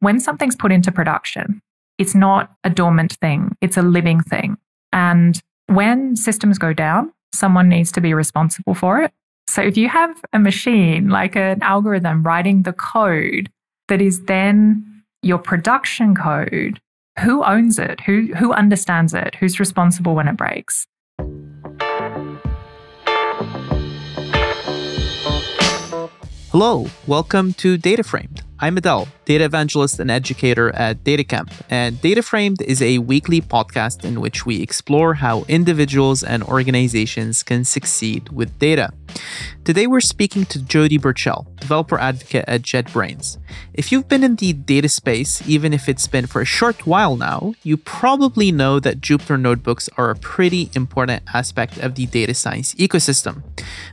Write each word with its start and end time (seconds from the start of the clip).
when 0.00 0.20
something's 0.20 0.56
put 0.56 0.72
into 0.72 0.92
production, 0.92 1.60
it's 1.98 2.14
not 2.14 2.52
a 2.64 2.70
dormant 2.70 3.14
thing, 3.14 3.56
it's 3.60 3.76
a 3.76 3.82
living 3.82 4.20
thing. 4.20 4.58
And 4.92 5.40
when 5.66 6.16
systems 6.16 6.58
go 6.58 6.72
down, 6.72 7.12
someone 7.34 7.68
needs 7.68 7.90
to 7.92 8.00
be 8.00 8.12
responsible 8.14 8.74
for 8.74 9.00
it. 9.00 9.12
So 9.48 9.62
if 9.62 9.76
you 9.76 9.88
have 9.88 10.20
a 10.32 10.38
machine, 10.38 11.08
like 11.08 11.36
an 11.36 11.62
algorithm 11.62 12.22
writing 12.22 12.62
the 12.62 12.72
code 12.72 13.50
that 13.88 14.02
is 14.02 14.24
then 14.24 15.02
your 15.22 15.38
production 15.38 16.14
code, 16.14 16.80
who 17.20 17.42
owns 17.42 17.78
it? 17.78 18.00
Who, 18.00 18.34
who 18.34 18.52
understands 18.52 19.14
it? 19.14 19.34
Who's 19.36 19.58
responsible 19.58 20.14
when 20.14 20.28
it 20.28 20.36
breaks? 20.36 20.86
Hello, 26.50 26.86
welcome 27.06 27.54
to 27.54 27.78
DataFramed. 27.78 28.45
I'm 28.58 28.78
Adel, 28.78 29.06
data 29.26 29.44
evangelist 29.44 30.00
and 30.00 30.10
educator 30.10 30.74
at 30.74 31.04
DataCamp, 31.04 31.52
and 31.68 31.96
DataFramed 31.96 32.62
is 32.62 32.80
a 32.80 32.96
weekly 32.96 33.42
podcast 33.42 34.02
in 34.02 34.18
which 34.22 34.46
we 34.46 34.62
explore 34.62 35.12
how 35.12 35.42
individuals 35.42 36.22
and 36.22 36.42
organizations 36.42 37.42
can 37.42 37.66
succeed 37.66 38.30
with 38.30 38.58
data. 38.58 38.94
Today 39.66 39.88
we're 39.88 39.98
speaking 39.98 40.44
to 40.44 40.60
Jodie 40.60 41.00
Burchell, 41.00 41.44
developer 41.58 41.98
advocate 41.98 42.44
at 42.46 42.62
JetBrains. 42.62 43.38
If 43.74 43.90
you've 43.90 44.06
been 44.06 44.22
in 44.22 44.36
the 44.36 44.52
data 44.52 44.88
space, 44.88 45.42
even 45.48 45.72
if 45.72 45.88
it's 45.88 46.06
been 46.06 46.28
for 46.28 46.40
a 46.40 46.44
short 46.44 46.86
while 46.86 47.16
now, 47.16 47.54
you 47.64 47.76
probably 47.76 48.52
know 48.52 48.78
that 48.78 49.00
Jupyter 49.00 49.40
notebooks 49.40 49.88
are 49.96 50.10
a 50.10 50.14
pretty 50.14 50.70
important 50.76 51.24
aspect 51.34 51.78
of 51.78 51.96
the 51.96 52.06
data 52.06 52.32
science 52.32 52.76
ecosystem. 52.76 53.42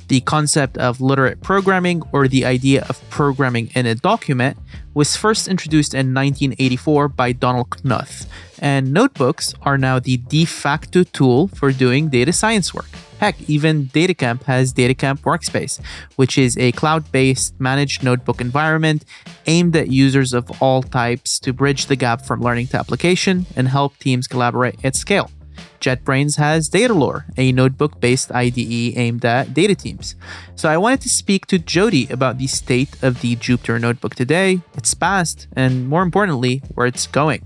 The 0.10 0.22
concept 0.22 0.78
of 0.78 1.02
literate 1.02 1.42
programming, 1.42 2.04
or 2.12 2.28
the 2.28 2.46
idea 2.46 2.86
of 2.88 3.02
programming 3.10 3.72
in 3.74 3.88
a 3.88 3.96
document, 3.96 4.60
was 4.94 5.16
first 5.16 5.48
introduced 5.48 5.96
in 5.96 6.14
1984 6.14 7.08
by 7.08 7.32
Donald 7.32 7.72
Knuth, 7.82 8.28
and 8.60 8.94
notebooks 8.94 9.56
are 9.64 9.80
now 9.80 9.98
the 9.98 10.18
de 10.18 10.46
facto 10.46 11.02
tool 11.02 11.48
for 11.48 11.72
doing 11.72 12.10
data 12.10 12.32
science 12.32 12.76
work. 12.76 12.92
Heck, 13.24 13.50
even 13.50 13.86
DataCamp 13.86 14.44
has 14.44 14.74
DataCamp 14.74 15.22
Workspace, 15.22 15.80
which 16.18 16.38
is 16.38 16.58
a 16.58 16.74
cloud 16.74 17.10
based 17.14 17.58
managed 17.58 18.04
notebook 18.04 18.42
environment 18.42 19.06
aimed 19.48 19.78
at 19.78 19.88
users 19.88 20.34
of 20.34 20.52
all 20.62 20.84
types 20.84 21.40
to 21.40 21.54
bridge 21.54 21.86
the 21.86 21.96
gap 21.96 22.26
from 22.26 22.42
learning 22.42 22.68
to 22.68 22.78
application 22.78 23.46
and 23.56 23.70
help 23.70 23.98
teams 23.98 24.28
collaborate 24.28 24.84
at 24.84 24.98
scale. 24.98 25.32
JetBrains 25.80 26.36
has 26.36 26.70
Datalore, 26.70 27.24
a 27.38 27.54
notebook 27.54 28.02
based 28.02 28.30
IDE 28.30 28.98
aimed 28.98 29.24
at 29.24 29.54
data 29.54 29.74
teams. 29.76 30.16
So 30.56 30.68
I 30.68 30.76
wanted 30.76 31.00
to 31.04 31.10
speak 31.10 31.46
to 31.46 31.58
Jodie 31.60 32.10
about 32.10 32.40
the 32.40 32.48
state 32.48 33.02
of 33.02 33.22
the 33.22 33.38
Jupyter 33.38 33.80
notebook 33.80 34.16
today, 34.16 34.60
its 34.76 34.94
past, 34.94 35.48
and 35.56 35.88
more 35.88 36.02
importantly, 36.02 36.62
where 36.74 36.88
it's 36.88 37.08
going. 37.08 37.46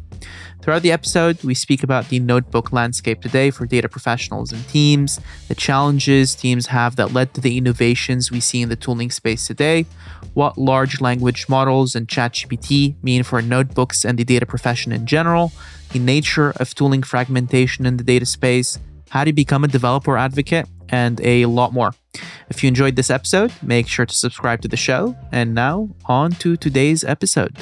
Throughout 0.61 0.81
the 0.81 0.91
episode, 0.91 1.43
we 1.43 1.53
speak 1.53 1.83
about 1.83 2.09
the 2.09 2.19
notebook 2.19 2.73
landscape 2.73 3.21
today 3.21 3.51
for 3.51 3.65
data 3.65 3.87
professionals 3.87 4.51
and 4.51 4.67
teams, 4.67 5.19
the 5.47 5.55
challenges 5.55 6.35
teams 6.35 6.67
have 6.67 6.95
that 6.97 7.13
led 7.13 7.33
to 7.35 7.41
the 7.41 7.57
innovations 7.57 8.31
we 8.31 8.39
see 8.39 8.61
in 8.61 8.69
the 8.69 8.75
tooling 8.75 9.11
space 9.11 9.47
today, 9.47 9.85
what 10.33 10.57
large 10.57 10.99
language 10.99 11.47
models 11.47 11.95
and 11.95 12.07
ChatGPT 12.07 12.95
mean 13.01 13.23
for 13.23 13.41
notebooks 13.41 14.03
and 14.03 14.17
the 14.17 14.23
data 14.23 14.45
profession 14.45 14.91
in 14.91 15.05
general, 15.05 15.51
the 15.91 15.99
nature 15.99 16.51
of 16.57 16.75
tooling 16.75 17.03
fragmentation 17.03 17.85
in 17.85 17.97
the 17.97 18.03
data 18.03 18.25
space, 18.25 18.79
how 19.09 19.23
to 19.23 19.31
become 19.31 19.63
a 19.63 19.67
developer 19.67 20.17
advocate, 20.17 20.67
and 20.89 21.21
a 21.21 21.45
lot 21.45 21.73
more. 21.73 21.93
If 22.49 22.63
you 22.63 22.67
enjoyed 22.67 22.95
this 22.95 23.09
episode, 23.09 23.51
make 23.61 23.87
sure 23.87 24.05
to 24.05 24.15
subscribe 24.15 24.61
to 24.61 24.67
the 24.67 24.77
show. 24.77 25.15
And 25.31 25.53
now, 25.53 25.89
on 26.05 26.31
to 26.33 26.57
today's 26.57 27.03
episode. 27.03 27.57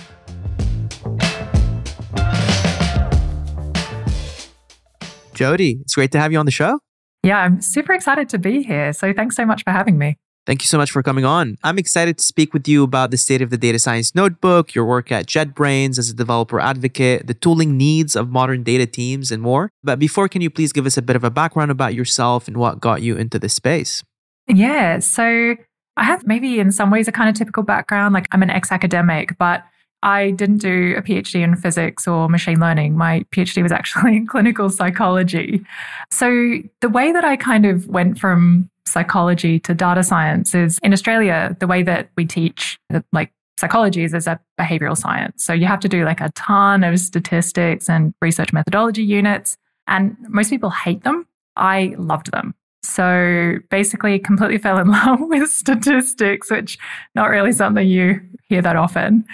Jodie, 5.35 5.81
it's 5.81 5.95
great 5.95 6.11
to 6.11 6.19
have 6.19 6.31
you 6.31 6.39
on 6.39 6.45
the 6.45 6.51
show. 6.51 6.79
Yeah, 7.23 7.39
I'm 7.39 7.61
super 7.61 7.93
excited 7.93 8.29
to 8.29 8.37
be 8.37 8.63
here. 8.63 8.93
So 8.93 9.13
thanks 9.13 9.35
so 9.35 9.45
much 9.45 9.63
for 9.63 9.71
having 9.71 9.97
me. 9.97 10.17
Thank 10.45 10.61
you 10.61 10.67
so 10.67 10.77
much 10.77 10.91
for 10.91 11.01
coming 11.01 11.25
on. 11.25 11.57
I'm 11.63 11.79
excited 11.79 12.19
to 12.19 12.23
speak 12.23 12.53
with 12.53 12.67
you 12.67 12.83
about 12.83 13.09
the 13.09 13.17
state 13.17 13.41
of 13.41 13.49
the 13.49 13.57
data 13.57 13.79
science 13.79 14.13
notebook, 14.13 14.75
your 14.75 14.85
work 14.85 15.11
at 15.11 15.25
JetBrains 15.25 15.97
as 15.97 16.11
a 16.11 16.13
developer 16.13 16.59
advocate, 16.59 17.25
the 17.25 17.33
tooling 17.33 17.77
needs 17.77 18.15
of 18.15 18.29
modern 18.29 18.61
data 18.61 18.85
teams, 18.85 19.31
and 19.31 19.41
more. 19.41 19.71
But 19.83 19.97
before, 19.97 20.29
can 20.29 20.41
you 20.43 20.51
please 20.51 20.71
give 20.71 20.85
us 20.85 20.97
a 20.97 21.01
bit 21.01 21.15
of 21.15 21.23
a 21.23 21.31
background 21.31 21.71
about 21.71 21.95
yourself 21.95 22.47
and 22.47 22.57
what 22.57 22.79
got 22.79 23.01
you 23.01 23.17
into 23.17 23.39
this 23.39 23.55
space? 23.55 24.03
Yeah. 24.47 24.99
So 24.99 25.55
I 25.97 26.03
have 26.03 26.27
maybe 26.27 26.59
in 26.59 26.71
some 26.71 26.91
ways 26.91 27.07
a 27.07 27.11
kind 27.11 27.27
of 27.27 27.35
typical 27.35 27.63
background. 27.63 28.13
Like 28.13 28.27
I'm 28.31 28.43
an 28.43 28.51
ex 28.51 28.71
academic, 28.71 29.35
but 29.39 29.63
I 30.05 30.31
didn't 30.31 30.59
do 30.59 30.93
a 30.95 31.01
PhD 31.01 31.41
in 31.41 31.55
physics 31.55 32.07
or 32.07 32.29
machine 32.29 32.59
learning. 32.59 32.95
My 32.95 33.25
PhD 33.31 33.63
was 33.63 33.71
actually 33.71 34.15
in 34.17 34.27
clinical 34.27 34.69
psychology. 34.69 35.65
So 36.11 36.59
the 36.81 36.89
way 36.89 37.11
that 37.11 37.25
I 37.25 37.35
kind 37.35 37.65
of 37.65 37.87
went 37.87 38.19
from 38.19 38.69
psychology 38.85 39.59
to 39.61 39.73
data 39.73 40.03
science 40.03 40.53
is 40.53 40.77
in 40.83 40.93
Australia, 40.93 41.57
the 41.59 41.65
way 41.65 41.81
that 41.81 42.11
we 42.15 42.25
teach 42.25 42.79
uh, 42.93 43.01
like 43.11 43.31
psychology 43.57 44.03
is 44.03 44.13
as 44.13 44.27
a 44.27 44.39
behavioral 44.59 44.95
science. 44.95 45.43
So 45.43 45.53
you 45.53 45.65
have 45.65 45.79
to 45.79 45.89
do 45.89 46.05
like 46.05 46.21
a 46.21 46.29
ton 46.35 46.83
of 46.83 46.99
statistics 46.99 47.89
and 47.89 48.13
research 48.21 48.53
methodology 48.53 49.03
units. 49.03 49.57
And 49.87 50.15
most 50.29 50.51
people 50.51 50.69
hate 50.69 51.03
them. 51.03 51.25
I 51.55 51.95
loved 51.97 52.31
them. 52.31 52.53
So 52.83 53.55
basically, 53.71 54.19
completely 54.19 54.59
fell 54.59 54.77
in 54.77 54.87
love 54.91 55.19
with 55.21 55.49
statistics, 55.49 56.51
which 56.51 56.77
not 57.15 57.31
really 57.31 57.53
something 57.53 57.87
you 57.87 58.21
hear 58.47 58.61
that 58.61 58.75
often. 58.75 59.25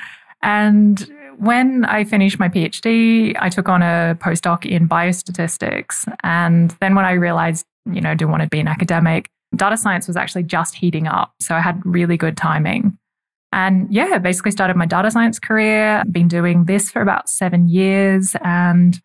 And 0.44 1.08
when 1.38 1.86
I 1.86 2.04
finished 2.04 2.40
my 2.40 2.50
PhD, 2.50 3.36
I 3.40 3.50
took 3.50 3.68
on 3.68 3.82
a 3.82 4.18
postdoc 4.20 4.66
in 4.66 4.88
biostatistics. 4.88 6.12
And 6.24 6.76
then 6.80 6.96
when 6.96 7.06
I 7.06 7.14
realized, 7.14 7.66
you 7.92 8.02
know, 8.02 8.12
I 8.12 8.14
didn't 8.14 8.32
want 8.32 8.44
to 8.44 8.50
be 8.50 8.60
an 8.60 8.68
academic, 8.68 9.30
data 9.56 9.78
science 9.78 10.08
was 10.08 10.18
actually 10.18 10.44
just 10.44 10.76
heating 10.76 11.08
up. 11.08 11.34
So 11.42 11.56
I 11.56 11.60
had 11.60 11.82
really 11.86 12.18
good 12.18 12.38
timing. 12.38 12.98
And 13.52 13.92
yeah, 13.94 14.18
basically 14.20 14.52
started 14.52 14.78
my 14.78 14.86
data 14.86 15.12
science 15.12 15.40
career, 15.40 16.04
been 16.10 16.28
doing 16.28 16.66
this 16.66 16.90
for 16.90 17.02
about 17.02 17.28
seven 17.28 17.68
years. 17.68 18.36
And 18.44 19.02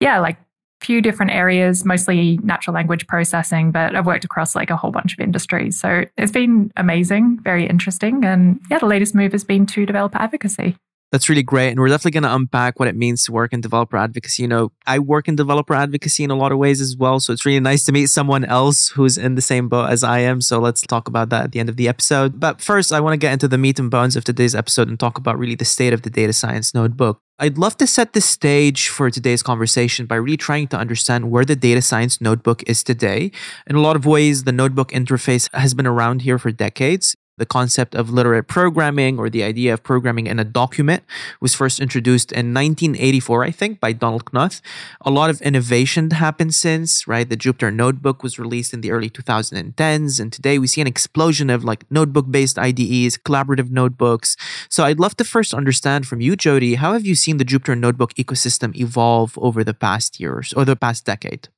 yeah, 0.00 0.20
like 0.20 0.38
few 0.84 1.00
different 1.00 1.32
areas, 1.32 1.84
mostly 1.84 2.38
natural 2.42 2.74
language 2.74 3.06
processing, 3.06 3.72
but 3.72 3.96
I've 3.96 4.06
worked 4.06 4.24
across 4.24 4.54
like 4.54 4.70
a 4.70 4.76
whole 4.76 4.90
bunch 4.90 5.12
of 5.14 5.20
industries. 5.20 5.78
So 5.80 6.04
it's 6.16 6.32
been 6.32 6.70
amazing, 6.76 7.40
very 7.42 7.66
interesting. 7.66 8.24
And 8.24 8.60
yeah, 8.70 8.78
the 8.78 8.86
latest 8.86 9.14
move 9.14 9.32
has 9.32 9.44
been 9.44 9.66
to 9.66 9.86
developer 9.86 10.18
advocacy. 10.18 10.76
That's 11.12 11.28
really 11.28 11.44
great. 11.44 11.70
And 11.70 11.78
we're 11.78 11.88
definitely 11.88 12.10
going 12.10 12.24
to 12.24 12.34
unpack 12.34 12.80
what 12.80 12.88
it 12.88 12.96
means 12.96 13.24
to 13.24 13.32
work 13.32 13.52
in 13.52 13.60
developer 13.60 13.96
advocacy. 13.96 14.42
You 14.42 14.48
know, 14.48 14.72
I 14.84 14.98
work 14.98 15.28
in 15.28 15.36
developer 15.36 15.72
advocacy 15.72 16.24
in 16.24 16.32
a 16.32 16.34
lot 16.34 16.50
of 16.50 16.58
ways 16.58 16.80
as 16.80 16.96
well. 16.96 17.20
So 17.20 17.32
it's 17.32 17.46
really 17.46 17.60
nice 17.60 17.84
to 17.84 17.92
meet 17.92 18.06
someone 18.06 18.44
else 18.44 18.88
who's 18.88 19.16
in 19.16 19.36
the 19.36 19.40
same 19.40 19.68
boat 19.68 19.90
as 19.90 20.02
I 20.02 20.18
am. 20.20 20.40
So 20.40 20.58
let's 20.58 20.82
talk 20.82 21.06
about 21.06 21.28
that 21.28 21.44
at 21.44 21.52
the 21.52 21.60
end 21.60 21.68
of 21.68 21.76
the 21.76 21.86
episode. 21.86 22.40
But 22.40 22.60
first, 22.60 22.92
I 22.92 22.98
want 22.98 23.12
to 23.12 23.16
get 23.16 23.32
into 23.32 23.46
the 23.46 23.58
meat 23.58 23.78
and 23.78 23.92
bones 23.92 24.16
of 24.16 24.24
today's 24.24 24.56
episode 24.56 24.88
and 24.88 24.98
talk 24.98 25.16
about 25.16 25.38
really 25.38 25.54
the 25.54 25.64
state 25.64 25.92
of 25.92 26.02
the 26.02 26.10
data 26.10 26.32
science 26.32 26.74
notebook. 26.74 27.20
I'd 27.40 27.58
love 27.58 27.76
to 27.78 27.86
set 27.88 28.12
the 28.12 28.20
stage 28.20 28.88
for 28.88 29.10
today's 29.10 29.42
conversation 29.42 30.06
by 30.06 30.14
really 30.14 30.36
trying 30.36 30.68
to 30.68 30.76
understand 30.76 31.32
where 31.32 31.44
the 31.44 31.56
data 31.56 31.82
science 31.82 32.20
notebook 32.20 32.62
is 32.68 32.84
today. 32.84 33.32
In 33.66 33.74
a 33.74 33.80
lot 33.80 33.96
of 33.96 34.06
ways, 34.06 34.44
the 34.44 34.52
notebook 34.52 34.92
interface 34.92 35.52
has 35.52 35.74
been 35.74 35.86
around 35.86 36.22
here 36.22 36.38
for 36.38 36.52
decades. 36.52 37.16
The 37.36 37.46
concept 37.46 37.96
of 37.96 38.10
literate 38.10 38.46
programming 38.46 39.18
or 39.18 39.28
the 39.28 39.42
idea 39.42 39.74
of 39.74 39.82
programming 39.82 40.28
in 40.28 40.38
a 40.38 40.44
document 40.44 41.02
was 41.40 41.52
first 41.52 41.80
introduced 41.80 42.30
in 42.30 42.54
1984, 42.54 43.42
I 43.42 43.50
think, 43.50 43.80
by 43.80 43.92
Donald 43.92 44.26
Knuth. 44.26 44.60
A 45.00 45.10
lot 45.10 45.30
of 45.30 45.42
innovation 45.42 46.10
happened 46.10 46.54
since, 46.54 47.08
right? 47.08 47.28
The 47.28 47.36
Jupyter 47.36 47.74
Notebook 47.74 48.22
was 48.22 48.38
released 48.38 48.72
in 48.72 48.82
the 48.82 48.92
early 48.92 49.10
2010s, 49.10 50.20
and 50.20 50.32
today 50.32 50.60
we 50.60 50.68
see 50.68 50.80
an 50.80 50.86
explosion 50.86 51.50
of 51.50 51.64
like 51.64 51.90
notebook 51.90 52.30
based 52.30 52.56
IDEs, 52.56 53.18
collaborative 53.18 53.68
notebooks. 53.68 54.36
So 54.68 54.84
I'd 54.84 55.00
love 55.00 55.16
to 55.16 55.24
first 55.24 55.52
understand 55.52 56.06
from 56.06 56.20
you, 56.20 56.36
Jodie, 56.36 56.76
how 56.76 56.92
have 56.92 57.04
you 57.04 57.16
seen 57.16 57.38
the 57.38 57.44
Jupyter 57.44 57.76
Notebook 57.76 58.14
ecosystem 58.14 58.76
evolve 58.76 59.36
over 59.38 59.64
the 59.64 59.74
past 59.74 60.20
years 60.20 60.52
or 60.52 60.64
the 60.64 60.76
past 60.76 61.04
decade? 61.04 61.48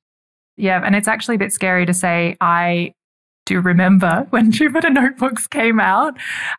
Yeah, 0.57 0.81
and 0.83 0.95
it's 0.95 1.07
actually 1.07 1.35
a 1.35 1.39
bit 1.39 1.53
scary 1.53 1.85
to 1.85 1.93
say 1.93 2.35
I 2.41 2.93
do 3.47 3.55
you 3.55 3.61
remember 3.61 4.27
when 4.29 4.51
Jupyter 4.51 4.93
Notebooks 4.93 5.47
came 5.47 5.79
out. 5.79 6.15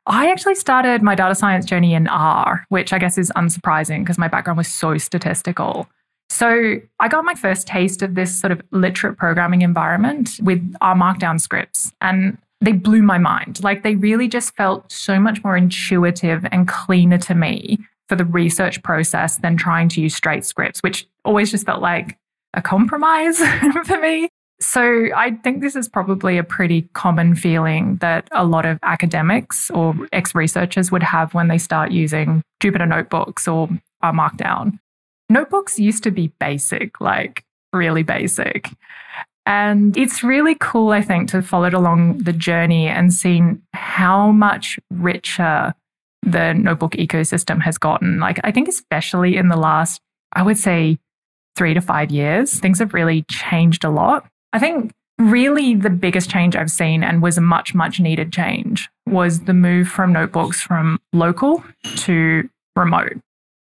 I 0.07 0.31
actually 0.31 0.57
started 0.57 1.03
my 1.03 1.15
data 1.15 1.35
science 1.35 1.67
journey 1.67 1.95
in 1.95 2.09
R, 2.09 2.65
which 2.71 2.93
I 2.93 2.99
guess 2.99 3.17
is 3.17 3.31
unsurprising 3.37 4.01
because 4.01 4.19
my 4.19 4.29
background 4.29 4.57
was 4.57 4.69
so 4.69 4.99
statistical. 4.99 5.89
So 6.31 6.77
I 7.01 7.09
got 7.09 7.25
my 7.25 7.35
first 7.35 7.67
taste 7.67 8.03
of 8.03 8.15
this 8.15 8.39
sort 8.39 8.53
of 8.53 8.61
literate 8.71 9.17
programming 9.17 9.63
environment 9.63 10.39
with 10.43 10.75
R 10.81 10.95
Markdown 10.95 11.41
scripts. 11.41 11.93
And 12.01 12.37
they 12.61 12.73
blew 12.73 13.03
my 13.03 13.19
mind. 13.19 13.63
Like 13.63 13.83
they 13.83 13.95
really 13.95 14.29
just 14.29 14.55
felt 14.57 14.91
so 14.91 15.21
much 15.21 15.45
more 15.45 15.57
intuitive 15.57 16.45
and 16.51 16.67
cleaner 16.67 17.19
to 17.19 17.35
me 17.35 17.79
for 18.09 18.17
the 18.17 18.25
research 18.25 18.83
process 18.83 19.37
than 19.37 19.57
trying 19.57 19.89
to 19.91 20.01
use 20.01 20.15
straight 20.15 20.45
scripts, 20.45 20.81
which 20.81 21.07
always 21.25 21.51
just 21.51 21.67
felt 21.67 21.81
like 21.81 22.19
a 22.55 22.63
compromise 22.63 23.39
for 23.85 24.01
me. 24.01 24.29
So 24.61 25.09
I 25.15 25.33
think 25.45 25.61
this 25.61 25.77
is 25.77 25.89
probably 25.89 26.37
a 26.37 26.43
pretty 26.43 26.83
common 26.93 27.37
feeling 27.37 27.97
that 27.97 28.29
a 28.33 28.45
lot 28.45 28.67
of 28.67 28.79
academics 28.83 29.71
or 29.71 29.95
ex 30.13 30.35
researchers 30.35 30.91
would 30.91 31.03
have 31.03 31.33
when 31.33 31.49
they 31.49 31.59
start 31.59 31.93
using 31.93 32.43
Jupyter 32.61 32.89
notebooks 32.89 33.47
or 33.47 33.69
Markdown. 34.03 34.79
Notebooks 35.29 35.79
used 35.79 36.03
to 36.05 36.11
be 36.11 36.29
basic, 36.41 37.01
like 37.01 37.45
really 37.73 38.03
basic. 38.03 38.71
And 39.47 39.97
it's 39.97 40.23
really 40.23 40.57
cool, 40.57 40.91
I 40.91 41.03
think, 41.03 41.31
to 41.31 41.41
follow 41.41 41.71
followed 41.71 41.75
along 41.75 42.19
the 42.19 42.33
journey 42.33 42.87
and 42.87 43.13
seen 43.15 43.63
how 43.73 44.31
much 44.31 44.79
richer 44.91 45.73
the 46.23 46.53
notebook 46.53 46.93
ecosystem 46.93 47.63
has 47.63 47.79
gotten. 47.79 48.21
Like, 48.21 48.41
I 48.45 48.51
think, 48.51 48.69
especially 48.69 49.37
in 49.37 49.49
the 49.49 49.57
last, 49.57 50.01
I 50.35 50.43
would 50.43 50.59
say, 50.59 50.99
three 51.57 51.75
to 51.75 51.81
five 51.81 52.11
years, 52.11 52.61
things 52.61 52.79
have 52.81 52.93
really 52.93 53.23
changed 53.31 53.85
a 53.85 53.91
lot. 53.91 54.29
I 54.53 54.59
think 54.59 54.93
really 55.19 55.75
the 55.75 55.91
biggest 55.91 56.31
change 56.31 56.57
I've 56.57 56.71
seen 56.71 57.03
and 57.03 57.23
was 57.23 57.37
a 57.37 57.41
much, 57.41 57.75
much 57.75 58.01
needed 58.01 58.33
change 58.33 58.89
was 59.07 59.41
the 59.41 59.55
move 59.55 59.89
from 59.89 60.13
notebooks 60.13 60.61
from 60.61 60.99
local 61.13 61.63
to 61.97 62.49
remote. 62.77 63.19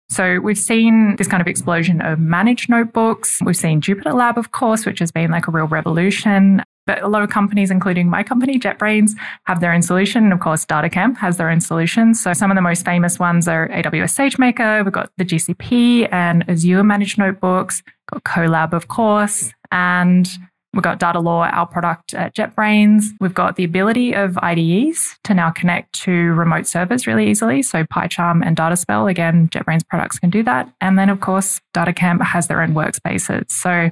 So 0.09 0.39
we've 0.39 0.57
seen 0.57 1.15
this 1.17 1.27
kind 1.27 1.41
of 1.41 1.47
explosion 1.47 1.99
of 2.01 2.19
managed 2.19 2.69
notebooks. 2.69 3.39
We've 3.43 3.57
seen 3.57 3.81
Jupyter 3.81 4.13
Lab, 4.13 4.37
of 4.37 4.51
course, 4.51 4.85
which 4.85 4.99
has 4.99 5.11
been 5.11 5.31
like 5.31 5.47
a 5.47 5.51
real 5.51 5.67
revolution. 5.67 6.61
But 6.85 7.01
a 7.01 7.07
lot 7.07 7.23
of 7.23 7.29
companies, 7.29 7.71
including 7.71 8.09
my 8.09 8.23
company, 8.23 8.59
JetBrains, 8.59 9.11
have 9.45 9.61
their 9.61 9.71
own 9.71 9.81
solution. 9.81 10.25
And 10.25 10.33
of 10.33 10.41
course, 10.41 10.65
DataCamp 10.65 11.17
has 11.17 11.37
their 11.37 11.49
own 11.49 11.61
solution. 11.61 12.13
So 12.13 12.33
some 12.33 12.51
of 12.51 12.55
the 12.55 12.61
most 12.61 12.83
famous 12.83 13.17
ones 13.19 13.47
are 13.47 13.69
AWS 13.69 14.13
SageMaker. 14.13 14.83
We've 14.83 14.93
got 14.93 15.09
the 15.17 15.23
GCP 15.23 16.09
and 16.11 16.47
Azure 16.49 16.83
managed 16.83 17.17
notebooks. 17.17 17.81
Got 18.11 18.23
Colab, 18.23 18.73
of 18.73 18.89
course. 18.89 19.53
And 19.71 20.29
We've 20.73 20.81
got 20.81 20.99
Datalore, 20.99 21.53
our 21.53 21.67
product 21.67 22.15
at 22.15 22.35
JetBrains. 22.35 23.03
We've 23.19 23.33
got 23.33 23.57
the 23.57 23.63
ability 23.63 24.13
of 24.13 24.37
IDEs 24.39 25.17
to 25.23 25.35
now 25.35 25.51
connect 25.51 25.93
to 26.01 26.11
remote 26.11 26.65
servers 26.65 27.05
really 27.05 27.29
easily. 27.29 27.61
So 27.61 27.83
PyCharm 27.83 28.43
and 28.43 28.57
Dataspell, 28.57 29.09
again, 29.09 29.49
JetBrains 29.49 29.87
products 29.87 30.17
can 30.17 30.31
do 30.31 30.41
that. 30.43 30.73
And 30.81 30.97
then, 30.97 31.09
of 31.09 31.19
course, 31.19 31.61
DataCamp 31.75 32.23
has 32.23 32.47
their 32.47 32.61
own 32.61 32.73
workspaces. 32.73 33.51
So 33.51 33.91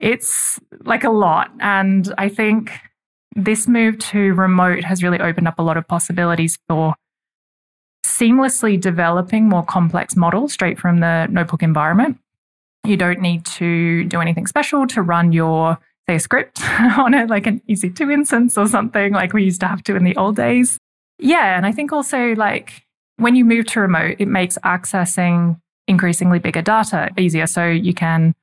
it's 0.00 0.58
like 0.84 1.04
a 1.04 1.10
lot. 1.10 1.52
And 1.60 2.12
I 2.18 2.28
think 2.28 2.72
this 3.36 3.68
move 3.68 3.98
to 3.98 4.34
remote 4.34 4.82
has 4.82 5.02
really 5.04 5.20
opened 5.20 5.46
up 5.46 5.60
a 5.60 5.62
lot 5.62 5.76
of 5.76 5.86
possibilities 5.86 6.58
for 6.68 6.96
seamlessly 8.04 8.80
developing 8.80 9.48
more 9.48 9.64
complex 9.64 10.16
models 10.16 10.52
straight 10.52 10.78
from 10.78 10.98
the 10.98 11.26
notebook 11.30 11.62
environment. 11.62 12.18
You 12.88 12.96
don't 12.96 13.20
need 13.20 13.44
to 13.46 14.04
do 14.04 14.20
anything 14.20 14.46
special 14.46 14.86
to 14.88 15.02
run 15.02 15.32
your, 15.32 15.78
say, 16.08 16.18
script 16.18 16.62
on 16.98 17.14
it, 17.14 17.28
like 17.28 17.46
an 17.46 17.60
EC2 17.68 18.12
instance 18.12 18.56
or 18.56 18.66
something 18.66 19.12
like 19.12 19.32
we 19.32 19.44
used 19.44 19.60
to 19.60 19.66
have 19.66 19.82
to 19.84 19.96
in 19.96 20.04
the 20.04 20.16
old 20.16 20.36
days. 20.36 20.78
Yeah. 21.18 21.56
And 21.56 21.66
I 21.66 21.72
think 21.72 21.92
also, 21.92 22.34
like, 22.34 22.84
when 23.16 23.36
you 23.36 23.44
move 23.44 23.66
to 23.66 23.80
remote, 23.80 24.16
it 24.18 24.28
makes 24.28 24.56
accessing 24.64 25.60
increasingly 25.86 26.38
bigger 26.38 26.62
data 26.62 27.10
easier. 27.18 27.46
So 27.46 27.66
you 27.66 27.92
can 27.92 28.34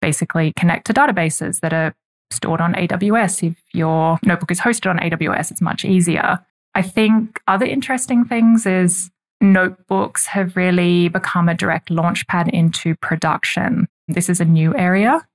basically 0.00 0.52
connect 0.56 0.86
to 0.86 0.94
databases 0.94 1.60
that 1.60 1.72
are 1.72 1.94
stored 2.30 2.60
on 2.60 2.74
AWS. 2.74 3.50
If 3.50 3.56
your 3.72 4.18
notebook 4.24 4.50
is 4.50 4.60
hosted 4.60 4.90
on 4.90 4.98
AWS, 4.98 5.50
it's 5.50 5.60
much 5.60 5.84
easier. 5.84 6.44
I 6.74 6.82
think 6.82 7.40
other 7.46 7.66
interesting 7.66 8.24
things 8.24 8.66
is 8.66 9.10
notebooks 9.52 10.26
have 10.26 10.56
really 10.56 11.08
become 11.08 11.48
a 11.48 11.54
direct 11.54 11.88
launchpad 11.90 12.50
into 12.50 12.94
production. 12.96 13.86
This 14.08 14.28
is 14.28 14.40
a 14.40 14.44
new 14.44 14.74
area. 14.76 15.26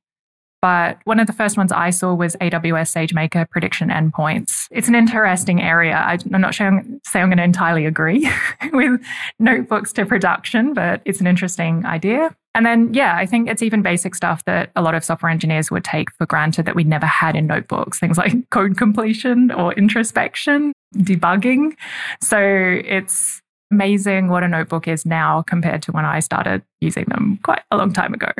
But 0.62 1.00
one 1.06 1.20
of 1.20 1.28
the 1.28 1.34
first 1.34 1.56
ones 1.56 1.72
I 1.72 1.90
saw 1.90 2.14
was 2.14 2.36
AWS 2.38 2.92
SageMaker 2.92 3.50
prediction 3.50 3.90
endpoints. 3.90 4.68
It's 4.72 4.90
an 4.90 4.96
interesting 4.96 5.62
area. 5.62 5.96
I'm 5.96 6.42
not 6.42 6.54
sure 6.54 6.68
I'm, 6.68 7.00
say 7.06 7.22
I'm 7.22 7.30
going 7.30 7.38
to 7.38 7.44
entirely 7.44 7.86
agree 7.86 8.30
with 8.74 9.02
notebooks 9.40 9.94
to 9.94 10.06
production, 10.06 10.74
but 10.74 11.02
it's 11.06 11.22
an 11.22 11.28
interesting 11.28 11.86
idea. 11.86 12.36
And 12.56 12.66
then, 12.66 12.94
yeah, 12.94 13.16
I 13.16 13.26
think 13.26 13.48
it's 13.48 13.62
even 13.62 13.82
basic 13.82 14.16
stuff 14.16 14.44
that 14.46 14.72
a 14.76 14.82
lot 14.82 14.96
of 14.96 15.06
software 15.06 15.32
engineers 15.32 15.72
would 15.72 15.84
take 15.84 16.12
for 16.16 16.26
granted 16.26 16.66
that 16.66 16.76
we 16.76 16.84
never 16.84 17.06
had 17.06 17.36
in 17.36 17.48
notebooks, 17.48 18.00
things 18.00 18.18
like 18.18 18.34
code 18.50 18.76
completion 18.76 19.52
or 19.52 19.74
introspection, 19.76 20.74
debugging. 20.96 21.74
So 22.22 22.38
it's 22.38 23.42
amazing 23.72 24.30
what 24.30 24.44
a 24.44 24.48
notebook 24.48 24.88
is 24.88 25.06
now 25.06 25.42
compared 25.42 25.82
to 25.84 25.92
when 25.92 26.06
I 26.06 26.20
started 26.20 26.64
using 26.82 27.06
them 27.06 27.40
quite 27.44 27.62
a 27.72 27.78
long 27.78 27.94
time 27.94 28.14
ago. 28.14 28.32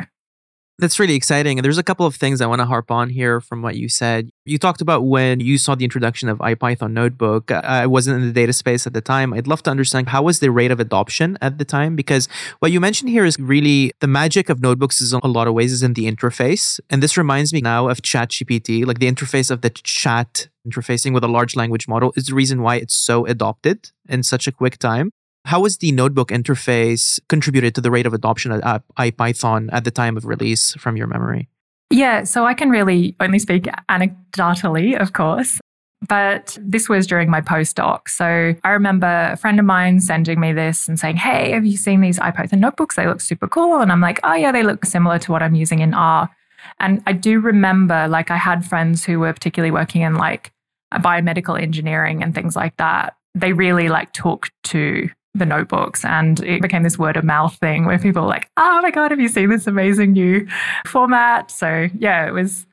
That's 0.80 0.98
really 0.98 1.14
exciting. 1.14 1.58
And 1.58 1.64
there's 1.64 1.76
a 1.76 1.82
couple 1.82 2.06
of 2.06 2.16
things 2.16 2.40
I 2.40 2.46
want 2.46 2.60
to 2.60 2.64
harp 2.64 2.90
on 2.90 3.10
here 3.10 3.42
from 3.42 3.60
what 3.60 3.76
you 3.76 3.90
said. 3.90 4.30
You 4.46 4.56
talked 4.56 4.80
about 4.80 5.04
when 5.04 5.38
you 5.38 5.58
saw 5.58 5.74
the 5.74 5.84
introduction 5.84 6.30
of 6.30 6.38
IPython 6.38 6.92
Notebook. 6.92 7.50
I 7.50 7.86
wasn't 7.86 8.22
in 8.22 8.26
the 8.26 8.32
data 8.32 8.54
space 8.54 8.86
at 8.86 8.94
the 8.94 9.02
time. 9.02 9.34
I'd 9.34 9.46
love 9.46 9.62
to 9.64 9.70
understand 9.70 10.08
how 10.08 10.22
was 10.22 10.40
the 10.40 10.50
rate 10.50 10.70
of 10.70 10.80
adoption 10.80 11.36
at 11.42 11.58
the 11.58 11.66
time? 11.66 11.96
Because 11.96 12.30
what 12.60 12.72
you 12.72 12.80
mentioned 12.80 13.10
here 13.10 13.26
is 13.26 13.38
really 13.38 13.92
the 14.00 14.06
magic 14.06 14.48
of 14.48 14.62
notebooks 14.62 15.02
is 15.02 15.12
in 15.12 15.20
a 15.22 15.28
lot 15.28 15.46
of 15.46 15.52
ways 15.52 15.70
is 15.70 15.82
in 15.82 15.92
the 15.92 16.10
interface. 16.10 16.80
And 16.88 17.02
this 17.02 17.18
reminds 17.18 17.52
me 17.52 17.60
now 17.60 17.88
of 17.88 18.00
ChatGPT, 18.00 18.86
like 18.86 19.00
the 19.00 19.12
interface 19.12 19.50
of 19.50 19.60
the 19.60 19.68
chat 19.68 20.48
interfacing 20.66 21.12
with 21.12 21.24
a 21.24 21.28
large 21.28 21.54
language 21.56 21.88
model 21.88 22.14
is 22.16 22.26
the 22.26 22.34
reason 22.34 22.62
why 22.62 22.76
it's 22.76 22.96
so 22.96 23.26
adopted 23.26 23.90
in 24.08 24.22
such 24.22 24.46
a 24.46 24.52
quick 24.52 24.78
time. 24.78 25.10
How 25.44 25.60
was 25.60 25.78
the 25.78 25.90
notebook 25.92 26.28
interface 26.28 27.18
contributed 27.28 27.74
to 27.74 27.80
the 27.80 27.90
rate 27.90 28.06
of 28.06 28.12
adoption 28.12 28.52
of 28.52 28.60
IPython 28.98 29.68
at 29.72 29.84
the 29.84 29.90
time 29.90 30.16
of 30.16 30.24
release 30.24 30.74
from 30.74 30.96
your 30.96 31.06
memory? 31.06 31.48
Yeah, 31.90 32.22
so 32.24 32.46
I 32.46 32.54
can 32.54 32.70
really 32.70 33.16
only 33.18 33.38
speak 33.38 33.64
anecdotally, 33.88 34.98
of 35.00 35.12
course. 35.12 35.60
But 36.08 36.56
this 36.60 36.88
was 36.88 37.06
during 37.06 37.28
my 37.28 37.40
postdoc. 37.40 38.08
So 38.08 38.54
I 38.64 38.70
remember 38.70 39.30
a 39.32 39.36
friend 39.36 39.58
of 39.58 39.66
mine 39.66 40.00
sending 40.00 40.40
me 40.40 40.52
this 40.52 40.88
and 40.88 40.98
saying, 40.98 41.16
Hey, 41.16 41.50
have 41.50 41.66
you 41.66 41.76
seen 41.76 42.00
these 42.00 42.18
IPython 42.18 42.58
notebooks? 42.58 42.96
They 42.96 43.06
look 43.06 43.20
super 43.20 43.48
cool. 43.48 43.80
And 43.80 43.92
I'm 43.92 44.00
like, 44.00 44.18
Oh, 44.24 44.34
yeah, 44.34 44.50
they 44.50 44.62
look 44.62 44.86
similar 44.86 45.18
to 45.18 45.32
what 45.32 45.42
I'm 45.42 45.54
using 45.54 45.80
in 45.80 45.92
R. 45.92 46.30
And 46.78 47.02
I 47.06 47.12
do 47.12 47.40
remember, 47.40 48.08
like, 48.08 48.30
I 48.30 48.36
had 48.36 48.64
friends 48.64 49.04
who 49.04 49.20
were 49.20 49.32
particularly 49.32 49.70
working 49.70 50.02
in 50.02 50.14
like 50.14 50.52
biomedical 50.94 51.60
engineering 51.60 52.22
and 52.22 52.34
things 52.34 52.56
like 52.56 52.76
that. 52.78 53.16
They 53.34 53.52
really 53.52 53.88
like 53.88 54.12
took 54.12 54.48
to 54.64 55.10
the 55.34 55.46
notebooks 55.46 56.04
and 56.04 56.40
it 56.40 56.60
became 56.60 56.82
this 56.82 56.98
word 56.98 57.16
of 57.16 57.24
mouth 57.24 57.56
thing 57.56 57.86
where 57.86 57.98
people 57.98 58.22
were 58.22 58.28
like, 58.28 58.50
oh 58.56 58.80
my 58.82 58.90
God, 58.90 59.10
have 59.10 59.20
you 59.20 59.28
seen 59.28 59.48
this 59.48 59.66
amazing 59.66 60.12
new 60.12 60.46
format? 60.86 61.50
So 61.50 61.88
yeah, 61.98 62.26
it 62.26 62.32
was, 62.32 62.66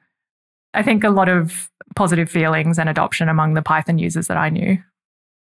I 0.74 0.82
think, 0.82 1.04
a 1.04 1.10
lot 1.10 1.30
of 1.30 1.70
positive 1.96 2.30
feelings 2.30 2.80
and 2.80 2.90
adoption 2.90 3.30
among 3.30 3.54
the 3.54 3.62
Python 3.62 4.00
users 4.00 4.28
that 4.28 4.38
I 4.38 4.50
knew. 4.50 4.78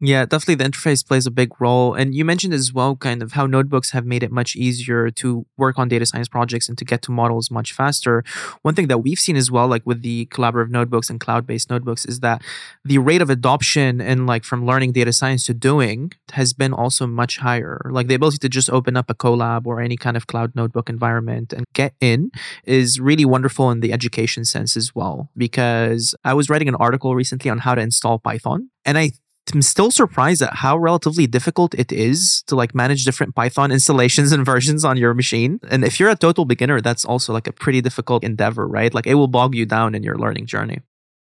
Yeah, 0.01 0.24
definitely 0.24 0.56
the 0.56 0.63
interface 0.63 1.06
plays 1.06 1.25
a 1.25 1.31
big 1.31 1.60
role. 1.60 1.94
And 1.94 2.16
you 2.16 2.24
mentioned 2.24 2.54
as 2.54 2.72
well 2.72 2.96
kind 2.96 3.22
of 3.22 3.34
how 3.34 3.46
notebooks 3.46 3.92
have 3.92 4.06
made 4.06 4.24
it 4.24 4.31
much 4.31 4.56
easier 4.56 5.12
to 5.12 5.46
work 5.57 5.78
on 5.78 5.90
data 5.90 6.06
science 6.06 6.30
projects 6.30 6.69
and 6.69 6.78
to 6.78 6.85
get 6.85 7.02
to 7.02 7.12
models 7.12 7.52
much 7.52 7.73
faster. 7.73 8.23
One 8.62 8.76
thing 8.76 8.88
that 8.88 9.00
we've 9.00 9.19
seen 9.19 9.35
as 9.35 9.52
well, 9.52 9.68
like 9.68 9.85
with 9.85 10.02
the 10.02 10.28
collaborative 10.28 10.69
notebooks 10.69 11.09
and 11.09 11.19
cloud-based 11.19 11.69
notebooks, 11.69 12.06
is 12.06 12.21
that 12.21 12.42
the 12.85 12.97
rate 12.97 13.21
of 13.21 13.30
adoption 13.30 14.00
and 14.00 14.26
like 14.26 14.45
from 14.45 14.66
learning 14.66 14.94
data 14.94 15.12
science 15.12 15.45
to 15.47 15.54
doing 15.54 16.14
has 16.31 16.54
been 16.54 16.71
also 16.71 17.06
much 17.06 17.40
higher. 17.40 17.81
Like 17.92 18.07
the 18.07 18.16
ability 18.16 18.38
to 18.38 18.47
just 18.47 18.69
open 18.69 18.95
up 18.95 19.09
a 19.09 19.14
Colab 19.14 19.66
or 19.66 19.81
any 19.81 19.97
kind 19.97 20.16
of 20.16 20.28
cloud 20.28 20.56
notebook 20.56 20.90
environment 20.90 21.52
and 21.52 21.66
get 21.73 21.94
in 22.00 22.31
is 22.64 23.02
really 23.02 23.26
wonderful 23.26 23.69
in 23.69 23.81
the 23.81 23.92
education 23.92 24.45
sense 24.45 24.78
as 24.78 24.95
well. 24.95 25.30
Because 25.35 26.16
I 26.23 26.33
was 26.35 26.50
writing 26.50 26.69
an 26.69 26.76
article 26.76 27.16
recently 27.16 27.52
on 27.52 27.57
how 27.57 27.76
to 27.76 27.81
install 27.81 28.18
Python. 28.18 28.69
And 28.85 28.97
I 28.97 29.12
I'm 29.53 29.61
still 29.61 29.91
surprised 29.91 30.41
at 30.41 30.56
how 30.56 30.77
relatively 30.77 31.27
difficult 31.27 31.73
it 31.75 31.91
is 31.91 32.44
to 32.47 32.56
like 32.56 32.75
manage 32.75 33.03
different 33.03 33.35
Python 33.35 33.71
installations 33.71 34.31
and 34.35 34.45
versions 34.45 34.85
on 34.85 34.97
your 34.97 35.13
machine. 35.13 35.59
And 35.69 35.83
if 35.83 35.99
you're 35.99 36.09
a 36.09 36.15
total 36.15 36.45
beginner, 36.45 36.81
that's 36.81 37.06
also 37.06 37.33
like 37.33 37.47
a 37.47 37.53
pretty 37.53 37.81
difficult 37.81 38.23
endeavor, 38.23 38.68
right? 38.68 38.94
Like 38.94 39.07
it 39.07 39.15
will 39.15 39.27
bog 39.27 39.56
you 39.56 39.65
down 39.65 39.95
in 39.95 40.03
your 40.03 40.18
learning 40.18 40.45
journey. 40.45 40.79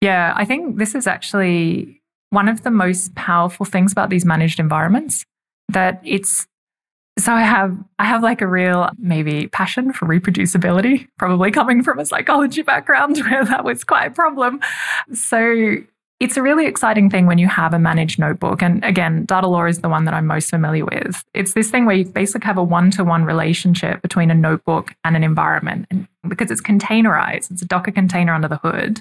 Yeah, 0.00 0.33
I 0.35 0.45
think 0.45 0.78
this 0.78 0.95
is 0.95 1.07
actually 1.07 2.02
one 2.31 2.49
of 2.49 2.62
the 2.62 2.71
most 2.71 3.14
powerful 3.14 3.66
things 3.66 3.92
about 3.92 4.11
these 4.11 4.25
managed 4.25 4.59
environments 4.59 5.25
that 5.69 6.00
it's 6.04 6.47
so 7.19 7.33
I 7.35 7.42
have 7.42 7.76
I 7.99 8.07
have 8.07 8.23
like 8.23 8.40
a 8.40 8.47
real 8.47 8.88
maybe 8.99 9.47
passion 9.49 9.92
for 9.92 10.07
reproducibility, 10.07 11.09
probably 11.19 11.50
coming 11.50 11.83
from 11.83 11.99
a 11.99 12.07
psychology 12.07 12.62
background 12.62 13.19
where 13.31 13.45
that 13.45 13.64
was 13.64 13.85
quite 13.85 14.07
a 14.07 14.11
problem. 14.11 14.61
So 15.12 15.76
it's 16.23 16.37
a 16.37 16.43
really 16.43 16.67
exciting 16.67 17.11
thing 17.11 17.26
when 17.26 17.38
you 17.38 17.49
have 17.49 17.75
a 17.75 17.81
managed 17.81 18.17
notebook. 18.17 18.62
And 18.62 18.85
again, 18.85 19.26
Datalore 19.26 19.69
is 19.69 19.81
the 19.81 19.88
one 19.88 20.05
that 20.05 20.14
I'm 20.14 20.29
most 20.29 20.50
familiar 20.50 20.85
with. 20.85 21.25
It's 21.35 21.55
this 21.55 21.69
thing 21.69 21.85
where 21.85 21.97
you 21.97 22.05
basically 22.05 22.47
have 22.47 22.59
a 22.59 22.62
one 22.62 22.93
to 22.93 23.02
one 23.02 23.25
relationship 23.25 24.00
between 24.02 24.31
a 24.31 24.35
notebook 24.35 24.95
and 25.02 25.17
an 25.17 25.25
environment. 25.25 25.87
And 25.91 26.07
because 26.29 26.52
it's 26.52 26.61
containerized, 26.61 27.50
it's 27.50 27.62
a 27.62 27.67
Docker 27.67 27.91
container 27.91 28.33
under 28.33 28.47
the 28.47 28.59
hood. 28.59 29.00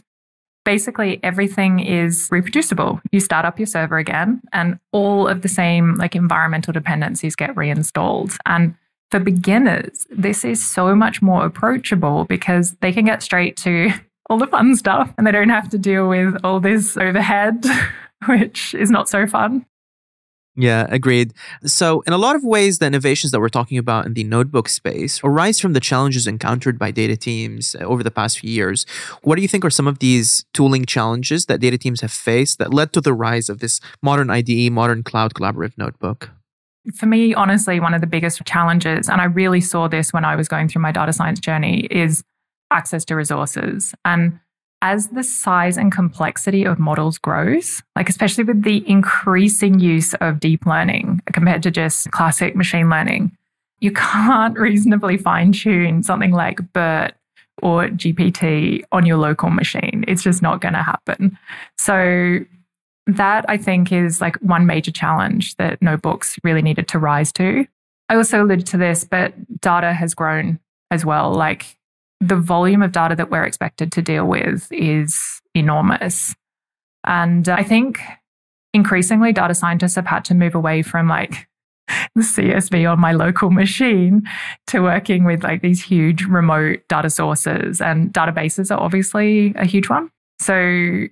Basically, 0.65 1.19
everything 1.21 1.79
is 1.79 2.27
reproducible. 2.31 2.99
You 3.11 3.19
start 3.19 3.45
up 3.45 3.59
your 3.59 3.67
server 3.67 3.99
again, 3.99 4.41
and 4.51 4.79
all 4.91 5.27
of 5.27 5.43
the 5.43 5.47
same 5.47 5.95
like 5.95 6.15
environmental 6.15 6.73
dependencies 6.73 7.35
get 7.35 7.55
reinstalled. 7.55 8.35
And 8.47 8.73
for 9.11 9.19
beginners, 9.19 10.07
this 10.09 10.43
is 10.43 10.65
so 10.65 10.95
much 10.95 11.21
more 11.21 11.45
approachable 11.45 12.25
because 12.25 12.75
they 12.81 12.91
can 12.91 13.05
get 13.05 13.21
straight 13.21 13.57
to 13.57 13.91
all 14.31 14.37
the 14.37 14.47
fun 14.47 14.75
stuff 14.75 15.13
and 15.17 15.27
they 15.27 15.31
don't 15.31 15.49
have 15.49 15.67
to 15.69 15.77
deal 15.77 16.07
with 16.07 16.37
all 16.43 16.61
this 16.61 16.95
overhead, 16.95 17.65
which 18.27 18.73
is 18.73 18.89
not 18.89 19.09
so 19.09 19.27
fun. 19.27 19.65
Yeah, 20.55 20.85
agreed. 20.89 21.33
So, 21.65 22.01
in 22.01 22.13
a 22.13 22.17
lot 22.17 22.35
of 22.35 22.43
ways, 22.43 22.79
the 22.79 22.85
innovations 22.85 23.31
that 23.31 23.39
we're 23.39 23.49
talking 23.49 23.77
about 23.77 24.05
in 24.05 24.13
the 24.13 24.23
notebook 24.25 24.67
space 24.67 25.21
arise 25.23 25.59
from 25.59 25.73
the 25.73 25.79
challenges 25.79 26.27
encountered 26.27 26.77
by 26.77 26.91
data 26.91 27.15
teams 27.15 27.73
uh, 27.75 27.83
over 27.85 28.03
the 28.03 28.11
past 28.11 28.39
few 28.39 28.49
years. 28.49 28.85
What 29.21 29.35
do 29.35 29.41
you 29.41 29.47
think 29.47 29.63
are 29.63 29.69
some 29.69 29.87
of 29.87 29.99
these 29.99 30.45
tooling 30.53 30.85
challenges 30.85 31.45
that 31.45 31.61
data 31.61 31.77
teams 31.77 32.01
have 32.01 32.11
faced 32.11 32.57
that 32.59 32.73
led 32.73 32.91
to 32.93 33.01
the 33.01 33.13
rise 33.13 33.49
of 33.49 33.59
this 33.59 33.79
modern 34.01 34.29
IDE, 34.29 34.71
modern 34.71 35.03
cloud 35.03 35.33
collaborative 35.33 35.77
notebook? 35.77 36.31
For 36.95 37.05
me, 37.05 37.33
honestly, 37.33 37.79
one 37.79 37.93
of 37.93 38.01
the 38.01 38.07
biggest 38.07 38.43
challenges, 38.45 39.07
and 39.07 39.21
I 39.21 39.25
really 39.25 39.61
saw 39.61 39.87
this 39.87 40.11
when 40.11 40.25
I 40.25 40.35
was 40.35 40.49
going 40.49 40.67
through 40.67 40.81
my 40.81 40.91
data 40.91 41.13
science 41.13 41.39
journey, 41.39 41.87
is 41.91 42.23
access 42.71 43.05
to 43.05 43.15
resources. 43.15 43.93
And 44.05 44.39
as 44.81 45.09
the 45.09 45.23
size 45.23 45.77
and 45.77 45.91
complexity 45.91 46.63
of 46.65 46.79
models 46.79 47.17
grows, 47.17 47.83
like 47.95 48.09
especially 48.09 48.43
with 48.43 48.63
the 48.63 48.87
increasing 48.89 49.79
use 49.79 50.13
of 50.15 50.39
deep 50.39 50.65
learning 50.65 51.21
compared 51.33 51.61
to 51.63 51.71
just 51.71 52.09
classic 52.11 52.55
machine 52.55 52.89
learning, 52.89 53.37
you 53.79 53.91
can't 53.95 54.57
reasonably 54.57 55.17
fine 55.17 55.51
tune 55.51 56.03
something 56.03 56.31
like 56.31 56.59
BERT 56.73 57.13
or 57.61 57.87
GPT 57.89 58.83
on 58.91 59.05
your 59.05 59.17
local 59.17 59.49
machine. 59.49 60.03
It's 60.07 60.23
just 60.23 60.41
not 60.41 60.61
going 60.61 60.73
to 60.73 60.83
happen. 60.83 61.37
So, 61.77 62.39
that 63.07 63.45
I 63.49 63.57
think 63.57 63.91
is 63.91 64.21
like 64.21 64.35
one 64.37 64.65
major 64.65 64.91
challenge 64.91 65.55
that 65.55 65.81
notebooks 65.81 66.37
really 66.43 66.61
needed 66.61 66.87
to 66.89 66.99
rise 66.99 67.31
to. 67.33 67.65
I 68.09 68.15
also 68.15 68.43
alluded 68.43 68.67
to 68.67 68.77
this, 68.77 69.03
but 69.03 69.33
data 69.59 69.91
has 69.91 70.13
grown 70.13 70.59
as 70.91 71.03
well. 71.03 71.33
Like 71.33 71.77
the 72.21 72.35
volume 72.35 72.83
of 72.83 72.91
data 72.91 73.15
that 73.15 73.31
we're 73.31 73.43
expected 73.43 73.91
to 73.91 74.01
deal 74.01 74.25
with 74.25 74.71
is 74.71 75.41
enormous. 75.55 76.35
And 77.03 77.49
uh, 77.49 77.55
I 77.57 77.63
think 77.63 77.99
increasingly 78.73 79.33
data 79.33 79.55
scientists 79.55 79.95
have 79.95 80.05
had 80.05 80.23
to 80.25 80.35
move 80.35 80.53
away 80.53 80.83
from 80.83 81.07
like 81.07 81.47
the 82.15 82.21
CSV 82.21 82.89
on 82.89 82.99
my 82.99 83.11
local 83.11 83.49
machine 83.49 84.23
to 84.67 84.81
working 84.81 85.25
with 85.25 85.43
like 85.43 85.61
these 85.61 85.83
huge 85.83 86.23
remote 86.23 86.81
data 86.87 87.09
sources 87.09 87.81
and 87.81 88.13
databases 88.13 88.69
are 88.69 88.79
obviously 88.79 89.53
a 89.55 89.65
huge 89.65 89.89
one. 89.89 90.09
So 90.39 91.07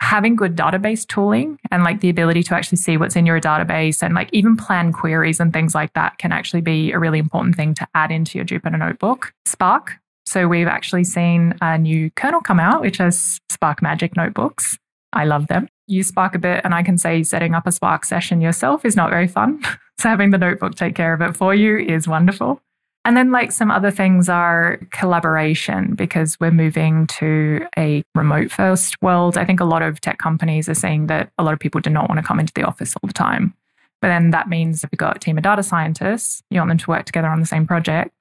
having 0.00 0.34
good 0.36 0.56
database 0.56 1.06
tooling 1.06 1.58
and 1.70 1.84
like 1.84 2.00
the 2.00 2.08
ability 2.08 2.42
to 2.42 2.54
actually 2.54 2.78
see 2.78 2.96
what's 2.96 3.14
in 3.14 3.26
your 3.26 3.40
database 3.40 4.02
and 4.02 4.14
like 4.14 4.28
even 4.32 4.56
plan 4.56 4.92
queries 4.92 5.38
and 5.38 5.52
things 5.52 5.74
like 5.74 5.92
that 5.94 6.18
can 6.18 6.32
actually 6.32 6.60
be 6.60 6.92
a 6.92 6.98
really 6.98 7.18
important 7.18 7.54
thing 7.56 7.74
to 7.74 7.86
add 7.94 8.10
into 8.10 8.38
your 8.38 8.44
Jupyter 8.44 8.78
notebook. 8.78 9.32
Spark 9.44 10.01
so 10.26 10.48
we've 10.48 10.68
actually 10.68 11.04
seen 11.04 11.54
a 11.60 11.78
new 11.78 12.10
kernel 12.12 12.40
come 12.40 12.60
out, 12.60 12.80
which 12.80 12.98
has 12.98 13.40
Spark 13.50 13.82
Magic 13.82 14.16
notebooks. 14.16 14.78
I 15.12 15.24
love 15.24 15.48
them. 15.48 15.68
Use 15.86 16.08
Spark 16.08 16.34
a 16.34 16.38
bit, 16.38 16.62
and 16.64 16.74
I 16.74 16.82
can 16.82 16.96
say 16.96 17.22
setting 17.22 17.54
up 17.54 17.66
a 17.66 17.72
Spark 17.72 18.04
session 18.04 18.40
yourself 18.40 18.84
is 18.84 18.96
not 18.96 19.10
very 19.10 19.28
fun. 19.28 19.62
so 19.98 20.08
having 20.08 20.30
the 20.30 20.38
notebook 20.38 20.74
take 20.74 20.94
care 20.94 21.12
of 21.12 21.20
it 21.20 21.36
for 21.36 21.54
you 21.54 21.78
is 21.78 22.08
wonderful. 22.08 22.60
And 23.04 23.16
then, 23.16 23.32
like 23.32 23.50
some 23.50 23.70
other 23.70 23.90
things, 23.90 24.28
are 24.28 24.78
collaboration 24.92 25.96
because 25.96 26.38
we're 26.38 26.52
moving 26.52 27.08
to 27.08 27.66
a 27.76 28.04
remote 28.14 28.52
first 28.52 29.02
world. 29.02 29.36
I 29.36 29.44
think 29.44 29.58
a 29.58 29.64
lot 29.64 29.82
of 29.82 30.00
tech 30.00 30.18
companies 30.18 30.68
are 30.68 30.74
saying 30.74 31.08
that 31.08 31.32
a 31.36 31.42
lot 31.42 31.52
of 31.52 31.58
people 31.58 31.80
do 31.80 31.90
not 31.90 32.08
want 32.08 32.20
to 32.20 32.26
come 32.26 32.38
into 32.38 32.52
the 32.54 32.62
office 32.62 32.94
all 32.96 33.08
the 33.08 33.12
time. 33.12 33.54
But 34.00 34.08
then 34.08 34.30
that 34.30 34.48
means 34.48 34.84
if 34.84 34.90
you've 34.92 34.98
got 34.98 35.16
a 35.16 35.18
team 35.18 35.36
of 35.36 35.42
data 35.42 35.64
scientists, 35.64 36.42
you 36.48 36.60
want 36.60 36.68
them 36.68 36.78
to 36.78 36.90
work 36.90 37.04
together 37.04 37.28
on 37.28 37.40
the 37.40 37.46
same 37.46 37.66
project 37.66 38.12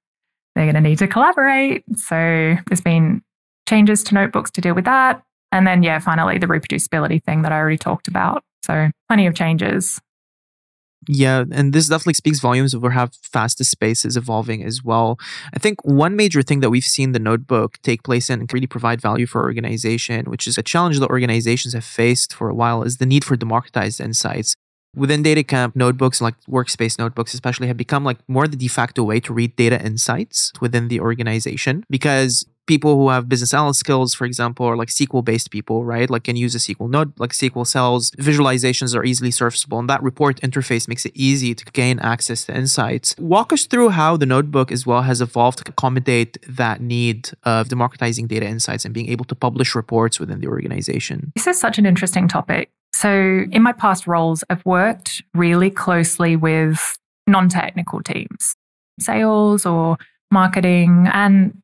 they're 0.55 0.65
going 0.65 0.75
to 0.75 0.81
need 0.81 0.99
to 0.99 1.07
collaborate. 1.07 1.83
So 1.95 2.55
there's 2.67 2.81
been 2.81 3.21
changes 3.67 4.03
to 4.03 4.13
notebooks 4.13 4.51
to 4.51 4.61
deal 4.61 4.75
with 4.75 4.85
that. 4.85 5.23
And 5.51 5.67
then, 5.67 5.83
yeah, 5.83 5.99
finally, 5.99 6.37
the 6.37 6.47
reproducibility 6.47 7.23
thing 7.23 7.41
that 7.41 7.51
I 7.51 7.57
already 7.57 7.77
talked 7.77 8.07
about. 8.07 8.43
So 8.63 8.89
plenty 9.07 9.27
of 9.27 9.35
changes. 9.35 9.99
Yeah, 11.07 11.45
and 11.51 11.73
this 11.73 11.87
definitely 11.87 12.13
speaks 12.13 12.39
volumes 12.39 12.75
of 12.75 12.83
how 12.83 13.09
fast 13.23 13.57
the 13.57 13.63
space 13.63 14.05
is 14.05 14.15
evolving 14.15 14.63
as 14.63 14.83
well. 14.83 15.19
I 15.51 15.57
think 15.57 15.83
one 15.83 16.15
major 16.15 16.43
thing 16.43 16.59
that 16.59 16.69
we've 16.69 16.83
seen 16.83 17.11
the 17.11 17.19
notebook 17.19 17.79
take 17.81 18.03
place 18.03 18.29
in 18.29 18.39
and 18.39 18.53
really 18.53 18.67
provide 18.67 19.01
value 19.01 19.25
for 19.25 19.41
organization, 19.41 20.25
which 20.25 20.45
is 20.45 20.59
a 20.59 20.63
challenge 20.63 20.99
that 20.99 21.09
organizations 21.09 21.73
have 21.73 21.83
faced 21.83 22.35
for 22.35 22.49
a 22.49 22.53
while, 22.53 22.83
is 22.83 22.97
the 22.97 23.07
need 23.07 23.23
for 23.23 23.35
democratized 23.35 23.99
insights 23.99 24.55
within 24.95 25.23
DataCamp, 25.23 25.75
notebooks 25.75 26.21
like 26.21 26.35
workspace 26.49 26.97
notebooks, 26.97 27.33
especially, 27.33 27.67
have 27.67 27.77
become 27.77 28.03
like 28.03 28.17
more 28.27 28.47
the 28.47 28.57
de 28.57 28.67
facto 28.67 29.03
way 29.03 29.19
to 29.21 29.33
read 29.33 29.55
data 29.55 29.83
insights 29.83 30.51
within 30.61 30.87
the 30.87 30.99
organization 30.99 31.83
because 31.89 32.45
people 32.67 32.95
who 32.95 33.09
have 33.09 33.27
business 33.27 33.53
analyst 33.53 33.79
skills, 33.79 34.13
for 34.13 34.25
example, 34.25 34.65
or 34.65 34.77
like 34.77 34.89
SQL 34.89 35.25
based 35.25 35.51
people, 35.51 35.83
right? 35.83 36.09
Like 36.09 36.23
can 36.23 36.35
use 36.35 36.55
a 36.55 36.57
SQL 36.57 36.89
node, 36.89 37.19
like 37.19 37.31
SQL 37.31 37.65
cells, 37.65 38.11
visualizations 38.11 38.95
are 38.95 39.03
easily 39.03 39.29
surfaceable, 39.29 39.79
and 39.79 39.89
that 39.89 40.01
report 40.03 40.39
interface 40.41 40.87
makes 40.87 41.05
it 41.05 41.11
easy 41.15 41.53
to 41.53 41.65
gain 41.65 41.99
access 41.99 42.45
to 42.45 42.55
insights. 42.55 43.15
Walk 43.17 43.51
us 43.51 43.65
through 43.65 43.89
how 43.89 44.15
the 44.15 44.25
notebook 44.25 44.71
as 44.71 44.85
well 44.85 45.01
has 45.01 45.21
evolved 45.21 45.65
to 45.65 45.71
accommodate 45.71 46.37
that 46.47 46.81
need 46.81 47.31
of 47.43 47.69
democratizing 47.69 48.27
data 48.27 48.45
insights 48.45 48.85
and 48.85 48.93
being 48.93 49.09
able 49.09 49.25
to 49.25 49.35
publish 49.35 49.75
reports 49.75 50.19
within 50.19 50.39
the 50.39 50.47
organization. 50.47 51.31
This 51.35 51.47
is 51.47 51.59
such 51.59 51.77
an 51.77 51.85
interesting 51.85 52.27
topic 52.27 52.69
so, 52.93 53.45
in 53.51 53.61
my 53.63 53.71
past 53.71 54.05
roles, 54.05 54.43
I've 54.49 54.65
worked 54.65 55.23
really 55.33 55.69
closely 55.69 56.35
with 56.35 56.97
non 57.27 57.49
technical 57.49 58.01
teams, 58.01 58.55
sales 58.99 59.65
or 59.65 59.97
marketing. 60.29 61.07
And 61.13 61.61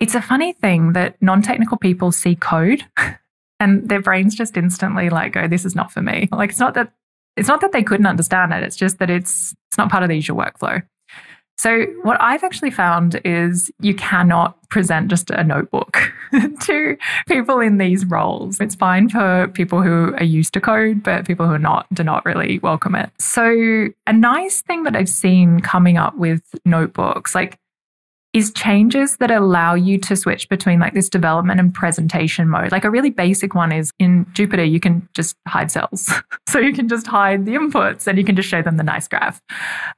it's 0.00 0.14
a 0.14 0.22
funny 0.22 0.52
thing 0.52 0.92
that 0.94 1.20
non 1.20 1.42
technical 1.42 1.76
people 1.76 2.12
see 2.12 2.34
code 2.34 2.84
and 3.60 3.88
their 3.88 4.00
brains 4.00 4.34
just 4.34 4.56
instantly 4.56 5.10
like 5.10 5.32
go, 5.32 5.46
this 5.46 5.64
is 5.64 5.74
not 5.74 5.92
for 5.92 6.02
me. 6.02 6.28
Like, 6.32 6.50
it's 6.50 6.60
not 6.60 6.74
that. 6.74 6.92
It's 7.36 7.48
not 7.48 7.60
that 7.60 7.72
they 7.72 7.82
couldn't 7.82 8.06
understand 8.06 8.52
it. 8.52 8.62
It's 8.62 8.76
just 8.76 8.98
that 8.98 9.08
it's 9.08 9.54
it's 9.68 9.78
not 9.78 9.90
part 9.90 10.02
of 10.02 10.08
the 10.08 10.16
usual 10.16 10.36
workflow. 10.36 10.82
So, 11.58 11.84
what 12.02 12.16
I've 12.20 12.42
actually 12.42 12.70
found 12.70 13.20
is 13.22 13.70
you 13.80 13.94
cannot 13.94 14.56
present 14.70 15.08
just 15.08 15.30
a 15.30 15.44
notebook 15.44 16.10
to 16.62 16.96
people 17.28 17.60
in 17.60 17.76
these 17.76 18.06
roles. 18.06 18.60
It's 18.60 18.74
fine 18.74 19.10
for 19.10 19.48
people 19.48 19.82
who 19.82 20.14
are 20.14 20.24
used 20.24 20.54
to 20.54 20.60
code, 20.60 21.02
but 21.02 21.26
people 21.26 21.46
who 21.46 21.52
are 21.52 21.58
not 21.58 21.86
do 21.92 22.02
not 22.02 22.24
really 22.24 22.60
welcome 22.60 22.94
it. 22.94 23.10
So, 23.18 23.88
a 24.06 24.12
nice 24.12 24.62
thing 24.62 24.84
that 24.84 24.96
I've 24.96 25.08
seen 25.08 25.60
coming 25.60 25.98
up 25.98 26.16
with 26.16 26.42
notebooks, 26.64 27.34
like, 27.34 27.58
is 28.32 28.52
changes 28.52 29.16
that 29.16 29.30
allow 29.30 29.74
you 29.74 29.98
to 29.98 30.14
switch 30.14 30.48
between 30.48 30.78
like 30.78 30.94
this 30.94 31.08
development 31.08 31.58
and 31.58 31.74
presentation 31.74 32.48
mode. 32.48 32.70
Like 32.70 32.84
a 32.84 32.90
really 32.90 33.10
basic 33.10 33.54
one 33.54 33.72
is 33.72 33.92
in 33.98 34.24
Jupyter, 34.26 34.70
you 34.70 34.78
can 34.78 35.08
just 35.14 35.36
hide 35.48 35.70
cells. 35.70 36.10
so 36.48 36.58
you 36.58 36.72
can 36.72 36.88
just 36.88 37.06
hide 37.06 37.44
the 37.44 37.54
inputs 37.54 38.06
and 38.06 38.16
you 38.16 38.24
can 38.24 38.36
just 38.36 38.48
show 38.48 38.62
them 38.62 38.76
the 38.76 38.84
nice 38.84 39.08
graph. 39.08 39.42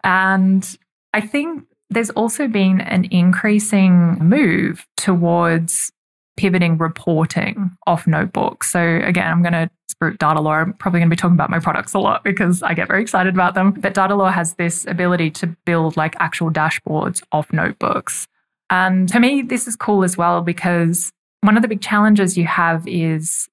And 0.02 0.78
I 1.12 1.20
think 1.20 1.64
there's 1.90 2.10
also 2.10 2.48
been 2.48 2.80
an 2.80 3.04
increasing 3.10 4.18
move 4.18 4.86
towards 4.96 5.92
pivoting 6.36 6.78
reporting 6.78 7.76
off 7.86 8.06
notebooks. 8.06 8.70
So 8.70 9.00
again, 9.04 9.30
I'm 9.30 9.42
going 9.42 9.52
to 9.52 9.70
spook 9.90 10.14
Datalore. 10.14 10.62
I'm 10.62 10.72
probably 10.74 11.00
going 11.00 11.10
to 11.10 11.14
be 11.14 11.20
talking 11.20 11.34
about 11.34 11.50
my 11.50 11.58
products 11.58 11.92
a 11.92 11.98
lot 11.98 12.24
because 12.24 12.62
I 12.62 12.72
get 12.72 12.88
very 12.88 13.02
excited 13.02 13.34
about 13.34 13.54
them. 13.54 13.72
But 13.72 13.94
Datalore 13.94 14.32
has 14.32 14.54
this 14.54 14.86
ability 14.86 15.30
to 15.32 15.48
build 15.66 15.96
like 15.96 16.16
actual 16.18 16.50
dashboards 16.50 17.22
off 17.32 17.52
notebooks. 17.52 18.26
And 18.70 19.10
for 19.10 19.20
me, 19.20 19.42
this 19.42 19.68
is 19.68 19.76
cool 19.76 20.02
as 20.02 20.16
well 20.16 20.40
because 20.40 21.12
one 21.42 21.56
of 21.56 21.62
the 21.62 21.68
big 21.68 21.82
challenges 21.82 22.38
you 22.38 22.46
have 22.46 22.88
is 22.88 23.48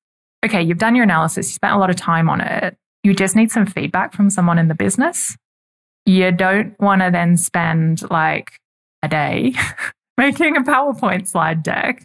okay, 0.45 0.61
you've 0.63 0.77
done 0.77 0.95
your 0.95 1.03
analysis, 1.03 1.47
you 1.49 1.53
spent 1.53 1.73
a 1.73 1.77
lot 1.77 1.89
of 1.89 1.97
time 1.97 2.29
on 2.29 2.39
it. 2.39 2.77
You 3.03 3.13
just 3.13 3.35
need 3.35 3.51
some 3.51 3.65
feedback 3.65 4.13
from 4.13 4.29
someone 4.29 4.57
in 4.57 4.69
the 4.69 4.75
business 4.75 5.35
you 6.09 6.31
don't 6.31 6.77
want 6.79 7.01
to 7.01 7.11
then 7.11 7.37
spend 7.37 8.09
like 8.09 8.53
a 9.03 9.07
day 9.07 9.53
making 10.17 10.57
a 10.57 10.61
PowerPoint 10.61 11.27
slide 11.27 11.61
deck, 11.61 12.03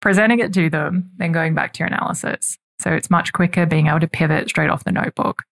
presenting 0.00 0.40
it 0.40 0.52
to 0.54 0.68
them, 0.68 1.10
then 1.16 1.30
going 1.30 1.54
back 1.54 1.72
to 1.74 1.78
your 1.80 1.86
analysis. 1.86 2.58
So 2.80 2.90
it's 2.92 3.08
much 3.08 3.32
quicker 3.32 3.64
being 3.64 3.86
able 3.86 4.00
to 4.00 4.08
pivot 4.08 4.48
straight 4.48 4.70
off 4.70 4.84
the 4.84 4.92
notebook. 4.92 5.42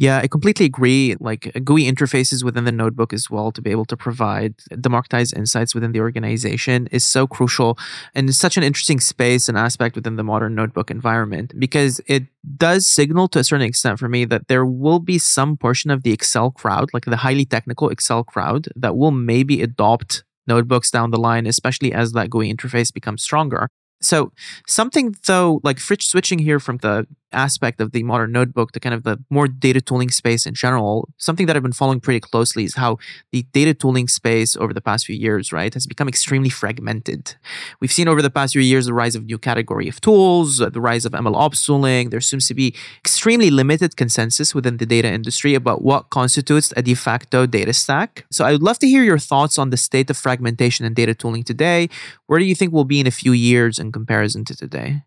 Yeah, 0.00 0.18
I 0.18 0.28
completely 0.28 0.64
agree. 0.64 1.16
Like 1.18 1.50
uh, 1.56 1.58
GUI 1.58 1.90
interfaces 1.90 2.44
within 2.44 2.64
the 2.64 2.70
notebook 2.70 3.12
as 3.12 3.28
well 3.28 3.50
to 3.50 3.60
be 3.60 3.72
able 3.72 3.84
to 3.86 3.96
provide 3.96 4.54
uh, 4.70 4.76
democratized 4.76 5.36
insights 5.36 5.74
within 5.74 5.90
the 5.90 5.98
organization 5.98 6.86
is 6.92 7.04
so 7.04 7.26
crucial 7.26 7.76
and 8.14 8.32
such 8.32 8.56
an 8.56 8.62
interesting 8.62 9.00
space 9.00 9.48
and 9.48 9.58
aspect 9.58 9.96
within 9.96 10.14
the 10.14 10.22
modern 10.22 10.54
notebook 10.54 10.92
environment 10.92 11.52
because 11.58 12.00
it 12.06 12.22
does 12.56 12.86
signal 12.86 13.26
to 13.26 13.40
a 13.40 13.44
certain 13.44 13.66
extent 13.66 13.98
for 13.98 14.08
me 14.08 14.24
that 14.24 14.46
there 14.46 14.64
will 14.64 15.00
be 15.00 15.18
some 15.18 15.56
portion 15.56 15.90
of 15.90 16.04
the 16.04 16.12
Excel 16.12 16.52
crowd, 16.52 16.90
like 16.94 17.04
the 17.04 17.16
highly 17.16 17.44
technical 17.44 17.88
Excel 17.88 18.22
crowd, 18.22 18.68
that 18.76 18.96
will 18.96 19.10
maybe 19.10 19.62
adopt 19.62 20.22
notebooks 20.46 20.92
down 20.92 21.10
the 21.10 21.18
line, 21.18 21.44
especially 21.44 21.92
as 21.92 22.12
that 22.12 22.30
GUI 22.30 22.54
interface 22.54 22.94
becomes 22.94 23.24
stronger. 23.24 23.68
So 24.00 24.32
something 24.66 25.14
though, 25.26 25.60
like 25.64 25.78
Fritz 25.78 26.06
switching 26.06 26.38
here 26.38 26.60
from 26.60 26.78
the 26.78 27.06
aspect 27.32 27.80
of 27.80 27.92
the 27.92 28.02
modern 28.02 28.32
notebook 28.32 28.72
to 28.72 28.80
kind 28.80 28.94
of 28.94 29.02
the 29.02 29.22
more 29.30 29.46
data 29.48 29.80
tooling 29.80 30.10
space 30.10 30.46
in 30.46 30.54
general, 30.54 31.08
something 31.18 31.46
that 31.46 31.56
I've 31.56 31.62
been 31.62 31.72
following 31.72 32.00
pretty 32.00 32.20
closely 32.20 32.64
is 32.64 32.74
how 32.74 32.98
the 33.32 33.42
data 33.52 33.74
tooling 33.74 34.08
space 34.08 34.56
over 34.56 34.72
the 34.72 34.80
past 34.80 35.06
few 35.06 35.16
years, 35.16 35.52
right, 35.52 35.72
has 35.74 35.86
become 35.86 36.08
extremely 36.08 36.48
fragmented. 36.48 37.34
We've 37.80 37.92
seen 37.92 38.08
over 38.08 38.22
the 38.22 38.30
past 38.30 38.54
few 38.54 38.62
years 38.62 38.86
the 38.86 38.94
rise 38.94 39.14
of 39.14 39.24
new 39.24 39.38
category 39.38 39.88
of 39.88 40.00
tools, 40.00 40.60
uh, 40.60 40.70
the 40.70 40.80
rise 40.80 41.04
of 41.04 41.12
ML 41.12 41.36
ops 41.36 41.64
tooling. 41.64 42.10
There 42.10 42.20
seems 42.20 42.48
to 42.48 42.54
be 42.54 42.74
extremely 42.98 43.50
limited 43.50 43.96
consensus 43.96 44.54
within 44.54 44.78
the 44.78 44.86
data 44.86 45.08
industry 45.08 45.54
about 45.54 45.82
what 45.82 46.10
constitutes 46.10 46.72
a 46.76 46.82
de 46.82 46.94
facto 46.94 47.46
data 47.46 47.72
stack. 47.72 48.24
So 48.30 48.44
I 48.44 48.52
would 48.52 48.62
love 48.62 48.78
to 48.80 48.88
hear 48.88 49.02
your 49.02 49.18
thoughts 49.18 49.58
on 49.58 49.70
the 49.70 49.76
state 49.76 50.10
of 50.10 50.16
fragmentation 50.16 50.86
in 50.86 50.94
data 50.94 51.14
tooling 51.14 51.44
today. 51.44 51.88
Where 52.26 52.38
do 52.38 52.44
you 52.44 52.54
think 52.54 52.72
we'll 52.72 52.84
be 52.84 53.00
in 53.00 53.06
a 53.06 53.10
few 53.10 53.32
years 53.32 53.78
in 53.88 53.92
comparison 53.92 54.44
to 54.44 54.56
today? 54.56 55.02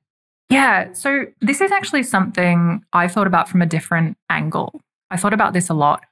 Yeah. 0.49 0.91
So 0.93 1.25
this 1.39 1.61
is 1.61 1.71
actually 1.71 2.03
something 2.03 2.83
I 2.91 3.07
thought 3.07 3.27
about 3.27 3.47
from 3.47 3.61
a 3.61 3.65
different 3.65 4.17
angle. 4.29 4.81
I 5.09 5.17
thought 5.17 5.33
about 5.33 5.53
this 5.53 5.69
a 5.69 5.73
lot. 5.73 6.03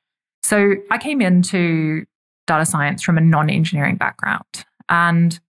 So 0.43 0.75
I 0.91 0.97
came 0.97 1.21
into 1.21 2.05
data 2.47 2.65
science 2.65 3.03
from 3.03 3.17
a 3.17 3.21
non 3.21 3.49
engineering 3.49 3.97
background. 3.97 4.65
And 4.88 5.39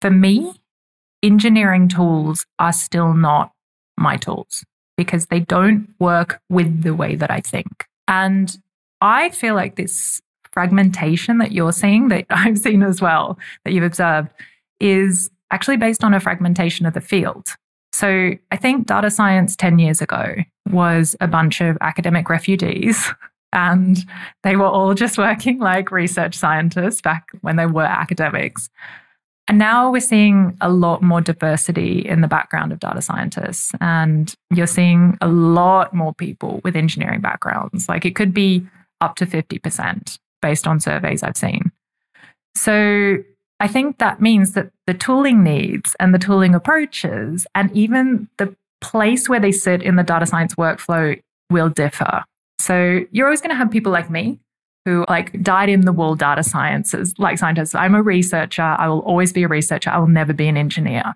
for 0.00 0.10
me, 0.10 0.60
engineering 1.22 1.88
tools 1.88 2.46
are 2.58 2.72
still 2.72 3.14
not 3.14 3.52
my 3.96 4.16
tools 4.16 4.64
because 4.96 5.26
they 5.26 5.40
don't 5.40 5.88
work 5.98 6.40
with 6.50 6.82
the 6.82 6.94
way 6.94 7.16
that 7.16 7.30
I 7.30 7.40
think. 7.40 7.86
And 8.06 8.56
I 9.00 9.30
feel 9.30 9.54
like 9.54 9.76
this 9.76 10.20
fragmentation 10.52 11.38
that 11.38 11.52
you're 11.52 11.72
seeing, 11.72 12.08
that 12.08 12.26
I've 12.30 12.58
seen 12.58 12.82
as 12.82 13.00
well, 13.00 13.38
that 13.64 13.72
you've 13.72 13.84
observed, 13.84 14.28
is 14.80 15.30
actually 15.50 15.76
based 15.76 16.02
on 16.04 16.14
a 16.14 16.20
fragmentation 16.20 16.86
of 16.86 16.94
the 16.94 17.00
field. 17.00 17.48
So 17.92 18.32
I 18.50 18.56
think 18.56 18.86
data 18.86 19.10
science 19.10 19.54
10 19.54 19.78
years 19.78 20.02
ago 20.02 20.34
was 20.70 21.14
a 21.20 21.28
bunch 21.28 21.60
of 21.60 21.78
academic 21.80 22.28
refugees. 22.28 23.10
And 23.56 24.04
they 24.42 24.56
were 24.56 24.66
all 24.66 24.94
just 24.94 25.16
working 25.16 25.60
like 25.60 25.92
research 25.92 26.34
scientists 26.34 27.00
back 27.00 27.28
when 27.42 27.54
they 27.54 27.66
were 27.66 27.84
academics. 27.84 28.68
And 29.46 29.58
now 29.58 29.92
we're 29.92 30.00
seeing 30.00 30.56
a 30.60 30.68
lot 30.68 31.02
more 31.02 31.20
diversity 31.20 32.00
in 32.00 32.20
the 32.20 32.26
background 32.26 32.72
of 32.72 32.80
data 32.80 33.00
scientists. 33.00 33.70
And 33.80 34.34
you're 34.50 34.66
seeing 34.66 35.16
a 35.20 35.28
lot 35.28 35.94
more 35.94 36.12
people 36.14 36.62
with 36.64 36.74
engineering 36.74 37.20
backgrounds. 37.20 37.88
Like 37.88 38.04
it 38.04 38.16
could 38.16 38.34
be 38.34 38.66
up 39.00 39.14
to 39.16 39.24
50% 39.26 40.18
based 40.42 40.66
on 40.66 40.80
surveys 40.80 41.22
I've 41.22 41.36
seen. 41.36 41.70
So 42.56 43.18
I 43.60 43.68
think 43.68 43.98
that 43.98 44.20
means 44.20 44.52
that 44.52 44.70
the 44.86 44.94
tooling 44.94 45.42
needs 45.42 45.94
and 46.00 46.12
the 46.12 46.18
tooling 46.18 46.54
approaches 46.54 47.46
and 47.54 47.70
even 47.72 48.28
the 48.38 48.54
place 48.80 49.28
where 49.28 49.40
they 49.40 49.52
sit 49.52 49.82
in 49.82 49.96
the 49.96 50.02
data 50.02 50.26
science 50.26 50.54
workflow 50.56 51.20
will 51.50 51.68
differ. 51.68 52.24
So 52.58 53.00
you're 53.10 53.26
always 53.26 53.40
going 53.40 53.50
to 53.50 53.56
have 53.56 53.70
people 53.70 53.92
like 53.92 54.10
me 54.10 54.38
who 54.84 55.04
like 55.08 55.42
dyed 55.42 55.68
in 55.68 55.82
the 55.82 55.92
wool 55.92 56.14
data 56.14 56.42
sciences, 56.42 57.14
like 57.18 57.38
scientists. 57.38 57.74
I'm 57.74 57.94
a 57.94 58.02
researcher. 58.02 58.62
I 58.62 58.88
will 58.88 59.00
always 59.00 59.32
be 59.32 59.42
a 59.42 59.48
researcher. 59.48 59.90
I 59.90 59.98
will 59.98 60.08
never 60.08 60.32
be 60.32 60.48
an 60.48 60.56
engineer. 60.56 61.14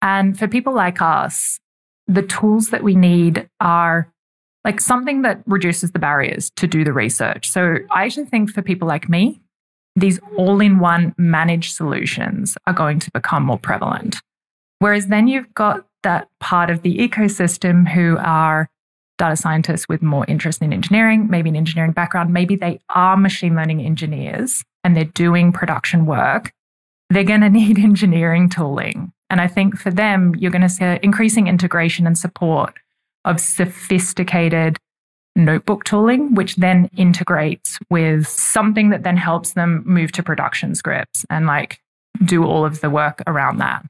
And 0.00 0.38
for 0.38 0.48
people 0.48 0.72
like 0.74 1.02
us, 1.02 1.58
the 2.06 2.22
tools 2.22 2.70
that 2.70 2.82
we 2.82 2.94
need 2.94 3.48
are 3.60 4.10
like 4.64 4.80
something 4.80 5.22
that 5.22 5.42
reduces 5.46 5.92
the 5.92 5.98
barriers 5.98 6.50
to 6.56 6.66
do 6.66 6.84
the 6.84 6.92
research. 6.92 7.50
So 7.50 7.76
I 7.90 8.04
actually 8.04 8.26
think 8.26 8.50
for 8.50 8.62
people 8.62 8.88
like 8.88 9.08
me, 9.08 9.40
these 9.96 10.20
all 10.36 10.60
in 10.60 10.78
one 10.78 11.14
managed 11.18 11.74
solutions 11.74 12.56
are 12.66 12.72
going 12.72 12.98
to 13.00 13.10
become 13.12 13.44
more 13.44 13.58
prevalent. 13.58 14.16
Whereas 14.78 15.08
then 15.08 15.28
you've 15.28 15.52
got 15.54 15.86
that 16.02 16.28
part 16.40 16.70
of 16.70 16.82
the 16.82 16.98
ecosystem 16.98 17.88
who 17.88 18.16
are 18.18 18.68
data 19.18 19.36
scientists 19.36 19.86
with 19.88 20.00
more 20.00 20.24
interest 20.26 20.62
in 20.62 20.72
engineering, 20.72 21.28
maybe 21.28 21.50
an 21.50 21.56
engineering 21.56 21.92
background, 21.92 22.32
maybe 22.32 22.56
they 22.56 22.80
are 22.88 23.16
machine 23.16 23.54
learning 23.54 23.82
engineers 23.82 24.64
and 24.82 24.96
they're 24.96 25.04
doing 25.04 25.52
production 25.52 26.06
work. 26.06 26.52
They're 27.10 27.24
going 27.24 27.40
to 27.42 27.50
need 27.50 27.78
engineering 27.78 28.48
tooling. 28.48 29.12
And 29.28 29.40
I 29.40 29.46
think 29.46 29.78
for 29.78 29.90
them, 29.90 30.34
you're 30.36 30.50
going 30.50 30.62
to 30.62 30.68
see 30.68 30.98
increasing 31.02 31.46
integration 31.46 32.06
and 32.06 32.18
support 32.18 32.74
of 33.24 33.38
sophisticated 33.38 34.78
notebook 35.44 35.84
tooling, 35.84 36.34
which 36.34 36.56
then 36.56 36.90
integrates 36.96 37.78
with 37.90 38.26
something 38.28 38.90
that 38.90 39.02
then 39.02 39.16
helps 39.16 39.52
them 39.52 39.82
move 39.84 40.12
to 40.12 40.22
production 40.22 40.74
scripts 40.74 41.24
and 41.30 41.46
like 41.46 41.80
do 42.24 42.44
all 42.44 42.64
of 42.64 42.80
the 42.80 42.90
work 42.90 43.22
around 43.26 43.58
that. 43.58 43.84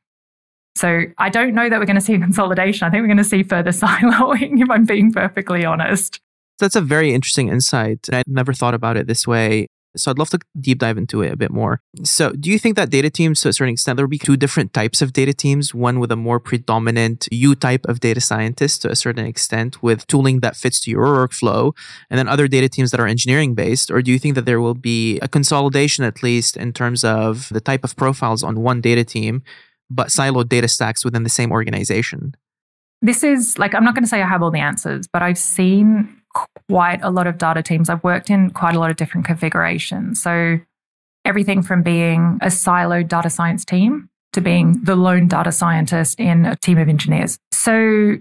So 0.77 1.03
I 1.19 1.29
don't 1.29 1.55
know 1.55 1.69
that 1.69 1.79
we're 1.79 1.87
going 1.87 1.97
to 1.97 2.01
see 2.01 2.19
consolidation. 2.19 2.87
I 2.87 2.91
think 2.91 3.03
we're 3.03 3.09
going 3.09 3.19
to 3.19 3.25
see 3.25 3.43
further 3.43 3.71
siloing, 3.73 4.63
if 4.63 4.71
I'm 4.71 4.85
being 4.85 5.13
perfectly 5.13 5.65
honest. 5.65 6.21
That's 6.59 6.77
a 6.77 6.81
very 6.81 7.15
interesting 7.15 7.49
insight. 7.49 8.09
I 8.13 8.23
never 8.27 8.53
thought 8.53 8.75
about 8.75 8.97
it 8.97 9.07
this 9.07 9.27
way. 9.27 9.67
So 9.97 10.11
I'd 10.11 10.19
love 10.19 10.31
to 10.31 10.39
deep 10.61 10.79
dive 10.79 10.99
into 10.99 11.23
it 11.23 11.33
a 11.33 11.37
bit 11.37 11.51
more. 11.51 11.81
So 12.05 12.33
do 12.33 12.51
you 12.51 12.59
think 12.59 12.77
that 12.77 12.91
data 12.91 13.11
teams, 13.11 13.41
to 13.41 13.49
a 13.49 13.53
certain 13.53 13.73
extent, 13.73 13.97
there 13.97 14.07
will 14.07 14.11
be 14.11 14.19
two 14.19 14.37
different 14.37 14.73
types 14.73 15.03
of 15.03 15.13
data 15.13 15.35
teams? 15.35 15.75
One 15.75 15.99
with 15.99 16.13
a 16.13 16.17
more 16.17 16.39
predominant 16.39 17.27
U 17.33 17.55
type 17.55 17.87
of 17.87 18.01
data 18.01 18.21
scientist 18.21 18.83
to 18.83 18.91
a 18.91 18.97
certain 18.97 19.27
extent 19.27 19.83
with 19.83 20.07
tooling 20.07 20.41
that 20.41 20.57
fits 20.57 20.81
to 20.81 20.91
your 20.91 21.07
workflow, 21.07 21.75
and 22.09 22.19
then 22.19 22.29
other 22.29 22.47
data 22.47 22.69
teams 22.69 22.91
that 22.93 23.01
are 23.01 23.07
engineering 23.07 23.55
based? 23.55 23.91
Or 23.91 24.03
do 24.03 24.13
you 24.13 24.19
think 24.19 24.35
that 24.37 24.47
there 24.47 24.61
will 24.61 24.75
be 24.75 25.19
a 25.21 25.29
consolidation, 25.29 26.05
at 26.05 26.23
least 26.23 26.57
in 26.57 26.73
terms 26.73 27.03
of 27.05 27.49
the 27.51 27.61
type 27.61 27.85
of 27.85 27.97
profiles 27.97 28.43
on 28.43 28.61
one 28.61 28.81
data 28.81 29.05
team, 29.05 29.43
but 29.91 30.09
siloed 30.09 30.49
data 30.49 30.69
stacks 30.69 31.05
within 31.05 31.25
the 31.25 31.29
same 31.29 31.51
organization? 31.51 32.35
This 33.03 33.25
is 33.25 33.59
like, 33.59 33.75
I'm 33.75 33.83
not 33.83 33.95
going 33.95 34.05
to 34.05 34.09
say 34.09 34.23
I 34.23 34.29
have 34.29 34.43
all 34.43 34.51
the 34.51 34.61
answers, 34.61 35.07
but 35.13 35.23
I've 35.23 35.39
seen 35.39 36.20
quite 36.69 37.01
a 37.03 37.11
lot 37.11 37.27
of 37.27 37.39
data 37.39 37.63
teams. 37.63 37.89
I've 37.89 38.05
worked 38.05 38.31
in 38.31 38.51
quite 38.51 38.75
a 38.75 38.79
lot 38.79 38.91
of 38.91 38.97
different 38.97 39.27
configurations. 39.27 40.23
So 40.23 40.59
everything 41.25 41.63
from 41.63 41.83
being 41.83 42.39
a 42.43 42.47
siloed 42.47 43.09
data 43.09 43.31
science 43.31 43.65
team 43.65 44.09
to 44.33 44.41
being 44.41 44.83
the 44.85 44.97
lone 44.97 45.29
data 45.29 45.53
scientist 45.53 46.21
in 46.21 46.47
a 46.47 46.57
team 46.57 46.79
of 46.79 46.89
engineers. 46.89 47.39
So 47.53 48.17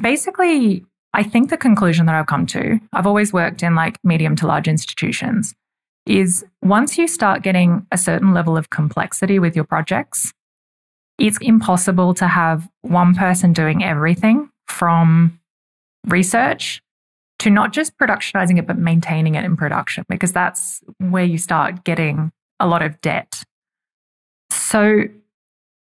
basically, 0.00 0.84
I 1.12 1.22
think 1.22 1.50
the 1.50 1.56
conclusion 1.56 2.06
that 2.06 2.14
I've 2.14 2.26
come 2.26 2.46
to, 2.46 2.80
I've 2.92 3.06
always 3.06 3.32
worked 3.32 3.62
in 3.62 3.74
like 3.74 3.98
medium 4.02 4.34
to 4.36 4.46
large 4.46 4.66
institutions, 4.66 5.54
is 6.06 6.44
once 6.60 6.98
you 6.98 7.06
start 7.06 7.42
getting 7.42 7.86
a 7.92 7.96
certain 7.96 8.34
level 8.34 8.56
of 8.56 8.70
complexity 8.70 9.38
with 9.38 9.54
your 9.54 9.64
projects, 9.64 10.32
it's 11.18 11.38
impossible 11.40 12.14
to 12.14 12.26
have 12.26 12.68
one 12.82 13.14
person 13.14 13.52
doing 13.52 13.84
everything 13.84 14.50
from 14.66 15.38
research 16.06 16.82
to 17.40 17.50
not 17.50 17.72
just 17.72 17.96
productionizing 17.98 18.58
it, 18.58 18.66
but 18.66 18.78
maintaining 18.78 19.34
it 19.34 19.44
in 19.44 19.56
production, 19.56 20.04
because 20.08 20.32
that's 20.32 20.82
where 20.98 21.24
you 21.24 21.38
start 21.38 21.84
getting 21.84 22.32
a 22.60 22.66
lot 22.66 22.82
of 22.82 23.00
debt. 23.00 23.42
So, 24.50 25.04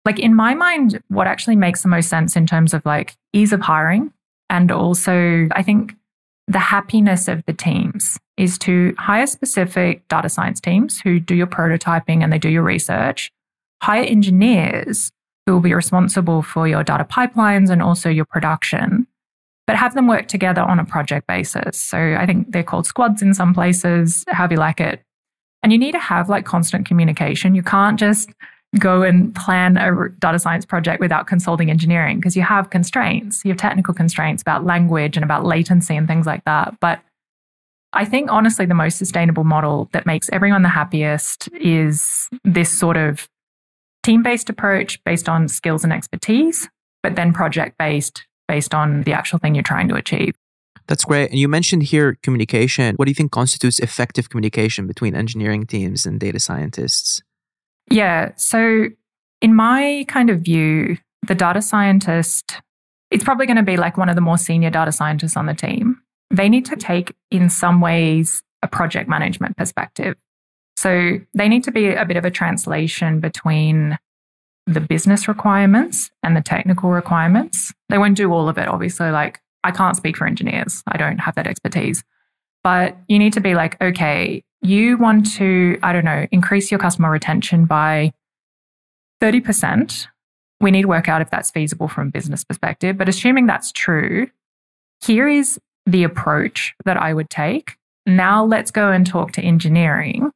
like 0.06 0.20
in 0.20 0.36
my 0.36 0.54
mind, 0.54 1.02
what 1.10 1.28
actually 1.28 1.56
makes 1.56 1.82
the 1.82 1.90
most 1.90 2.10
sense 2.10 2.36
in 2.36 2.48
terms 2.48 2.74
of 2.74 2.86
like 2.86 3.16
ease 3.34 3.52
of 3.52 3.62
hiring 3.62 4.14
and 4.50 4.72
also, 4.72 5.48
I 5.52 5.62
think 5.62 5.96
the 6.48 6.60
happiness 6.60 7.28
of 7.28 7.44
the 7.46 7.54
teams 7.54 8.18
is 8.38 8.58
to 8.60 8.96
hire 8.98 9.28
specific 9.28 10.08
data 10.08 10.30
science 10.30 10.60
teams 10.60 11.00
who 11.00 11.20
do 11.20 11.36
your 11.36 11.48
prototyping 11.48 12.24
and 12.24 12.34
they 12.34 12.40
do 12.40 12.50
your 12.50 12.64
research, 12.64 13.32
hire 13.84 14.04
engineers 14.04 15.12
who 15.46 15.54
will 15.54 15.60
be 15.60 15.74
responsible 15.74 16.42
for 16.42 16.68
your 16.68 16.84
data 16.84 17.04
pipelines 17.06 17.70
and 17.70 17.82
also 17.82 18.10
your 18.10 18.26
production 18.26 19.06
but 19.69 19.75
have 19.75 19.93
them 19.93 20.08
work 20.08 20.27
together 20.27 20.63
on 20.63 20.79
a 20.79 20.84
project 20.84 21.27
basis. 21.27 21.79
So 21.79 22.15
I 22.17 22.25
think 22.25 22.51
they're 22.51 22.63
called 22.63 22.88
squads 22.88 23.21
in 23.21 23.36
some 23.36 23.53
places, 23.53 24.25
however 24.27 24.55
you 24.55 24.60
like 24.60 24.82
it. 24.82 25.03
And 25.62 25.71
you 25.71 25.77
need 25.77 25.91
to 25.91 25.99
have 25.99 26.27
like 26.27 26.43
constant 26.43 26.88
communication. 26.88 27.53
You 27.53 27.62
can't 27.62 27.99
just 27.99 28.32
go 28.79 29.03
and 29.03 29.36
plan 29.36 29.77
a 29.77 30.10
data 30.17 30.39
science 30.39 30.65
project 30.65 30.99
without 30.99 31.27
consulting 31.27 31.69
engineering 31.69 32.17
because 32.17 32.36
you 32.36 32.41
have 32.41 32.71
constraints. 32.71 33.45
You 33.45 33.51
have 33.51 33.60
technical 33.60 33.93
constraints 33.93 34.41
about 34.41 34.65
language 34.65 35.15
and 35.15 35.23
about 35.23 35.45
latency 35.45 35.95
and 35.95 36.08
things 36.08 36.25
like 36.25 36.43
that. 36.45 36.75
But 36.79 37.01
I 37.93 38.05
think 38.05 38.32
honestly, 38.32 38.65
the 38.65 38.73
most 38.73 38.97
sustainable 38.97 39.43
model 39.43 39.88
that 39.93 40.08
makes 40.08 40.32
everyone 40.32 40.63
the 40.63 40.69
happiest 40.69 41.47
is 41.53 42.27
this 42.43 42.71
sort 42.71 42.97
of 42.97 43.29
team 44.01 44.23
based 44.23 44.49
approach 44.49 44.99
based 45.03 45.29
on 45.29 45.47
skills 45.47 45.84
and 45.84 45.93
expertise, 45.93 46.67
but 47.03 47.15
then 47.15 47.34
project 47.34 47.77
based 47.77 48.25
based 48.50 48.74
on 48.74 49.04
the 49.04 49.14
actual 49.14 49.38
thing 49.38 49.54
you're 49.54 49.64
trying 49.64 49.88
to 49.88 49.96
achieve. 49.96 50.34
That's 50.88 51.06
great. 51.06 51.30
And 51.30 51.40
you 51.40 51.48
mentioned 51.48 51.84
here 51.84 52.18
communication. 52.24 52.96
What 52.96 53.06
do 53.06 53.12
you 53.12 53.16
think 53.16 53.32
constitutes 53.32 53.80
effective 53.80 54.30
communication 54.30 54.88
between 54.88 55.16
engineering 55.16 55.68
teams 55.68 56.08
and 56.08 56.20
data 56.20 56.40
scientists? 56.40 57.22
Yeah. 57.92 58.32
So, 58.36 58.88
in 59.40 59.56
my 59.56 60.04
kind 60.08 60.32
of 60.32 60.42
view, 60.42 60.98
the 61.28 61.36
data 61.36 61.62
scientist, 61.62 62.60
it's 63.12 63.24
probably 63.24 63.46
going 63.46 63.58
to 63.58 63.64
be 63.64 63.78
like 63.78 63.98
one 63.98 64.10
of 64.10 64.16
the 64.16 64.22
more 64.22 64.38
senior 64.38 64.72
data 64.72 64.92
scientists 64.92 65.38
on 65.38 65.46
the 65.46 65.54
team. 65.54 66.02
They 66.32 66.50
need 66.50 66.66
to 66.66 66.76
take, 66.76 67.16
in 67.30 67.50
some 67.52 67.82
ways, 67.82 68.42
a 68.64 68.68
project 68.68 69.08
management 69.08 69.58
perspective. 69.58 70.16
So, 70.76 71.20
they 71.36 71.48
need 71.50 71.64
to 71.66 71.72
be 71.72 71.94
a 71.94 72.06
bit 72.06 72.18
of 72.18 72.26
a 72.26 72.32
translation 72.32 73.20
between 73.20 74.00
the 74.73 74.79
business 74.79 75.27
requirements 75.27 76.12
and 76.21 76.38
the 76.38 76.41
technical 76.41 76.91
requirements. 76.91 77.73
They 77.89 77.97
won't 77.97 78.15
do 78.15 78.32
all 78.32 78.47
of 78.47 78.58
it, 78.58 78.67
obviously. 78.67 79.10
Like, 79.10 79.41
I 79.63 79.71
can't 79.71 79.97
speak 79.97 80.15
for 80.15 80.27
engineers, 80.27 80.84
I 80.88 80.97
don't 80.97 81.17
have 81.17 81.36
that 81.36 81.47
expertise. 81.47 82.03
But 82.63 82.97
you 83.08 83.17
need 83.17 83.34
to 83.34 83.41
be 83.41 83.55
like, 83.55 83.82
okay, 83.82 84.43
you 84.62 84.97
want 84.97 85.32
to, 85.34 85.79
I 85.82 85.91
don't 85.91 86.05
know, 86.05 86.27
increase 86.32 86.69
your 86.69 86.79
customer 86.79 87.10
retention 87.10 87.65
by 87.65 88.13
30%. 89.21 90.08
We 90.62 90.71
need 90.71 90.84
to 90.84 90.88
work 90.88 91.08
out 91.08 91.21
if 91.21 91.29
that's 91.29 91.51
feasible 91.51 91.88
from 91.88 92.10
a 92.10 92.12
business 92.12 92.43
perspective. 92.43 92.97
But 92.97 93.10
assuming 93.10 93.47
that's 93.47 93.71
true, 93.71 94.27
here 95.03 95.27
is 95.27 95.60
the 95.86 96.03
approach 96.03 96.75
that 96.86 96.97
I 96.97 97.13
would 97.13 97.29
take. 97.29 97.77
Now 98.05 98.43
let's 98.43 98.71
go 98.71 98.91
and 98.91 99.08
talk 99.08 99.32
to 99.34 99.41
engineering 99.41 100.32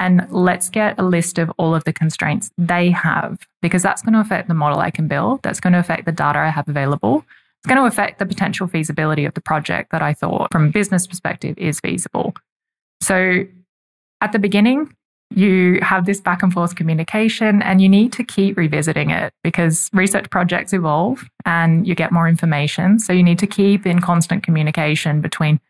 and 0.00 0.26
let's 0.30 0.70
get 0.70 0.98
a 0.98 1.02
list 1.02 1.38
of 1.38 1.52
all 1.58 1.74
of 1.74 1.84
the 1.84 1.92
constraints 1.92 2.50
they 2.56 2.90
have 2.90 3.38
because 3.60 3.82
that's 3.82 4.00
going 4.00 4.14
to 4.14 4.20
affect 4.20 4.48
the 4.48 4.54
model 4.54 4.80
I 4.80 4.90
can 4.90 5.06
build. 5.06 5.42
That's 5.42 5.60
going 5.60 5.74
to 5.74 5.78
affect 5.78 6.06
the 6.06 6.12
data 6.12 6.38
I 6.38 6.48
have 6.48 6.66
available. 6.68 7.24
It's 7.58 7.68
going 7.68 7.76
to 7.76 7.86
affect 7.86 8.18
the 8.18 8.24
potential 8.24 8.66
feasibility 8.66 9.26
of 9.26 9.34
the 9.34 9.42
project 9.42 9.92
that 9.92 10.00
I 10.00 10.14
thought 10.14 10.50
from 10.50 10.68
a 10.68 10.70
business 10.70 11.06
perspective 11.06 11.56
is 11.58 11.80
feasible. 11.80 12.34
So 13.02 13.44
at 14.22 14.32
the 14.32 14.38
beginning, 14.38 14.90
you 15.34 15.78
have 15.82 16.06
this 16.06 16.20
back 16.20 16.42
and 16.42 16.52
forth 16.52 16.76
communication 16.76 17.60
and 17.60 17.82
you 17.82 17.88
need 17.88 18.12
to 18.14 18.24
keep 18.24 18.56
revisiting 18.56 19.10
it 19.10 19.34
because 19.44 19.90
research 19.92 20.30
projects 20.30 20.72
evolve 20.72 21.28
and 21.44 21.86
you 21.86 21.94
get 21.94 22.10
more 22.10 22.26
information. 22.26 22.98
So 22.98 23.12
you 23.12 23.22
need 23.22 23.38
to 23.38 23.46
keep 23.46 23.86
in 23.86 24.00
constant 24.00 24.42
communication 24.44 25.20
between 25.20 25.60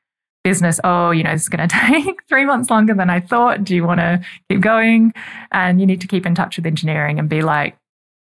business. 0.44 0.81
Oh, 0.85 1.11
you 1.11 1.22
know, 1.22 1.33
this 1.33 1.42
is 1.42 1.48
going 1.48 1.66
to 1.68 1.74
take 1.74 2.22
three 2.29 2.44
months 2.44 2.70
longer 2.70 2.94
than 2.94 3.11
I 3.11 3.20
thought. 3.20 3.64
Do 3.64 3.74
you 3.74 3.85
want 3.85 4.00
to 4.00 4.20
keep 4.48 4.61
going? 4.61 5.12
And 5.53 5.81
you 5.81 5.87
need 5.87 6.00
to 6.00 6.07
keep 6.07 6.26
in 6.26 6.35
touch 6.35 6.57
with 6.57 6.66
engineering 6.66 7.18
and 7.18 7.29
be 7.29 7.42
like, 7.42 7.76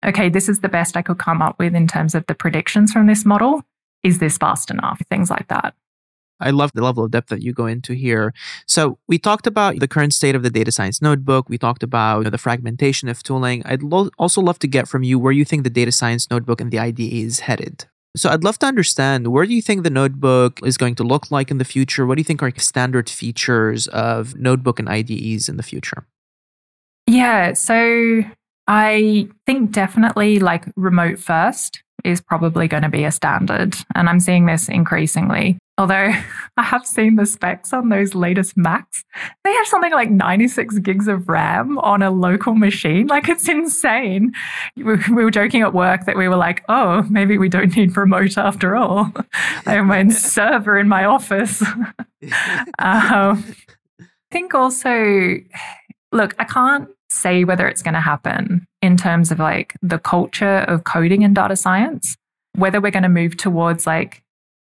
okay, 0.05 0.29
this 0.29 0.49
is 0.49 0.59
the 0.59 0.69
best 0.69 0.97
I 0.97 1.01
could 1.01 1.19
come 1.19 1.41
up 1.41 1.59
with 1.59 1.75
in 1.75 1.87
terms 1.87 2.15
of 2.15 2.25
the 2.27 2.35
predictions 2.35 2.91
from 2.91 3.07
this 3.07 3.25
model. 3.25 3.61
Is 4.03 4.19
this 4.19 4.37
fast 4.37 4.71
enough? 4.71 5.01
Things 5.09 5.29
like 5.29 5.47
that. 5.49 5.75
I 6.41 6.49
love 6.49 6.71
the 6.73 6.81
level 6.81 7.03
of 7.03 7.11
depth 7.11 7.29
that 7.29 7.43
you 7.43 7.53
go 7.53 7.67
into 7.67 7.93
here. 7.93 8.33
So 8.65 8.97
we 9.07 9.19
talked 9.19 9.45
about 9.45 9.79
the 9.79 9.87
current 9.87 10.13
state 10.13 10.33
of 10.33 10.41
the 10.41 10.49
data 10.49 10.71
science 10.71 10.99
notebook. 10.99 11.47
We 11.47 11.59
talked 11.59 11.83
about 11.83 12.29
the 12.31 12.37
fragmentation 12.39 13.07
of 13.09 13.21
tooling. 13.21 13.61
I'd 13.63 13.83
lo- 13.83 14.09
also 14.17 14.41
love 14.41 14.57
to 14.59 14.67
get 14.67 14.87
from 14.87 15.03
you 15.03 15.19
where 15.19 15.31
you 15.31 15.45
think 15.45 15.63
the 15.63 15.69
data 15.69 15.91
science 15.91 16.31
notebook 16.31 16.59
and 16.59 16.71
the 16.71 16.79
IDE 16.79 16.99
is 16.99 17.41
headed. 17.41 17.85
So 18.15 18.29
I'd 18.29 18.43
love 18.43 18.59
to 18.59 18.65
understand 18.65 19.27
where 19.27 19.45
do 19.45 19.53
you 19.53 19.61
think 19.61 19.83
the 19.83 19.89
notebook 19.89 20.59
is 20.65 20.77
going 20.77 20.95
to 20.95 21.03
look 21.03 21.31
like 21.31 21.49
in 21.49 21.59
the 21.59 21.65
future? 21.65 22.05
What 22.05 22.15
do 22.15 22.19
you 22.19 22.25
think 22.25 22.43
are 22.43 22.51
standard 22.57 23.09
features 23.09 23.87
of 23.87 24.35
notebook 24.35 24.79
and 24.79 24.89
IDEs 24.89 25.47
in 25.47 25.57
the 25.57 25.63
future? 25.63 26.05
Yeah, 27.07 27.53
so 27.53 28.23
I 28.67 29.27
think 29.45 29.71
definitely 29.71 30.39
like 30.39 30.65
remote 30.75 31.19
first 31.19 31.83
is 32.03 32.19
probably 32.19 32.67
going 32.67 32.83
to 32.83 32.89
be 32.89 33.05
a 33.05 33.11
standard. 33.11 33.75
And 33.95 34.09
I'm 34.09 34.19
seeing 34.19 34.45
this 34.45 34.67
increasingly. 34.67 35.57
Although 35.77 36.13
I 36.57 36.63
have 36.63 36.85
seen 36.85 37.15
the 37.15 37.25
specs 37.25 37.73
on 37.73 37.89
those 37.89 38.13
latest 38.13 38.57
Macs, 38.57 39.03
they 39.43 39.53
have 39.53 39.67
something 39.67 39.91
like 39.91 40.09
96 40.09 40.79
gigs 40.79 41.07
of 41.07 41.27
RAM 41.27 41.77
on 41.79 42.01
a 42.01 42.11
local 42.11 42.55
machine. 42.55 43.07
Like 43.07 43.29
it's 43.29 43.47
insane. 43.47 44.33
We 44.75 44.97
were 45.09 45.31
joking 45.31 45.61
at 45.61 45.73
work 45.73 46.05
that 46.05 46.17
we 46.17 46.27
were 46.27 46.35
like, 46.35 46.63
oh, 46.69 47.03
maybe 47.09 47.37
we 47.37 47.49
don't 47.49 47.75
need 47.75 47.95
remote 47.97 48.37
after 48.37 48.75
all. 48.75 49.11
I 49.65 49.73
have 49.73 49.85
my 49.85 50.07
server 50.09 50.77
in 50.77 50.87
my 50.87 51.05
office. 51.05 51.61
um, 51.71 51.95
I 52.79 53.33
think 54.31 54.53
also, 54.53 55.35
look, 56.11 56.35
I 56.39 56.43
can't 56.45 56.89
say 57.09 57.43
whether 57.43 57.67
it's 57.67 57.81
going 57.81 57.93
to 57.93 57.99
happen 57.99 58.65
in 58.81 58.97
terms 58.97 59.31
of 59.31 59.39
like 59.39 59.75
the 59.81 59.99
culture 59.99 60.59
of 60.59 60.83
coding 60.85 61.23
and 61.23 61.35
data 61.35 61.55
science, 61.55 62.15
whether 62.55 62.79
we're 62.79 62.91
going 62.91 63.03
to 63.03 63.09
move 63.09 63.37
towards 63.37 63.85
like 63.85 64.23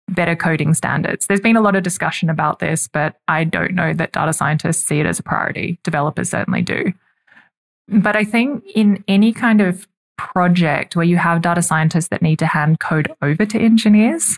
better 0.10 0.36
coding 0.36 0.74
standards. 0.74 1.28
There's 1.28 1.42
been 1.42 1.58
a 1.58 1.62
lot 1.62 1.76
of 1.76 1.84
discussion 1.84 2.30
about 2.30 2.60
this, 2.60 2.88
but 2.88 3.16
I 3.28 3.44
don't 3.44 3.74
know 3.74 3.94
that 3.94 4.14
data 4.14 4.34
scientists 4.34 4.84
see 4.84 5.00
it 5.00 5.06
as 5.06 5.20
a 5.20 5.24
priority. 5.24 5.80
Developers 5.84 6.30
certainly 6.30 6.62
do. 6.62 6.94
But 7.88 8.16
I 8.16 8.24
think 8.24 8.64
in 8.74 9.04
any 9.08 9.34
kind 9.34 9.62
of 9.62 9.88
project 10.18 10.96
where 10.96 11.06
you 11.06 11.18
have 11.18 11.42
data 11.42 11.62
scientists 11.62 12.08
that 12.10 12.22
need 12.22 12.40
to 12.40 12.48
hand 12.48 12.80
code 12.80 13.12
over 13.22 13.46
to 13.46 13.60
engineers, 13.60 14.38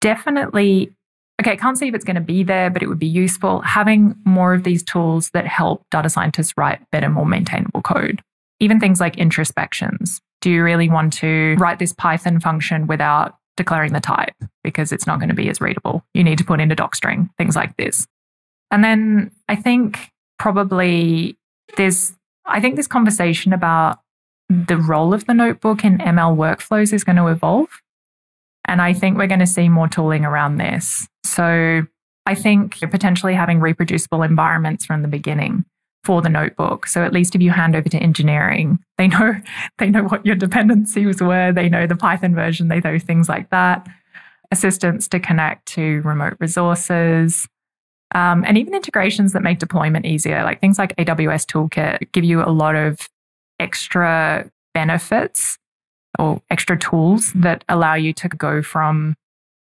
definitely, 0.00 0.92
okay, 1.40 1.52
I 1.52 1.56
can't 1.56 1.78
see 1.78 1.88
if 1.88 1.94
it's 1.94 2.04
going 2.04 2.16
to 2.16 2.20
be 2.20 2.42
there, 2.42 2.70
but 2.70 2.82
it 2.82 2.88
would 2.88 2.98
be 2.98 3.06
useful 3.06 3.60
having 3.60 4.14
more 4.24 4.54
of 4.54 4.64
these 4.64 4.82
tools 4.82 5.30
that 5.30 5.46
help 5.46 5.84
data 5.90 6.10
scientists 6.10 6.52
write 6.56 6.80
better, 6.90 7.08
more 7.08 7.26
maintainable 7.26 7.82
code. 7.82 8.22
Even 8.60 8.78
things 8.78 9.00
like 9.00 9.16
introspections. 9.18 10.20
Do 10.40 10.50
you 10.50 10.62
really 10.62 10.88
want 10.88 11.12
to 11.14 11.56
write 11.58 11.78
this 11.78 11.92
Python 11.92 12.38
function 12.38 12.86
without 12.86 13.36
declaring 13.56 13.92
the 13.92 14.00
type 14.00 14.34
because 14.62 14.92
it's 14.92 15.06
not 15.06 15.18
going 15.18 15.28
to 15.28 15.34
be 15.34 15.48
as 15.48 15.60
readable. 15.60 16.04
You 16.14 16.24
need 16.24 16.38
to 16.38 16.44
put 16.44 16.60
in 16.60 16.70
a 16.70 16.76
docstring, 16.76 17.30
things 17.38 17.56
like 17.56 17.76
this. 17.76 18.06
And 18.70 18.82
then 18.82 19.30
I 19.48 19.56
think 19.56 20.10
probably 20.38 21.36
there's, 21.76 22.14
I 22.46 22.60
think 22.60 22.76
this 22.76 22.86
conversation 22.86 23.52
about 23.52 23.98
the 24.48 24.76
role 24.76 25.14
of 25.14 25.26
the 25.26 25.34
notebook 25.34 25.84
in 25.84 25.98
ML 25.98 26.36
workflows 26.36 26.92
is 26.92 27.04
going 27.04 27.16
to 27.16 27.28
evolve. 27.28 27.68
And 28.66 28.80
I 28.80 28.92
think 28.92 29.18
we're 29.18 29.26
going 29.26 29.40
to 29.40 29.46
see 29.46 29.68
more 29.68 29.88
tooling 29.88 30.24
around 30.24 30.56
this. 30.56 31.06
So 31.24 31.82
I 32.26 32.34
think 32.34 32.78
potentially 32.78 33.34
having 33.34 33.60
reproducible 33.60 34.22
environments 34.22 34.86
from 34.86 35.02
the 35.02 35.08
beginning 35.08 35.64
for 36.04 36.22
the 36.22 36.28
notebook. 36.28 36.86
So 36.86 37.02
at 37.02 37.12
least 37.12 37.34
if 37.34 37.40
you 37.40 37.50
hand 37.50 37.74
over 37.74 37.88
to 37.88 37.98
engineering, 37.98 38.78
they 38.98 39.08
know 39.08 39.34
they 39.78 39.90
know 39.90 40.04
what 40.04 40.24
your 40.24 40.36
dependencies 40.36 41.20
were, 41.20 41.52
they 41.52 41.68
know 41.68 41.86
the 41.86 41.96
Python 41.96 42.34
version, 42.34 42.68
they 42.68 42.80
know 42.80 42.98
things 42.98 43.28
like 43.28 43.50
that. 43.50 43.86
Assistance 44.50 45.08
to 45.08 45.18
connect 45.18 45.66
to 45.66 46.00
remote 46.02 46.36
resources, 46.38 47.48
um, 48.14 48.44
and 48.46 48.56
even 48.56 48.74
integrations 48.74 49.32
that 49.32 49.42
make 49.42 49.58
deployment 49.58 50.06
easier, 50.06 50.44
like 50.44 50.60
things 50.60 50.78
like 50.78 50.94
AWS 50.96 51.46
Toolkit, 51.46 52.12
give 52.12 52.24
you 52.24 52.42
a 52.42 52.50
lot 52.50 52.76
of 52.76 53.08
extra 53.58 54.48
benefits 54.72 55.58
or 56.18 56.40
extra 56.50 56.78
tools 56.78 57.32
that 57.34 57.64
allow 57.68 57.94
you 57.94 58.12
to 58.12 58.28
go 58.28 58.62
from 58.62 59.16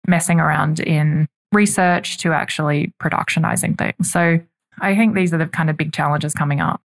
messing 0.07 0.39
around 0.39 0.79
in 0.79 1.27
research 1.53 2.19
to 2.19 2.33
actually 2.33 2.93
productionizing 3.03 3.77
things. 3.77 4.13
So 4.13 4.41
I 4.81 4.95
think 4.95 5.15
these 5.15 5.33
are 5.33 5.39
the 5.39 5.47
kind 5.47 5.71
of 5.71 5.77
big 5.77 5.93
challenges 5.93 6.35
coming 6.35 6.61
up. 6.61 6.81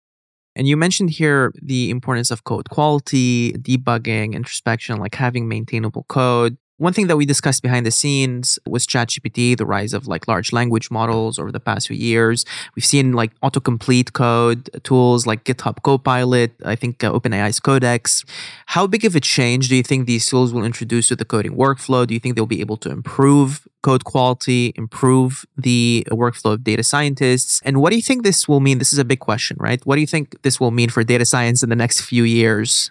And 0.57 0.67
you 0.67 0.77
mentioned 0.77 1.11
here 1.11 1.53
the 1.63 1.91
importance 1.91 2.31
of 2.31 2.45
code 2.45 2.69
quality, 2.71 3.53
debugging, 3.53 4.35
introspection, 4.35 4.99
like 4.99 5.15
having 5.15 5.49
maintainable 5.49 6.05
code. 6.09 6.57
One 6.81 6.95
thing 6.95 7.09
that 7.09 7.19
we 7.19 7.27
discussed 7.27 7.63
behind 7.63 7.85
the 7.85 7.91
scenes 7.91 8.59
was 8.67 8.87
ChatGPT, 8.87 9.55
the 9.55 9.67
rise 9.67 9.93
of 9.93 10.07
like 10.07 10.27
large 10.27 10.51
language 10.51 10.91
models 10.91 11.39
over 11.39 11.53
the 11.53 11.61
past 11.61 11.89
few 11.89 11.97
years. 11.97 12.47
We've 12.75 12.87
seen 12.87 13.13
like 13.13 13.39
autocomplete 13.41 14.15
code 14.15 14.71
tools 14.83 15.27
like 15.27 15.45
GitHub 15.45 15.83
Copilot, 15.83 16.53
I 16.65 16.77
think 16.77 17.05
uh, 17.05 17.13
OpenAI's 17.13 17.61
Codex. 17.61 18.25
How 18.65 18.87
big 18.87 19.05
of 19.05 19.15
a 19.15 19.21
change 19.21 19.69
do 19.69 19.77
you 19.77 19.83
think 19.83 20.07
these 20.07 20.27
tools 20.27 20.55
will 20.55 20.65
introduce 20.65 21.09
to 21.09 21.17
the 21.17 21.27
coding 21.27 21.55
workflow? 21.55 22.07
Do 22.07 22.15
you 22.15 22.21
think 22.21 22.35
they'll 22.35 22.47
be 22.47 22.63
able 22.63 22.79
to 22.79 22.91
improve 22.91 23.69
code 23.83 24.05
quality, 24.05 24.73
improve 24.75 25.45
the 25.59 26.07
workflow 26.11 26.55
of 26.55 26.65
data 26.65 26.83
scientists? 26.83 27.61
And 27.63 27.83
what 27.83 27.91
do 27.91 27.97
you 27.97 28.03
think 28.03 28.23
this 28.23 28.49
will 28.49 28.61
mean? 28.61 28.79
This 28.79 28.95
is 28.95 28.99
a 28.99 29.05
big 29.05 29.21
question, 29.21 29.59
right? 29.61 29.85
What 29.85 29.97
do 29.97 30.01
you 30.01 30.07
think 30.07 30.41
this 30.41 30.59
will 30.59 30.71
mean 30.71 30.89
for 30.89 31.05
data 31.05 31.27
science 31.27 31.63
in 31.63 31.69
the 31.69 31.77
next 31.77 32.01
few 32.01 32.25
years? 32.25 32.91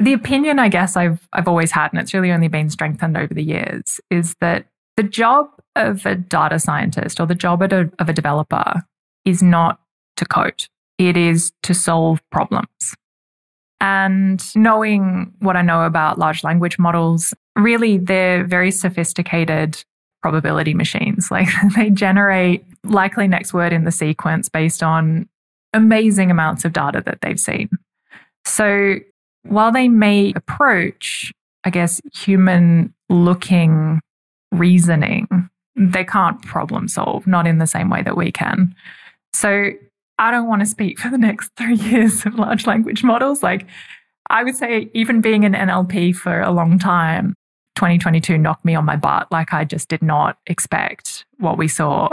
The 0.00 0.12
opinion 0.12 0.58
I 0.58 0.68
guess 0.68 0.96
I've 0.96 1.26
I've 1.32 1.48
always 1.48 1.70
had, 1.70 1.92
and 1.92 2.00
it's 2.00 2.14
really 2.14 2.32
only 2.32 2.48
been 2.48 2.70
strengthened 2.70 3.16
over 3.16 3.32
the 3.32 3.42
years, 3.42 4.00
is 4.10 4.34
that 4.40 4.66
the 4.96 5.02
job 5.02 5.48
of 5.76 6.04
a 6.06 6.14
data 6.14 6.58
scientist 6.58 7.20
or 7.20 7.26
the 7.26 7.34
job 7.34 7.62
of 7.62 7.72
a, 7.72 7.90
of 7.98 8.08
a 8.08 8.12
developer 8.12 8.82
is 9.24 9.42
not 9.42 9.80
to 10.16 10.24
code. 10.24 10.66
It 10.98 11.16
is 11.16 11.52
to 11.62 11.74
solve 11.74 12.20
problems. 12.30 12.94
And 13.80 14.44
knowing 14.54 15.32
what 15.40 15.56
I 15.56 15.62
know 15.62 15.82
about 15.82 16.18
large 16.18 16.44
language 16.44 16.78
models, 16.78 17.34
really 17.56 17.98
they're 17.98 18.44
very 18.44 18.70
sophisticated 18.70 19.82
probability 20.22 20.74
machines. 20.74 21.28
Like 21.30 21.48
they 21.76 21.90
generate 21.90 22.64
likely 22.84 23.26
next 23.26 23.52
word 23.52 23.72
in 23.72 23.84
the 23.84 23.90
sequence 23.90 24.48
based 24.48 24.82
on 24.82 25.28
amazing 25.72 26.30
amounts 26.30 26.64
of 26.64 26.72
data 26.72 27.02
that 27.06 27.22
they've 27.22 27.40
seen. 27.40 27.70
So 28.44 28.96
while 29.44 29.72
they 29.72 29.88
may 29.88 30.32
approach, 30.34 31.32
I 31.64 31.70
guess, 31.70 32.00
human 32.14 32.94
looking 33.08 34.00
reasoning, 34.50 35.48
they 35.76 36.04
can't 36.04 36.40
problem 36.42 36.88
solve, 36.88 37.26
not 37.26 37.46
in 37.46 37.58
the 37.58 37.66
same 37.66 37.90
way 37.90 38.02
that 38.02 38.16
we 38.16 38.30
can. 38.30 38.74
So 39.34 39.70
I 40.18 40.30
don't 40.30 40.46
want 40.46 40.60
to 40.60 40.66
speak 40.66 40.98
for 40.98 41.10
the 41.10 41.18
next 41.18 41.50
three 41.56 41.76
years 41.76 42.24
of 42.26 42.34
large 42.34 42.66
language 42.66 43.02
models. 43.02 43.42
Like, 43.42 43.66
I 44.30 44.44
would 44.44 44.56
say, 44.56 44.90
even 44.94 45.20
being 45.20 45.44
an 45.44 45.54
NLP 45.54 46.14
for 46.14 46.40
a 46.40 46.52
long 46.52 46.78
time, 46.78 47.34
2022 47.76 48.38
knocked 48.38 48.64
me 48.64 48.74
on 48.74 48.84
my 48.84 48.96
butt. 48.96 49.30
Like, 49.30 49.52
I 49.52 49.64
just 49.64 49.88
did 49.88 50.02
not 50.02 50.38
expect 50.46 51.24
what 51.38 51.58
we 51.58 51.68
saw. 51.68 52.08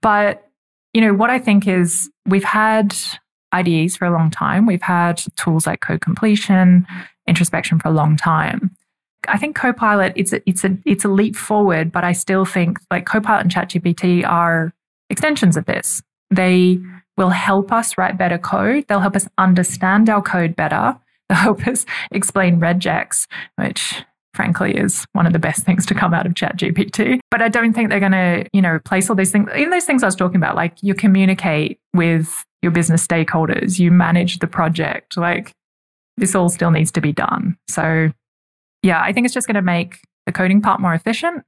But, 0.00 0.46
you 0.94 1.00
know, 1.00 1.14
what 1.14 1.30
I 1.30 1.38
think 1.38 1.66
is 1.66 2.10
we've 2.26 2.44
had 2.44 2.96
IDEs 3.52 3.96
for 3.96 4.04
a 4.04 4.10
long 4.10 4.30
time. 4.30 4.66
We've 4.66 4.82
had 4.82 5.22
tools 5.36 5.66
like 5.66 5.80
code 5.80 6.00
completion, 6.00 6.86
introspection 7.26 7.78
for 7.78 7.88
a 7.88 7.92
long 7.92 8.16
time. 8.16 8.74
I 9.26 9.36
think 9.38 9.56
Copilot 9.56 10.12
it's 10.16 10.32
a, 10.32 10.48
it's 10.48 10.64
a 10.64 10.76
it's 10.84 11.04
a 11.04 11.08
leap 11.08 11.36
forward, 11.36 11.92
but 11.92 12.04
I 12.04 12.12
still 12.12 12.44
think 12.44 12.78
like 12.90 13.04
Copilot 13.04 13.42
and 13.42 13.52
ChatGPT 13.52 14.26
are 14.26 14.72
extensions 15.10 15.56
of 15.56 15.66
this. 15.66 16.02
They 16.30 16.78
will 17.16 17.30
help 17.30 17.72
us 17.72 17.98
write 17.98 18.16
better 18.16 18.38
code. 18.38 18.86
They'll 18.88 19.00
help 19.00 19.16
us 19.16 19.28
understand 19.38 20.08
our 20.08 20.22
code 20.22 20.54
better. 20.54 20.96
They'll 21.28 21.38
help 21.38 21.66
us 21.66 21.84
explain 22.10 22.60
regex, 22.60 23.26
which 23.56 24.04
frankly 24.38 24.76
is 24.76 25.04
one 25.14 25.26
of 25.26 25.32
the 25.32 25.38
best 25.40 25.64
things 25.64 25.84
to 25.84 25.96
come 25.96 26.14
out 26.14 26.24
of 26.24 26.34
ChatGPT. 26.34 27.18
But 27.28 27.42
I 27.42 27.48
don't 27.48 27.72
think 27.72 27.90
they're 27.90 27.98
going 27.98 28.12
to, 28.12 28.46
you 28.52 28.62
know, 28.62 28.70
replace 28.70 29.10
all 29.10 29.16
these 29.16 29.32
things. 29.32 29.50
Even 29.56 29.70
those 29.70 29.84
things 29.84 30.04
I 30.04 30.06
was 30.06 30.14
talking 30.14 30.36
about, 30.36 30.54
like 30.54 30.80
you 30.80 30.94
communicate 30.94 31.80
with 31.92 32.32
your 32.62 32.70
business 32.70 33.04
stakeholders, 33.04 33.80
you 33.80 33.90
manage 33.90 34.38
the 34.38 34.46
project, 34.46 35.16
like 35.16 35.50
this 36.18 36.36
all 36.36 36.48
still 36.48 36.70
needs 36.70 36.92
to 36.92 37.00
be 37.00 37.12
done. 37.12 37.56
So 37.66 38.12
yeah, 38.84 39.02
I 39.02 39.12
think 39.12 39.24
it's 39.24 39.34
just 39.34 39.48
going 39.48 39.56
to 39.56 39.62
make 39.62 39.98
the 40.26 40.30
coding 40.30 40.62
part 40.62 40.80
more 40.80 40.94
efficient 40.94 41.42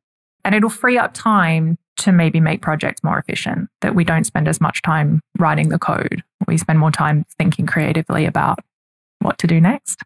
and 0.45 0.53
it'll 0.53 0.69
free 0.69 0.99
up 0.99 1.15
time 1.15 1.79
to 1.99 2.11
maybe 2.11 2.41
make 2.41 2.61
projects 2.61 3.05
more 3.05 3.21
efficient, 3.21 3.69
that 3.83 3.95
we 3.95 4.03
don't 4.03 4.25
spend 4.25 4.49
as 4.49 4.61
much 4.61 4.83
time 4.83 5.21
writing 5.39 5.69
the 5.69 5.79
code. 5.79 6.25
We 6.49 6.59
spend 6.59 6.81
more 6.81 6.91
time 6.91 7.25
thinking 7.39 7.67
creatively 7.67 8.27
about 8.27 8.59
what 9.21 9.39
to 9.39 9.47
do 9.47 9.61
next. 9.61 10.03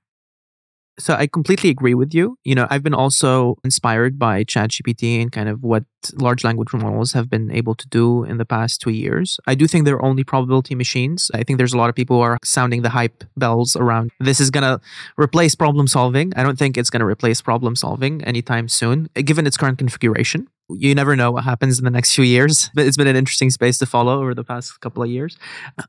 So 0.98 1.14
I 1.14 1.26
completely 1.26 1.70
agree 1.70 1.94
with 1.94 2.14
you. 2.14 2.38
You 2.44 2.54
know, 2.54 2.66
I've 2.70 2.82
been 2.82 2.94
also 2.94 3.56
inspired 3.64 4.18
by 4.18 4.44
ChatGPT 4.44 5.20
and 5.20 5.32
kind 5.32 5.48
of 5.48 5.62
what 5.62 5.84
large 6.14 6.44
language 6.44 6.72
models 6.72 7.12
have 7.12 7.28
been 7.28 7.50
able 7.50 7.74
to 7.74 7.88
do 7.88 8.24
in 8.24 8.36
the 8.38 8.44
past 8.44 8.80
two 8.80 8.90
years. 8.90 9.40
I 9.46 9.54
do 9.54 9.66
think 9.66 9.84
they're 9.84 10.04
only 10.04 10.22
probability 10.22 10.74
machines. 10.74 11.30
I 11.34 11.42
think 11.42 11.56
there's 11.58 11.72
a 11.72 11.78
lot 11.78 11.88
of 11.88 11.96
people 11.96 12.18
who 12.18 12.22
are 12.22 12.38
sounding 12.44 12.82
the 12.82 12.90
hype 12.90 13.24
bells 13.36 13.74
around 13.74 14.12
this 14.20 14.40
is 14.40 14.50
going 14.50 14.62
to 14.62 14.80
replace 15.18 15.54
problem 15.54 15.88
solving. 15.88 16.32
I 16.36 16.42
don't 16.42 16.58
think 16.58 16.78
it's 16.78 16.90
going 16.90 17.00
to 17.00 17.06
replace 17.06 17.40
problem 17.40 17.74
solving 17.74 18.22
anytime 18.24 18.68
soon, 18.68 19.08
given 19.14 19.46
its 19.46 19.56
current 19.56 19.78
configuration 19.78 20.48
you 20.70 20.94
never 20.94 21.14
know 21.14 21.30
what 21.30 21.44
happens 21.44 21.78
in 21.78 21.84
the 21.84 21.90
next 21.90 22.14
few 22.14 22.24
years. 22.24 22.70
But 22.74 22.86
it's 22.86 22.96
been 22.96 23.06
an 23.06 23.16
interesting 23.16 23.50
space 23.50 23.78
to 23.78 23.86
follow 23.86 24.20
over 24.20 24.34
the 24.34 24.44
past 24.44 24.80
couple 24.80 25.02
of 25.02 25.10
years. 25.10 25.36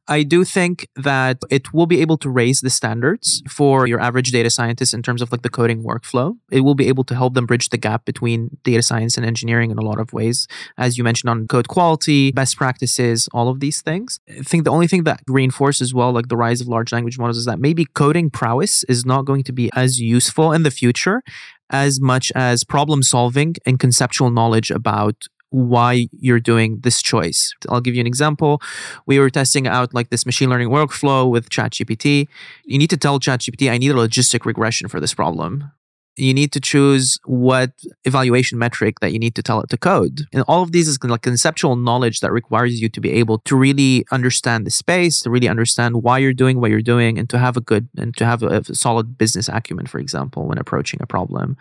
I 0.08 0.24
do 0.24 0.44
think 0.44 0.88
that 0.96 1.38
it 1.50 1.74
will 1.74 1.86
be 1.86 2.02
able 2.02 2.18
to 2.18 2.30
raise 2.30 2.62
the 2.62 2.70
standards 2.70 3.42
for 3.50 3.88
your 3.88 4.00
average 4.00 4.32
data 4.32 4.50
scientist 4.50 4.94
in 4.94 5.02
terms 5.02 5.22
of 5.22 5.32
like 5.32 5.42
the 5.44 5.50
coding 5.50 5.84
workflow. 5.84 6.38
It 6.52 6.62
will 6.62 6.76
be 6.76 6.88
able 6.88 7.04
to 7.06 7.16
help 7.16 7.34
them 7.34 7.46
bridge 7.46 7.70
the 7.70 7.78
gap 7.78 8.06
between 8.06 8.58
data 8.64 8.82
science 8.82 9.18
and 9.18 9.26
engineering 9.26 9.72
in 9.72 9.78
a 9.78 9.82
lot 9.82 10.00
of 10.00 10.14
ways, 10.14 10.48
as 10.78 10.98
you 10.98 11.04
mentioned 11.04 11.30
on 11.30 11.48
code 11.48 11.68
quality, 11.68 12.32
best 12.32 12.58
practices, 12.58 13.30
all 13.34 13.50
of 13.50 13.60
these 13.60 13.82
things. 13.82 14.20
I 14.30 14.42
think 14.42 14.66
the 14.66 14.72
only 14.72 14.88
thing 14.88 15.04
that 15.04 15.22
reinforces 15.28 15.94
well 15.94 16.12
like 16.12 16.28
the 16.28 16.38
rise 16.38 16.62
of 16.62 16.68
large 16.68 16.92
language 16.92 17.18
models 17.18 17.38
is 17.38 17.46
that 17.46 17.60
maybe 17.60 17.86
coding 17.86 18.30
prowess 18.30 18.84
is 18.86 19.06
not 19.06 19.26
going 19.26 19.44
to 19.44 19.54
be 19.54 19.70
as 19.76 20.00
useful 20.00 20.52
in 20.52 20.64
the 20.64 20.72
future 20.72 21.22
as 21.70 22.00
much 22.00 22.32
as 22.36 22.64
problem 22.64 23.04
solving 23.04 23.56
and 23.66 23.80
conceptual 23.80 24.32
knowledge 24.32 24.72
about 24.72 25.26
why 25.50 26.08
you're 26.12 26.40
doing 26.40 26.80
this 26.82 27.02
choice. 27.02 27.54
I'll 27.70 27.80
give 27.80 27.96
you 27.96 28.02
an 28.02 28.08
example. 28.08 28.62
We 29.06 29.20
were 29.20 29.30
testing 29.30 29.68
out 29.68 29.94
like 29.94 30.10
this 30.10 30.26
machine 30.26 30.50
learning 30.50 30.70
workflow 30.70 31.30
with 31.30 31.50
ChatGPT. 31.50 32.28
You 32.66 32.78
need 32.78 32.90
to 32.90 32.98
tell 32.98 33.20
ChatGPT, 33.20 33.72
I 33.72 33.78
need 33.78 33.92
a 33.92 33.96
logistic 33.96 34.46
regression 34.46 34.90
for 34.90 35.00
this 35.00 35.14
problem 35.14 35.72
you 36.18 36.34
need 36.34 36.52
to 36.54 36.60
choose 36.60 37.20
what 37.26 37.72
evaluation 38.06 38.58
metric 38.58 39.00
that 39.02 39.12
you 39.12 39.20
need 39.20 39.36
to 39.36 39.44
tell 39.44 39.60
it 39.62 39.70
to 39.70 39.78
code. 39.78 40.22
And 40.32 40.44
all 40.48 40.64
of 40.64 40.72
these 40.72 40.88
is 40.88 40.98
like 41.04 41.22
conceptual 41.22 41.76
knowledge 41.76 42.22
that 42.22 42.32
requires 42.32 42.82
you 42.82 42.90
to 42.90 43.02
be 43.02 43.12
able 43.12 43.40
to 43.40 43.56
really 43.56 44.06
understand 44.12 44.66
the 44.66 44.72
space, 44.72 45.22
to 45.22 45.30
really 45.30 45.50
understand 45.50 46.04
why 46.04 46.20
you're 46.20 46.34
doing 46.34 46.62
what 46.62 46.72
you're 46.72 46.82
doing, 46.82 47.20
and 47.20 47.30
to 47.30 47.38
have 47.38 47.58
a 47.58 47.62
good 47.62 47.90
and 47.98 48.16
to 48.18 48.26
have 48.26 48.44
a, 48.44 48.60
a 48.70 48.76
solid 48.76 49.18
business 49.18 49.50
acumen, 49.50 49.88
for 49.88 50.00
example, 50.00 50.48
when 50.48 50.58
approaching 50.58 51.00
a 51.02 51.08
problem. 51.08 51.58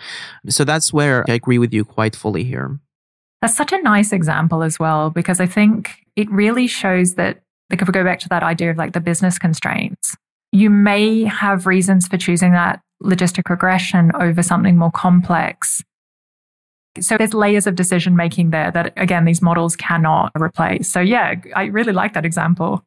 So 0.48 0.64
that's 0.64 0.92
where 0.92 1.24
I 1.28 1.32
agree 1.34 1.58
with 1.58 1.72
you 1.72 1.84
quite 1.84 2.14
fully 2.14 2.44
here. 2.44 2.78
That's 3.42 3.56
such 3.56 3.72
a 3.72 3.82
nice 3.82 4.12
example 4.12 4.62
as 4.62 4.78
well, 4.78 5.10
because 5.10 5.40
I 5.40 5.46
think 5.46 5.96
it 6.16 6.30
really 6.30 6.66
shows 6.66 7.14
that, 7.14 7.42
like, 7.70 7.82
if 7.82 7.88
we 7.88 7.92
go 7.92 8.04
back 8.04 8.20
to 8.20 8.28
that 8.28 8.42
idea 8.42 8.70
of 8.70 8.76
like 8.76 8.92
the 8.92 9.00
business 9.00 9.38
constraints, 9.38 10.16
you 10.52 10.70
may 10.70 11.24
have 11.24 11.66
reasons 11.66 12.06
for 12.06 12.16
choosing 12.16 12.52
that 12.52 12.80
logistic 13.04 13.48
regression 13.48 14.10
over 14.18 14.42
something 14.42 14.76
more 14.76 14.90
complex. 14.90 15.82
So 17.00 17.16
there's 17.16 17.34
layers 17.34 17.66
of 17.66 17.74
decision 17.74 18.14
making 18.16 18.50
there 18.50 18.70
that, 18.70 18.92
again, 18.96 19.24
these 19.24 19.42
models 19.42 19.74
cannot 19.76 20.32
replace. 20.38 20.88
So, 20.88 21.00
yeah, 21.00 21.34
I 21.54 21.64
really 21.64 21.92
like 21.92 22.14
that 22.14 22.24
example. 22.24 22.84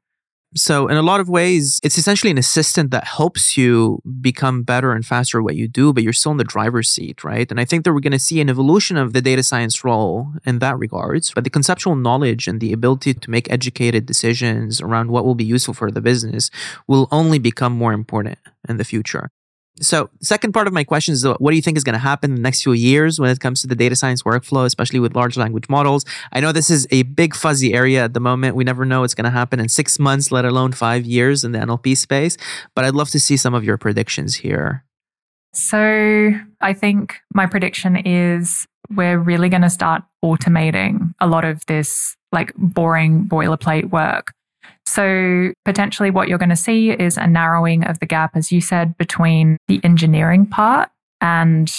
So, 0.56 0.88
in 0.88 0.96
a 0.96 1.02
lot 1.02 1.20
of 1.20 1.28
ways, 1.28 1.82
it's 1.84 1.98
essentially 1.98 2.32
an 2.32 2.38
assistant 2.38 2.92
that 2.92 3.04
helps 3.04 3.58
you 3.58 4.02
become 4.22 4.64
better 4.64 4.94
and 4.94 5.06
faster 5.06 5.40
at 5.40 5.44
what 5.44 5.58
you 5.58 5.68
do, 5.68 5.92
but 5.92 6.04
you're 6.04 6.14
still 6.14 6.32
in 6.32 6.38
the 6.38 6.46
driver's 6.46 6.90
seat, 6.90 7.26
right? 7.26 7.52
And 7.52 7.60
I 7.60 7.66
think 7.66 7.84
that 7.84 7.94
we're 7.94 8.00
going 8.00 8.14
to 8.14 8.20
see 8.20 8.40
an 8.40 8.50
evolution 8.50 8.96
of 8.96 9.12
the 9.12 9.22
data 9.22 9.44
science 9.44 9.84
role 9.84 10.32
in 10.46 10.60
that 10.60 10.80
regards. 10.80 11.34
But 11.34 11.44
the 11.44 11.50
conceptual 11.50 11.96
knowledge 11.96 12.48
and 12.48 12.62
the 12.62 12.72
ability 12.72 13.14
to 13.16 13.30
make 13.30 13.52
educated 13.52 14.06
decisions 14.06 14.80
around 14.80 15.12
what 15.12 15.26
will 15.26 15.36
be 15.36 15.44
useful 15.44 15.74
for 15.74 15.92
the 15.92 16.02
business 16.02 16.50
will 16.88 17.10
only 17.12 17.40
become 17.40 17.74
more 17.74 17.92
important 17.92 18.38
in 18.70 18.78
the 18.78 18.86
future. 18.86 19.30
So, 19.82 20.10
second 20.22 20.54
part 20.54 20.68
of 20.68 20.74
my 20.74 20.84
question 20.84 21.14
is 21.14 21.26
what 21.26 21.52
do 21.52 21.56
you 21.56 21.62
think 21.62 21.78
is 21.78 21.84
going 21.84 21.94
to 21.94 22.00
happen 22.00 22.32
in 22.32 22.36
the 22.36 22.42
next 22.42 22.64
few 22.64 22.74
years 22.74 23.20
when 23.20 23.30
it 23.30 23.40
comes 23.40 23.62
to 23.62 23.68
the 23.68 23.76
data 23.76 23.96
science 23.96 24.24
workflow, 24.24 24.66
especially 24.66 25.00
with 25.00 25.16
large 25.16 25.38
language 25.38 25.70
models? 25.70 26.06
I 26.32 26.40
know 26.40 26.52
this 26.52 26.70
is 26.70 26.88
a 26.92 27.04
big 27.04 27.36
fuzzy 27.36 27.74
area 27.74 28.04
at 28.04 28.14
the 28.14 28.20
moment. 28.20 28.56
We 28.56 28.64
never 28.64 28.86
know 28.86 29.02
what's 29.02 29.14
going 29.14 29.26
to 29.26 29.32
happen 29.32 29.60
in 29.60 29.70
six 29.70 30.00
months, 30.00 30.32
let 30.32 30.46
alone 30.46 30.72
five 30.72 31.06
years 31.06 31.44
in 31.44 31.52
the 31.52 31.60
NLP 31.60 31.96
space. 31.98 32.38
But 32.76 32.86
I'd 32.86 32.96
love 32.96 33.10
to 33.12 33.20
see 33.20 33.38
some 33.38 33.54
of 33.54 33.64
your 33.64 33.78
predictions 33.78 34.36
here. 34.36 34.84
So, 35.54 36.34
I 36.62 36.74
think 36.74 37.20
my 37.34 37.46
prediction 37.46 37.96
is 37.96 38.68
we're 38.90 39.20
really 39.20 39.50
going 39.50 39.62
to 39.62 39.70
start 39.70 40.04
automating 40.24 41.14
a 41.20 41.28
lot 41.28 41.46
of 41.46 41.66
this 41.68 42.16
like 42.32 42.54
boring 42.56 43.28
boilerplate 43.28 43.90
work. 43.90 44.34
So, 44.86 45.52
potentially, 45.66 46.12
what 46.12 46.28
you're 46.28 46.38
going 46.38 46.50
to 46.50 46.56
see 46.56 46.92
is 46.92 47.18
a 47.18 47.28
narrowing 47.28 47.84
of 47.84 48.00
the 48.00 48.06
gap, 48.06 48.36
as 48.36 48.52
you 48.52 48.62
said, 48.62 48.98
between 48.98 49.58
the 49.68 49.80
engineering 49.84 50.46
part 50.46 50.90
and 51.22 51.72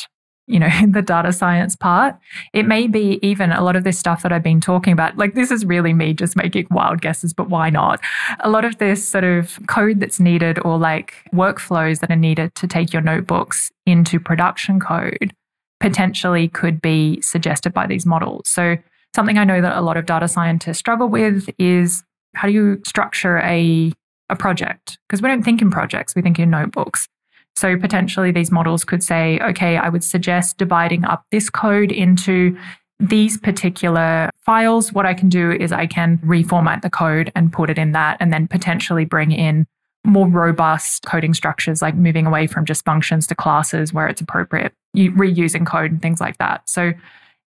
you 0.48 0.59
know, 0.59 0.70
the 0.88 1.03
data 1.03 1.33
science 1.33 1.77
part. 1.77 2.16
It 2.53 2.66
may 2.66 2.88
be 2.88 3.20
even 3.22 3.53
a 3.53 3.62
lot 3.62 3.77
of 3.77 3.85
this 3.85 3.98
stuff 3.98 4.22
that 4.22 4.33
I've 4.33 4.42
been 4.42 4.61
talking 4.61 4.92
about. 4.92 5.16
Like, 5.16 5.35
this 5.35 5.51
is 5.51 5.64
really 5.64 5.92
me 5.92 6.14
just 6.14 6.37
making 6.37 6.66
wild 6.70 7.01
guesses, 7.01 7.33
but 7.33 7.48
why 7.48 7.70
not? 7.70 8.01
A 8.40 8.51
lot 8.51 8.64
of 8.64 8.79
this 8.79 9.07
sort 9.07 9.24
of 9.24 9.59
code 9.68 10.01
that's 10.01 10.18
needed 10.18 10.59
or 10.64 10.79
like 10.79 11.14
workflows 11.33 12.01
that 12.01 12.11
are 12.11 12.16
needed 12.16 12.55
to 12.57 12.66
take 12.66 12.92
your 12.92 13.03
notebooks 13.03 13.70
into 13.87 14.18
production 14.18 14.81
code 14.81 15.33
potentially 15.81 16.48
could 16.48 16.83
be 16.83 17.20
suggested 17.20 17.72
by 17.72 17.87
these 17.87 18.05
models. 18.05 18.48
So, 18.48 18.77
something 19.14 19.38
I 19.38 19.44
know 19.44 19.61
that 19.61 19.77
a 19.77 19.81
lot 19.81 19.96
of 19.96 20.07
data 20.07 20.29
scientists 20.29 20.79
struggle 20.79 21.09
with 21.09 21.48
is 21.59 22.03
how 22.38 22.46
do 22.46 22.55
you 22.55 22.81
structure 22.87 23.38
a, 23.38 23.92
a 24.31 24.37
project? 24.37 24.96
Because 25.09 25.20
we 25.20 25.29
don't 25.29 25.42
think 25.42 25.61
in 25.61 25.70
projects, 25.70 26.14
we 26.14 26.22
think 26.22 26.38
in 26.38 26.51
notebooks. 26.51 27.09
So 27.57 27.77
potentially 27.77 28.31
these 28.31 28.53
models 28.53 28.85
could 28.85 29.03
say, 29.03 29.40
okay, 29.40 29.77
I 29.77 29.88
would 29.88 30.05
suggest 30.05 30.57
dividing 30.57 31.05
up 31.05 31.24
this 31.33 31.51
code 31.51 31.90
into 31.90 32.57
these 33.01 33.37
particular 33.38 34.31
files. 34.46 34.92
What 34.92 35.05
I 35.05 35.14
can 35.14 35.29
do 35.29 35.51
is 35.51 35.72
I 35.72 35.87
can 35.87 36.18
reformat 36.18 36.83
the 36.83 36.90
code 36.90 37.33
and 37.35 37.53
put 37.53 37.70
it 37.70 37.79
in 37.79 37.90
that, 37.92 38.16
and 38.20 38.33
then 38.33 38.46
potentially 38.46 39.05
bring 39.05 39.33
in 39.33 39.66
more 40.05 40.29
robust 40.29 41.05
coding 41.07 41.35
structures, 41.35 41.83
like 41.83 41.96
moving 41.96 42.27
away 42.27 42.46
from 42.46 42.64
just 42.64 42.85
functions 42.85 43.27
to 43.27 43.35
classes 43.35 43.92
where 43.92 44.07
it's 44.07 44.20
appropriate, 44.20 44.72
reusing 44.96 45.66
code 45.66 45.90
and 45.90 46.01
things 46.01 46.20
like 46.20 46.38
that. 46.38 46.68
So 46.68 46.92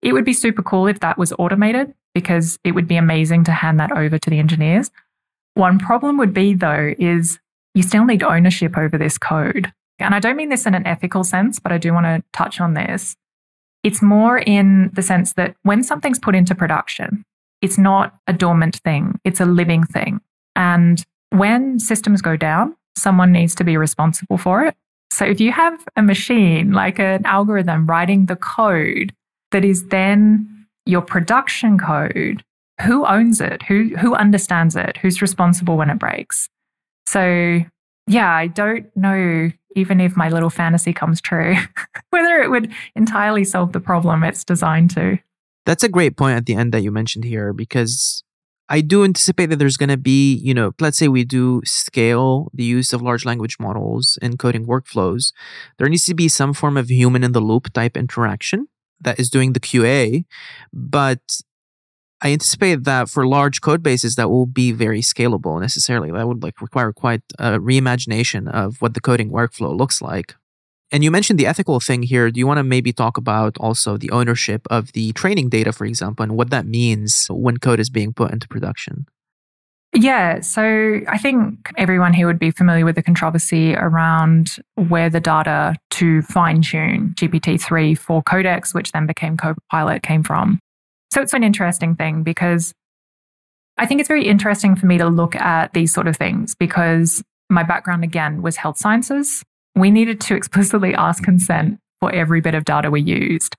it 0.00 0.12
would 0.14 0.24
be 0.24 0.32
super 0.32 0.62
cool 0.62 0.86
if 0.86 1.00
that 1.00 1.18
was 1.18 1.34
automated 1.38 1.92
because 2.14 2.58
it 2.64 2.72
would 2.72 2.88
be 2.88 2.96
amazing 2.96 3.44
to 3.44 3.52
hand 3.52 3.78
that 3.80 3.92
over 3.92 4.18
to 4.18 4.30
the 4.30 4.38
engineers. 4.38 4.90
One 5.54 5.78
problem 5.78 6.18
would 6.18 6.34
be, 6.34 6.54
though, 6.54 6.94
is 6.98 7.38
you 7.74 7.82
still 7.82 8.04
need 8.04 8.22
ownership 8.22 8.76
over 8.76 8.98
this 8.98 9.18
code. 9.18 9.72
And 9.98 10.14
I 10.14 10.20
don't 10.20 10.36
mean 10.36 10.48
this 10.48 10.66
in 10.66 10.74
an 10.74 10.86
ethical 10.86 11.24
sense, 11.24 11.58
but 11.58 11.72
I 11.72 11.78
do 11.78 11.92
want 11.92 12.06
to 12.06 12.22
touch 12.32 12.60
on 12.60 12.74
this. 12.74 13.16
It's 13.82 14.02
more 14.02 14.38
in 14.38 14.90
the 14.92 15.02
sense 15.02 15.34
that 15.34 15.56
when 15.62 15.82
something's 15.82 16.18
put 16.18 16.34
into 16.34 16.54
production, 16.54 17.24
it's 17.62 17.78
not 17.78 18.14
a 18.26 18.32
dormant 18.32 18.76
thing, 18.76 19.20
it's 19.24 19.40
a 19.40 19.44
living 19.44 19.84
thing. 19.84 20.20
And 20.54 21.04
when 21.30 21.78
systems 21.78 22.22
go 22.22 22.36
down, 22.36 22.76
someone 22.96 23.32
needs 23.32 23.54
to 23.56 23.64
be 23.64 23.76
responsible 23.76 24.38
for 24.38 24.64
it. 24.64 24.74
So 25.12 25.24
if 25.24 25.40
you 25.40 25.52
have 25.52 25.84
a 25.96 26.02
machine, 26.02 26.72
like 26.72 26.98
an 26.98 27.24
algorithm 27.24 27.86
writing 27.86 28.26
the 28.26 28.36
code 28.36 29.14
that 29.52 29.64
is 29.64 29.86
then 29.86 30.57
your 30.88 31.02
production 31.02 31.78
code, 31.78 32.42
who 32.82 33.06
owns 33.06 33.40
it? 33.40 33.62
Who 33.64 33.96
who 33.96 34.14
understands 34.14 34.74
it? 34.74 34.96
Who's 34.96 35.20
responsible 35.20 35.76
when 35.76 35.90
it 35.90 35.98
breaks? 35.98 36.48
So 37.06 37.60
yeah, 38.06 38.32
I 38.32 38.46
don't 38.46 38.86
know 38.96 39.50
even 39.76 40.00
if 40.00 40.16
my 40.16 40.28
little 40.30 40.50
fantasy 40.50 40.92
comes 40.92 41.20
true, 41.20 41.54
whether 42.10 42.40
it 42.40 42.50
would 42.50 42.72
entirely 42.96 43.44
solve 43.44 43.72
the 43.72 43.80
problem 43.80 44.24
it's 44.24 44.42
designed 44.42 44.90
to. 44.90 45.18
That's 45.66 45.84
a 45.84 45.88
great 45.88 46.16
point 46.16 46.36
at 46.36 46.46
the 46.46 46.54
end 46.54 46.72
that 46.72 46.82
you 46.82 46.90
mentioned 46.90 47.24
here 47.24 47.52
because 47.52 48.24
I 48.70 48.80
do 48.80 49.04
anticipate 49.04 49.46
that 49.46 49.56
there's 49.56 49.76
going 49.76 49.90
to 49.90 49.98
be, 49.98 50.34
you 50.34 50.54
know, 50.54 50.72
let's 50.80 50.96
say 50.96 51.08
we 51.08 51.24
do 51.24 51.60
scale 51.64 52.50
the 52.54 52.64
use 52.64 52.92
of 52.94 53.02
large 53.02 53.26
language 53.26 53.56
models 53.60 54.18
in 54.22 54.38
coding 54.38 54.66
workflows. 54.66 55.32
There 55.78 55.88
needs 55.88 56.06
to 56.06 56.14
be 56.14 56.28
some 56.28 56.54
form 56.54 56.78
of 56.78 56.90
human 56.90 57.22
in 57.22 57.32
the 57.32 57.40
loop 57.40 57.72
type 57.72 57.96
interaction 57.96 58.68
that 59.00 59.18
is 59.18 59.30
doing 59.30 59.52
the 59.52 59.60
QA. 59.60 60.24
But 60.72 61.40
I 62.20 62.32
anticipate 62.32 62.84
that 62.84 63.08
for 63.08 63.26
large 63.26 63.60
code 63.60 63.82
bases, 63.82 64.16
that 64.16 64.28
will 64.28 64.46
be 64.46 64.72
very 64.72 65.00
scalable 65.00 65.60
necessarily. 65.60 66.10
That 66.10 66.26
would 66.26 66.42
like 66.42 66.60
require 66.60 66.92
quite 66.92 67.22
a 67.38 67.58
reimagination 67.58 68.50
of 68.50 68.82
what 68.82 68.94
the 68.94 69.00
coding 69.00 69.30
workflow 69.30 69.76
looks 69.76 70.02
like. 70.02 70.34
And 70.90 71.04
you 71.04 71.10
mentioned 71.10 71.38
the 71.38 71.46
ethical 71.46 71.80
thing 71.80 72.02
here. 72.02 72.30
Do 72.30 72.40
you 72.40 72.46
want 72.46 72.58
to 72.58 72.64
maybe 72.64 72.92
talk 72.92 73.18
about 73.18 73.56
also 73.58 73.96
the 73.98 74.10
ownership 74.10 74.66
of 74.70 74.92
the 74.92 75.12
training 75.12 75.50
data, 75.50 75.72
for 75.72 75.84
example, 75.84 76.22
and 76.22 76.36
what 76.36 76.50
that 76.50 76.66
means 76.66 77.26
when 77.28 77.58
code 77.58 77.78
is 77.78 77.90
being 77.90 78.12
put 78.12 78.32
into 78.32 78.48
production? 78.48 79.06
Yeah, 79.94 80.40
so 80.40 81.00
I 81.08 81.18
think 81.18 81.72
everyone 81.76 82.12
here 82.12 82.26
would 82.26 82.38
be 82.38 82.50
familiar 82.50 82.84
with 82.84 82.96
the 82.96 83.02
controversy 83.02 83.74
around 83.74 84.56
where 84.74 85.08
the 85.08 85.20
data 85.20 85.76
to 85.90 86.22
fine 86.22 86.60
tune 86.62 87.14
GPT-3 87.16 87.96
for 87.98 88.22
Codex, 88.22 88.74
which 88.74 88.92
then 88.92 89.06
became 89.06 89.36
Copilot, 89.36 90.02
came 90.02 90.22
from. 90.22 90.58
So 91.12 91.22
it's 91.22 91.32
an 91.32 91.42
interesting 91.42 91.96
thing 91.96 92.22
because 92.22 92.74
I 93.78 93.86
think 93.86 94.00
it's 94.00 94.08
very 94.08 94.26
interesting 94.26 94.76
for 94.76 94.86
me 94.86 94.98
to 94.98 95.08
look 95.08 95.34
at 95.36 95.72
these 95.72 95.92
sort 95.92 96.06
of 96.06 96.16
things 96.16 96.54
because 96.54 97.22
my 97.48 97.62
background 97.62 98.04
again 98.04 98.42
was 98.42 98.56
health 98.56 98.76
sciences 98.76 99.42
we 99.78 99.90
needed 99.90 100.20
to 100.22 100.34
explicitly 100.36 100.94
ask 100.94 101.22
consent 101.22 101.78
for 102.00 102.14
every 102.14 102.40
bit 102.40 102.54
of 102.54 102.64
data 102.64 102.90
we 102.90 103.00
used. 103.00 103.56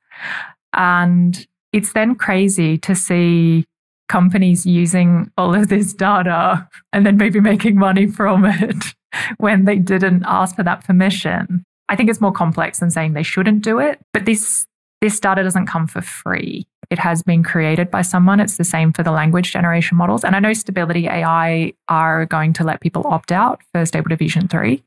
And 0.73 1.47
it's 1.73 1.93
then 1.93 2.15
crazy 2.15 2.77
to 2.79 2.95
see 2.95 3.65
companies 4.09 4.65
using 4.65 5.31
all 5.37 5.55
of 5.55 5.69
this 5.69 5.93
data 5.93 6.67
and 6.91 7.05
then 7.05 7.15
maybe 7.15 7.39
making 7.39 7.77
money 7.77 8.07
from 8.07 8.43
it 8.43 8.83
when 9.37 9.63
they 9.63 9.77
didn't 9.77 10.23
ask 10.25 10.55
for 10.55 10.63
that 10.63 10.83
permission. 10.83 11.63
I 11.87 11.95
think 11.95 12.09
it's 12.09 12.21
more 12.21 12.33
complex 12.33 12.79
than 12.79 12.91
saying 12.91 13.13
they 13.13 13.23
shouldn't 13.23 13.63
do 13.63 13.79
it, 13.79 13.99
but 14.11 14.25
this 14.25 14.65
this 15.01 15.17
data 15.17 15.43
doesn't 15.43 15.67
come 15.67 15.87
for 15.87 16.01
free. 16.01 16.67
It 16.89 16.99
has 16.99 17.23
been 17.23 17.41
created 17.41 17.89
by 17.89 18.01
someone. 18.01 18.41
It's 18.41 18.57
the 18.57 18.65
same 18.65 18.91
for 18.91 19.01
the 19.01 19.11
language 19.11 19.53
generation 19.53 19.95
models. 19.95 20.25
And 20.25 20.35
I 20.35 20.39
know 20.39 20.51
Stability 20.51 21.07
AI 21.07 21.71
are 21.87 22.25
going 22.25 22.51
to 22.53 22.65
let 22.65 22.81
people 22.81 23.07
opt 23.07 23.31
out 23.31 23.61
for 23.71 23.85
Stable 23.85 24.09
Diffusion 24.09 24.49
3, 24.49 24.83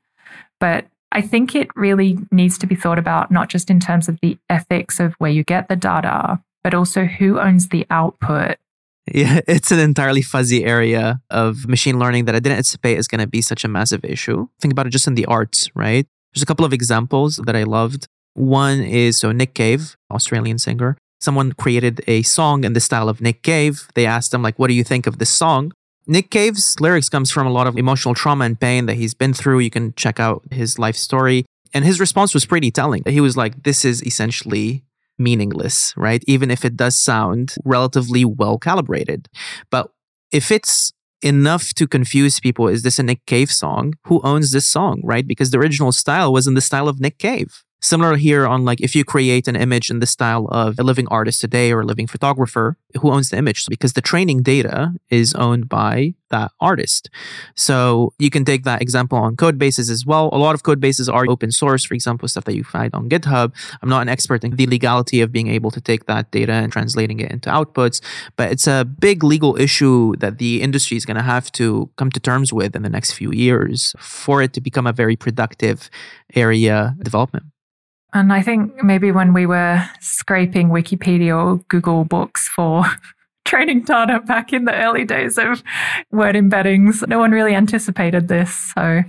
but 0.61 0.87
I 1.13 1.23
think 1.23 1.55
it 1.55 1.69
really 1.77 2.19
needs 2.31 2.59
to 2.59 2.67
be 2.67 2.75
thought 2.75 2.99
about 2.99 3.31
not 3.31 3.49
just 3.49 3.71
in 3.71 3.81
terms 3.81 4.09
of 4.09 4.19
the 4.21 4.37
ethics 4.51 5.01
of 5.01 5.15
where 5.15 5.31
you 5.31 5.45
get 5.45 5.69
the 5.69 5.77
data, 5.77 6.43
but 6.63 6.75
also 6.75 7.05
who 7.05 7.39
owns 7.39 7.69
the 7.69 7.87
output. 7.89 8.57
Yeah, 9.07 9.41
it's 9.49 9.71
an 9.71 9.79
entirely 9.79 10.23
fuzzy 10.23 10.65
area 10.65 11.21
of 11.31 11.67
machine 11.67 11.99
learning 11.99 12.27
that 12.27 12.35
I 12.35 12.41
didn't 12.41 12.59
anticipate 12.59 12.99
is 12.99 13.09
going 13.09 13.21
to 13.21 13.27
be 13.27 13.43
such 13.43 13.65
a 13.65 13.69
massive 13.69 14.05
issue. 14.05 14.49
Think 14.61 14.73
about 14.73 14.87
it 14.87 14.91
just 14.91 15.07
in 15.07 15.15
the 15.15 15.27
arts, 15.27 15.71
right? 15.75 16.07
There's 16.35 16.43
a 16.43 16.47
couple 16.47 16.65
of 16.65 16.73
examples 16.73 17.37
that 17.45 17.57
I 17.57 17.65
loved. 17.65 18.07
One 18.35 18.81
is 18.81 19.19
so 19.19 19.33
Nick 19.33 19.55
Cave, 19.55 19.97
Australian 20.11 20.59
singer. 20.59 20.97
Someone 21.21 21.53
created 21.53 22.01
a 22.07 22.23
song 22.23 22.65
in 22.65 22.73
the 22.73 22.81
style 22.81 23.09
of 23.09 23.21
Nick 23.21 23.43
Cave. 23.43 23.89
They 23.95 24.07
asked 24.07 24.33
him 24.33 24.43
like, 24.43 24.59
"What 24.59 24.69
do 24.69 24.75
you 24.75 24.83
think 24.83 25.07
of 25.07 25.19
this 25.19 25.31
song?" 25.31 25.73
Nick 26.07 26.31
Cave's 26.31 26.81
lyrics 26.81 27.09
comes 27.09 27.31
from 27.31 27.47
a 27.47 27.51
lot 27.51 27.67
of 27.67 27.79
emotional 27.79 28.15
trauma 28.15 28.45
and 28.45 28.59
pain 28.59 28.87
that 28.87 28.95
he's 28.95 29.15
been 29.15 29.33
through. 29.33 29.61
You 29.61 29.71
can 29.71 29.95
check 29.95 30.19
out 30.19 30.43
his 30.51 30.79
life 30.79 30.97
story. 30.97 31.45
And 31.73 31.85
his 31.85 32.01
response 32.01 32.35
was 32.35 32.45
pretty 32.45 32.71
telling. 32.71 33.03
He 33.07 33.21
was 33.21 33.37
like, 33.37 33.63
this 33.63 33.85
is 33.85 34.03
essentially 34.03 34.83
meaningless, 35.23 35.95
right? 35.97 36.23
Even 36.27 36.51
if 36.51 36.65
it 36.65 36.77
does 36.77 36.99
sound 36.99 37.55
relatively 37.65 38.25
well 38.25 38.59
calibrated. 38.59 39.29
But 39.71 39.91
if 40.33 40.51
it's 40.51 40.93
enough 41.23 41.73
to 41.75 41.87
confuse 41.87 42.41
people, 42.41 42.69
is 42.69 42.83
this 42.83 42.99
a 42.99 43.03
Nick 43.03 43.25
Cave 43.27 43.51
song? 43.51 43.95
Who 44.07 44.21
owns 44.23 44.51
this 44.51 44.67
song, 44.67 45.01
right? 45.05 45.27
Because 45.27 45.51
the 45.51 45.59
original 45.59 45.93
style 45.93 46.33
was 46.33 46.47
in 46.47 46.55
the 46.55 46.61
style 46.61 46.89
of 46.89 47.01
Nick 47.01 47.19
Cave. 47.19 47.63
Similar 47.83 48.17
here 48.17 48.47
on 48.47 48.65
like 48.65 48.81
if 48.81 48.95
you 48.95 49.05
create 49.05 49.49
an 49.49 49.57
image 49.57 49.91
in 49.91 49.99
the 49.99 50.07
style 50.07 50.47
of 50.53 50.79
a 50.79 50.85
living 50.85 51.09
artist 51.09 51.41
today 51.41 51.73
or 51.73 51.81
a 51.81 51.85
living 51.85 52.07
photographer, 52.07 52.77
who 53.01 53.11
owns 53.11 53.31
the 53.31 53.37
image? 53.37 53.67
Because 53.67 53.95
the 53.95 54.01
training 54.01 54.43
data 54.43 54.93
is 55.11 55.35
owned 55.35 55.69
by 55.69 56.15
that 56.31 56.53
artist. 56.61 57.11
So 57.57 58.15
you 58.21 58.31
can 58.31 58.45
take 58.45 58.63
that 58.63 58.81
example 58.81 59.19
on 59.19 59.35
code 59.35 59.59
bases 59.59 59.91
as 59.91 60.07
well. 60.07 60.31
A 60.33 60.39
lot 60.39 60.55
of 60.55 60.63
code 60.63 60.79
bases 60.79 61.09
are 61.09 61.27
open 61.29 61.51
source, 61.51 61.85
for 61.85 61.95
example, 61.95 62.29
stuff 62.29 62.45
that 62.45 62.55
you 62.55 62.63
find 62.63 62.95
on 62.95 63.09
GitHub. 63.09 63.53
I'm 63.83 63.89
not 63.89 64.03
an 64.03 64.09
expert 64.09 64.45
in 64.45 64.55
the 64.55 64.67
legality 64.67 65.21
of 65.21 65.33
being 65.33 65.49
able 65.49 65.73
to 65.73 65.81
take 65.81 66.07
that 66.07 66.31
data 66.31 66.53
and 66.53 66.71
translating 66.71 67.19
it 67.19 67.33
into 67.33 67.51
outputs, 67.51 68.01
but 68.37 68.53
it's 68.53 68.69
a 68.69 68.85
big 68.85 69.25
legal 69.25 69.61
issue 69.61 70.15
that 70.17 70.39
the 70.39 70.63
industry 70.63 70.97
is 70.97 71.05
going 71.05 71.17
to 71.17 71.23
have 71.23 71.51
to 71.53 71.91
come 71.97 72.11
to 72.11 72.21
terms 72.21 72.53
with 72.53 72.77
in 72.77 72.83
the 72.83 72.91
next 72.91 73.13
few 73.13 73.33
years 73.33 73.95
for 73.99 74.41
it 74.41 74.53
to 74.53 74.61
become 74.61 74.87
a 74.87 74.93
very 74.93 75.17
productive 75.17 75.91
area 76.35 76.95
development. 77.03 77.47
And 78.15 78.33
I 78.33 78.43
think 78.43 78.83
maybe 78.83 79.11
when 79.11 79.33
we 79.33 79.47
were 79.47 79.89
scraping 80.01 80.69
Wikipedia 80.69 81.37
or 81.37 81.59
Google 81.69 82.05
Books 82.05 82.49
for 82.49 82.85
training 83.45 83.83
data 83.83 84.21
back 84.21 84.53
in 84.53 84.65
the 84.65 84.75
early 84.75 85.05
days 85.05 85.39
of 85.39 85.63
word 86.11 86.35
embeddings, 86.35 87.07
no 87.09 87.19
one 87.19 87.31
really 87.31 87.55
anticipated 87.55 88.29
this. 88.29 88.73
So 88.75 89.03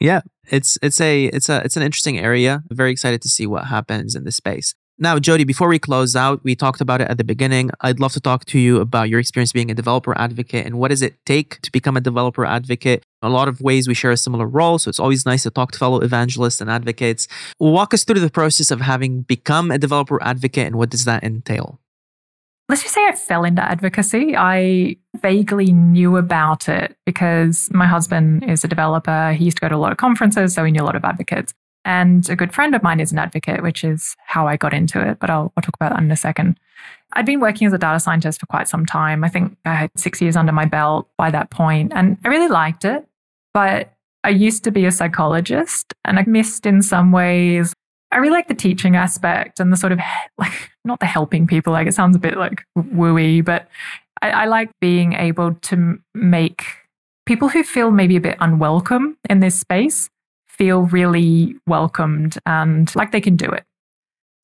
yeah, 0.00 0.20
it's 0.50 0.78
it's 0.82 1.00
a 1.00 1.26
it's 1.26 1.48
a 1.48 1.62
it's 1.64 1.76
an 1.76 1.82
interesting 1.82 2.18
area. 2.18 2.62
Very 2.70 2.92
excited 2.92 3.22
to 3.22 3.28
see 3.28 3.46
what 3.46 3.66
happens 3.66 4.14
in 4.14 4.24
this 4.24 4.36
space. 4.36 4.74
Now, 4.96 5.18
Jodie, 5.18 5.44
before 5.44 5.66
we 5.66 5.80
close 5.80 6.14
out, 6.14 6.44
we 6.44 6.54
talked 6.54 6.80
about 6.80 7.00
it 7.00 7.10
at 7.10 7.18
the 7.18 7.24
beginning. 7.24 7.70
I'd 7.80 7.98
love 7.98 8.12
to 8.12 8.20
talk 8.20 8.44
to 8.46 8.60
you 8.60 8.78
about 8.80 9.08
your 9.08 9.18
experience 9.18 9.52
being 9.52 9.68
a 9.68 9.74
developer 9.74 10.16
advocate 10.16 10.66
and 10.66 10.78
what 10.78 10.88
does 10.88 11.02
it 11.02 11.16
take 11.26 11.60
to 11.62 11.72
become 11.72 11.96
a 11.96 12.00
developer 12.00 12.46
advocate? 12.46 13.02
A 13.20 13.28
lot 13.28 13.48
of 13.48 13.60
ways 13.60 13.88
we 13.88 13.94
share 13.94 14.12
a 14.12 14.16
similar 14.16 14.46
role, 14.46 14.78
so 14.78 14.88
it's 14.88 15.00
always 15.00 15.26
nice 15.26 15.42
to 15.42 15.50
talk 15.50 15.72
to 15.72 15.78
fellow 15.78 16.00
evangelists 16.00 16.60
and 16.60 16.70
advocates. 16.70 17.26
Walk 17.58 17.92
us 17.92 18.04
through 18.04 18.20
the 18.20 18.30
process 18.30 18.70
of 18.70 18.82
having 18.82 19.22
become 19.22 19.72
a 19.72 19.78
developer 19.78 20.22
advocate 20.22 20.68
and 20.68 20.76
what 20.76 20.90
does 20.90 21.04
that 21.06 21.24
entail? 21.24 21.80
Let's 22.68 22.82
just 22.82 22.94
say 22.94 23.04
I 23.04 23.16
fell 23.16 23.44
into 23.44 23.62
advocacy. 23.62 24.36
I 24.36 24.96
vaguely 25.16 25.72
knew 25.72 26.16
about 26.16 26.68
it 26.68 26.96
because 27.04 27.68
my 27.72 27.86
husband 27.86 28.44
is 28.48 28.62
a 28.62 28.68
developer. 28.68 29.32
He 29.32 29.46
used 29.46 29.56
to 29.56 29.60
go 29.60 29.68
to 29.68 29.74
a 29.74 29.76
lot 29.76 29.90
of 29.90 29.98
conferences, 29.98 30.54
so 30.54 30.64
he 30.64 30.70
knew 30.70 30.82
a 30.82 30.84
lot 30.84 30.96
of 30.96 31.04
advocates. 31.04 31.52
And 31.84 32.28
a 32.30 32.36
good 32.36 32.52
friend 32.54 32.74
of 32.74 32.82
mine 32.82 33.00
is 33.00 33.12
an 33.12 33.18
advocate, 33.18 33.62
which 33.62 33.84
is 33.84 34.16
how 34.26 34.46
I 34.46 34.56
got 34.56 34.72
into 34.72 35.06
it, 35.06 35.18
but 35.20 35.28
I'll, 35.28 35.52
I'll 35.56 35.62
talk 35.62 35.76
about 35.76 35.92
that 35.92 36.02
in 36.02 36.10
a 36.10 36.16
second. 36.16 36.58
I'd 37.12 37.26
been 37.26 37.40
working 37.40 37.66
as 37.66 37.72
a 37.72 37.78
data 37.78 38.00
scientist 38.00 38.40
for 38.40 38.46
quite 38.46 38.68
some 38.68 38.86
time. 38.86 39.22
I 39.22 39.28
think 39.28 39.56
I 39.64 39.74
had 39.74 39.90
six 39.96 40.20
years 40.20 40.36
under 40.36 40.52
my 40.52 40.64
belt 40.64 41.08
by 41.18 41.30
that 41.30 41.50
point, 41.50 41.92
and 41.94 42.16
I 42.24 42.28
really 42.28 42.48
liked 42.48 42.84
it. 42.84 43.06
But 43.52 43.92
I 44.24 44.30
used 44.30 44.64
to 44.64 44.70
be 44.70 44.86
a 44.86 44.90
psychologist, 44.90 45.92
and 46.04 46.18
I 46.18 46.24
missed 46.26 46.66
in 46.66 46.82
some 46.82 47.12
ways. 47.12 47.72
I 48.10 48.18
really 48.18 48.32
like 48.32 48.48
the 48.48 48.54
teaching 48.54 48.96
aspect 48.96 49.60
and 49.60 49.72
the 49.72 49.76
sort 49.76 49.92
of 49.92 50.00
like 50.38 50.70
not 50.84 51.00
the 51.00 51.06
helping 51.06 51.46
people. 51.46 51.72
Like 51.72 51.86
it 51.86 51.94
sounds 51.94 52.16
a 52.16 52.20
bit 52.20 52.36
like 52.36 52.64
wooey, 52.76 53.44
but 53.44 53.68
I, 54.22 54.30
I 54.30 54.44
like 54.46 54.70
being 54.80 55.12
able 55.12 55.54
to 55.54 55.98
make 56.14 56.64
people 57.26 57.48
who 57.48 57.62
feel 57.62 57.90
maybe 57.90 58.16
a 58.16 58.20
bit 58.20 58.36
unwelcome 58.40 59.16
in 59.28 59.40
this 59.40 59.58
space 59.58 60.10
feel 60.56 60.82
really 60.82 61.56
welcomed 61.66 62.38
and 62.46 62.94
like 62.94 63.12
they 63.12 63.20
can 63.20 63.36
do 63.36 63.48
it. 63.50 63.64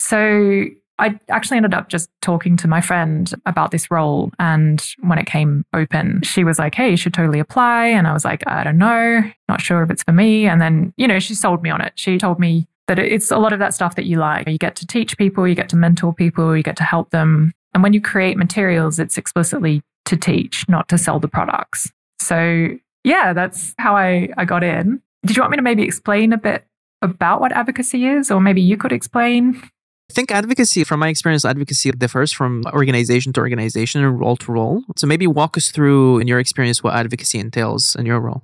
So 0.01 0.65
I 0.99 1.19
actually 1.31 1.57
ended 1.57 1.73
up 1.73 1.89
just 1.89 2.11
talking 2.21 2.57
to 2.59 2.69
my 2.69 2.81
friend 2.81 3.33
about 3.47 3.71
this 3.71 3.91
role. 3.91 4.31
And 4.39 4.85
when 5.01 5.19
it 5.19 5.27
came 5.27 5.65
open, 5.73 6.21
she 6.23 6.45
was 6.45 6.59
like, 6.59 6.75
Hey, 6.75 6.91
you 6.91 6.97
should 6.97 7.15
totally 7.15 7.39
apply. 7.39 7.87
And 7.87 8.07
I 8.07 8.13
was 8.13 8.25
like, 8.25 8.43
I 8.47 8.63
don't 8.63 8.79
know, 8.79 9.23
not 9.49 9.63
sure 9.63 9.83
if 9.83 9.91
it's 9.91 10.03
for 10.03 10.13
me. 10.13 10.47
And 10.47 10.61
then, 10.61 10.93
you 10.97 11.09
know, 11.09 11.19
she 11.19 11.35
sold 11.35 11.63
me 11.63 11.71
on 11.71 11.81
it. 11.81 11.95
She 11.97 12.19
told 12.19 12.39
me 12.39 12.69
that 12.87 12.99
it's 12.99 13.31
a 13.31 13.39
lot 13.39 13.53
of 13.53 13.61
that 13.61 13.73
stuff 13.73 13.95
that 13.95 14.05
you 14.05 14.19
like. 14.19 14.47
You 14.49 14.59
get 14.59 14.77
to 14.77 14.87
teach 14.87 15.17
people, 15.17 15.49
you 15.49 15.55
get 15.55 15.69
to 15.71 15.77
mentor 15.77 16.13
people, 16.13 16.57
you 16.57 16.63
get 16.63 16.77
to 16.77 16.85
help 16.85 17.11
them. 17.11 17.53
And 17.73 17.83
when 17.83 17.93
you 17.93 18.01
create 18.01 18.37
materials, 18.37 18.99
it's 18.99 19.17
explicitly 19.17 19.83
to 20.07 20.17
teach, 20.17 20.69
not 20.69 20.89
to 20.89 20.99
sell 20.99 21.19
the 21.19 21.29
products. 21.29 21.91
So 22.21 22.69
yeah, 23.05 23.33
that's 23.33 23.75
how 23.79 23.97
I, 23.97 24.29
I 24.37 24.45
got 24.45 24.63
in. 24.63 25.01
Did 25.25 25.37
you 25.37 25.43
want 25.43 25.51
me 25.51 25.57
to 25.57 25.63
maybe 25.63 25.83
explain 25.83 26.33
a 26.33 26.39
bit 26.39 26.65
about 27.03 27.41
what 27.41 27.53
advocacy 27.53 28.07
is, 28.07 28.31
or 28.31 28.41
maybe 28.41 28.61
you 28.61 28.77
could 28.77 28.93
explain? 28.93 29.61
I 30.11 30.13
think 30.13 30.33
advocacy, 30.33 30.83
from 30.83 31.01
my 31.01 31.09
experience, 31.09 31.45
advocacy 31.45 31.93
differs 31.93 32.33
from 32.33 32.65
organization 32.73 33.33
to 33.35 33.41
organization 33.41 34.05
and 34.05 34.19
role 34.19 34.37
to 34.39 34.53
role. 34.53 34.83
So 34.97 35.07
maybe 35.07 35.27
walk 35.27 35.57
us 35.57 35.71
through, 35.71 36.19
in 36.19 36.27
your 36.27 36.41
experience, 36.41 36.83
what 36.83 36.95
advocacy 36.95 37.39
entails 37.39 37.95
in 37.95 38.07
your 38.07 38.19
role. 38.19 38.43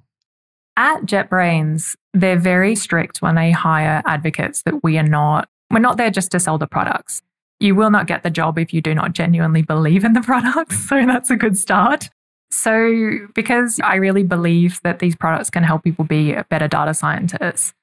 At 0.76 1.06
JetBrains, 1.06 1.96
they're 2.14 2.38
very 2.38 2.76
strict 2.76 3.20
when 3.22 3.34
they 3.34 3.50
hire 3.50 4.02
advocates 4.04 4.62
that 4.62 4.84
we 4.84 4.96
are 4.98 5.02
not, 5.02 5.48
we're 5.70 5.80
not 5.80 5.96
there 5.96 6.10
just 6.10 6.30
to 6.32 6.40
sell 6.40 6.58
the 6.58 6.66
products. 6.66 7.22
You 7.58 7.74
will 7.74 7.90
not 7.90 8.06
get 8.06 8.22
the 8.22 8.30
job 8.30 8.58
if 8.58 8.72
you 8.72 8.80
do 8.80 8.94
not 8.94 9.14
genuinely 9.14 9.62
believe 9.62 10.04
in 10.04 10.12
the 10.12 10.20
products. 10.22 10.88
So 10.88 11.04
that's 11.04 11.30
a 11.30 11.36
good 11.36 11.58
start. 11.58 12.10
So, 12.50 13.18
because 13.34 13.80
I 13.82 13.96
really 13.96 14.22
believe 14.22 14.80
that 14.84 14.98
these 15.00 15.16
products 15.16 15.50
can 15.50 15.62
help 15.62 15.84
people 15.84 16.04
be 16.04 16.34
better 16.48 16.68
data 16.68 16.94
scientists, 16.94 17.74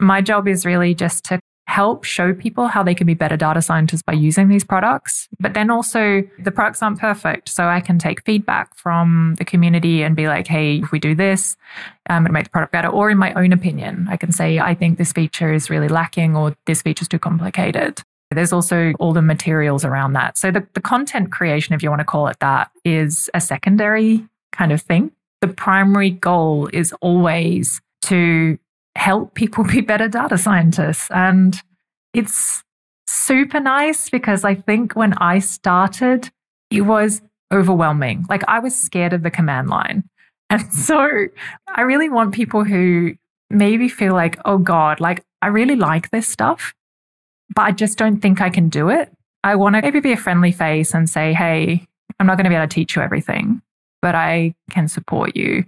my 0.00 0.20
job 0.20 0.48
is 0.48 0.66
really 0.66 0.94
just 0.94 1.24
to 1.24 1.40
help 1.66 2.04
show 2.04 2.34
people 2.34 2.66
how 2.66 2.82
they 2.82 2.94
can 2.94 3.06
be 3.06 3.14
better 3.14 3.36
data 3.36 3.62
scientists 3.62 4.02
by 4.02 4.12
using 4.12 4.48
these 4.48 4.64
products. 4.64 5.28
But 5.40 5.54
then 5.54 5.70
also, 5.70 6.22
the 6.38 6.50
products 6.50 6.82
aren't 6.82 6.98
perfect. 6.98 7.48
So 7.48 7.66
I 7.66 7.80
can 7.80 7.98
take 7.98 8.24
feedback 8.24 8.76
from 8.76 9.36
the 9.38 9.44
community 9.44 10.02
and 10.02 10.14
be 10.14 10.28
like, 10.28 10.46
hey, 10.48 10.78
if 10.78 10.92
we 10.92 10.98
do 10.98 11.14
this, 11.14 11.56
um, 12.10 12.26
it'll 12.26 12.34
make 12.34 12.44
the 12.44 12.50
product 12.50 12.72
better. 12.72 12.88
Or 12.88 13.10
in 13.10 13.16
my 13.16 13.32
own 13.34 13.52
opinion, 13.52 14.06
I 14.10 14.16
can 14.16 14.32
say, 14.32 14.58
I 14.58 14.74
think 14.74 14.98
this 14.98 15.12
feature 15.12 15.52
is 15.52 15.70
really 15.70 15.88
lacking 15.88 16.36
or 16.36 16.54
this 16.66 16.82
feature 16.82 17.04
is 17.04 17.08
too 17.08 17.18
complicated. 17.18 18.02
There's 18.34 18.52
also 18.52 18.92
all 18.98 19.12
the 19.12 19.22
materials 19.22 19.84
around 19.84 20.12
that. 20.14 20.38
So 20.38 20.50
the, 20.50 20.66
the 20.74 20.80
content 20.80 21.32
creation, 21.32 21.74
if 21.74 21.82
you 21.82 21.90
want 21.90 22.00
to 22.00 22.04
call 22.04 22.28
it 22.28 22.38
that, 22.40 22.70
is 22.84 23.30
a 23.34 23.40
secondary 23.40 24.26
kind 24.52 24.72
of 24.72 24.80
thing. 24.80 25.10
The 25.40 25.48
primary 25.48 26.10
goal 26.10 26.68
is 26.72 26.92
always 27.00 27.80
to 28.02 28.58
help 28.96 29.34
people 29.34 29.64
be 29.74 29.80
better 29.80 30.08
data 30.08 30.38
scientists. 30.38 31.08
And 31.10 31.60
it's 32.14 32.62
super 33.06 33.60
nice 33.60 34.10
because 34.10 34.44
I 34.44 34.54
think 34.54 34.94
when 34.94 35.14
I 35.14 35.38
started, 35.38 36.30
it 36.70 36.82
was 36.82 37.22
overwhelming. 37.52 38.26
Like 38.28 38.42
I 38.48 38.58
was 38.58 38.74
scared 38.74 39.12
of 39.12 39.22
the 39.22 39.30
command 39.30 39.68
line. 39.68 40.04
And 40.50 40.70
so 40.70 41.08
I 41.66 41.80
really 41.80 42.10
want 42.10 42.34
people 42.34 42.62
who 42.62 43.14
maybe 43.48 43.88
feel 43.88 44.12
like, 44.12 44.38
oh 44.44 44.58
God, 44.58 45.00
like 45.00 45.24
I 45.40 45.46
really 45.46 45.76
like 45.76 46.10
this 46.10 46.28
stuff, 46.28 46.74
but 47.54 47.62
I 47.62 47.72
just 47.72 47.98
don't 47.98 48.20
think 48.20 48.40
I 48.40 48.50
can 48.50 48.68
do 48.68 48.88
it. 48.88 49.12
I 49.44 49.56
want 49.56 49.74
to 49.76 49.82
maybe 49.82 50.00
be 50.00 50.12
a 50.12 50.16
friendly 50.16 50.52
face 50.52 50.94
and 50.94 51.08
say, 51.08 51.32
hey, 51.32 51.86
I'm 52.20 52.26
not 52.26 52.36
going 52.36 52.44
to 52.44 52.50
be 52.50 52.56
able 52.56 52.68
to 52.68 52.74
teach 52.74 52.94
you 52.94 53.02
everything, 53.02 53.60
but 54.00 54.14
I 54.14 54.54
can 54.70 54.88
support 54.88 55.36
you. 55.36 55.64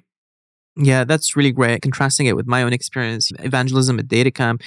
Yeah, 0.76 1.04
that's 1.04 1.36
really 1.36 1.52
great. 1.52 1.82
Contrasting 1.82 2.26
it 2.26 2.36
with 2.36 2.46
my 2.46 2.62
own 2.62 2.72
experience, 2.72 3.30
evangelism 3.38 3.98
at 3.98 4.06
DataCamp. 4.06 4.60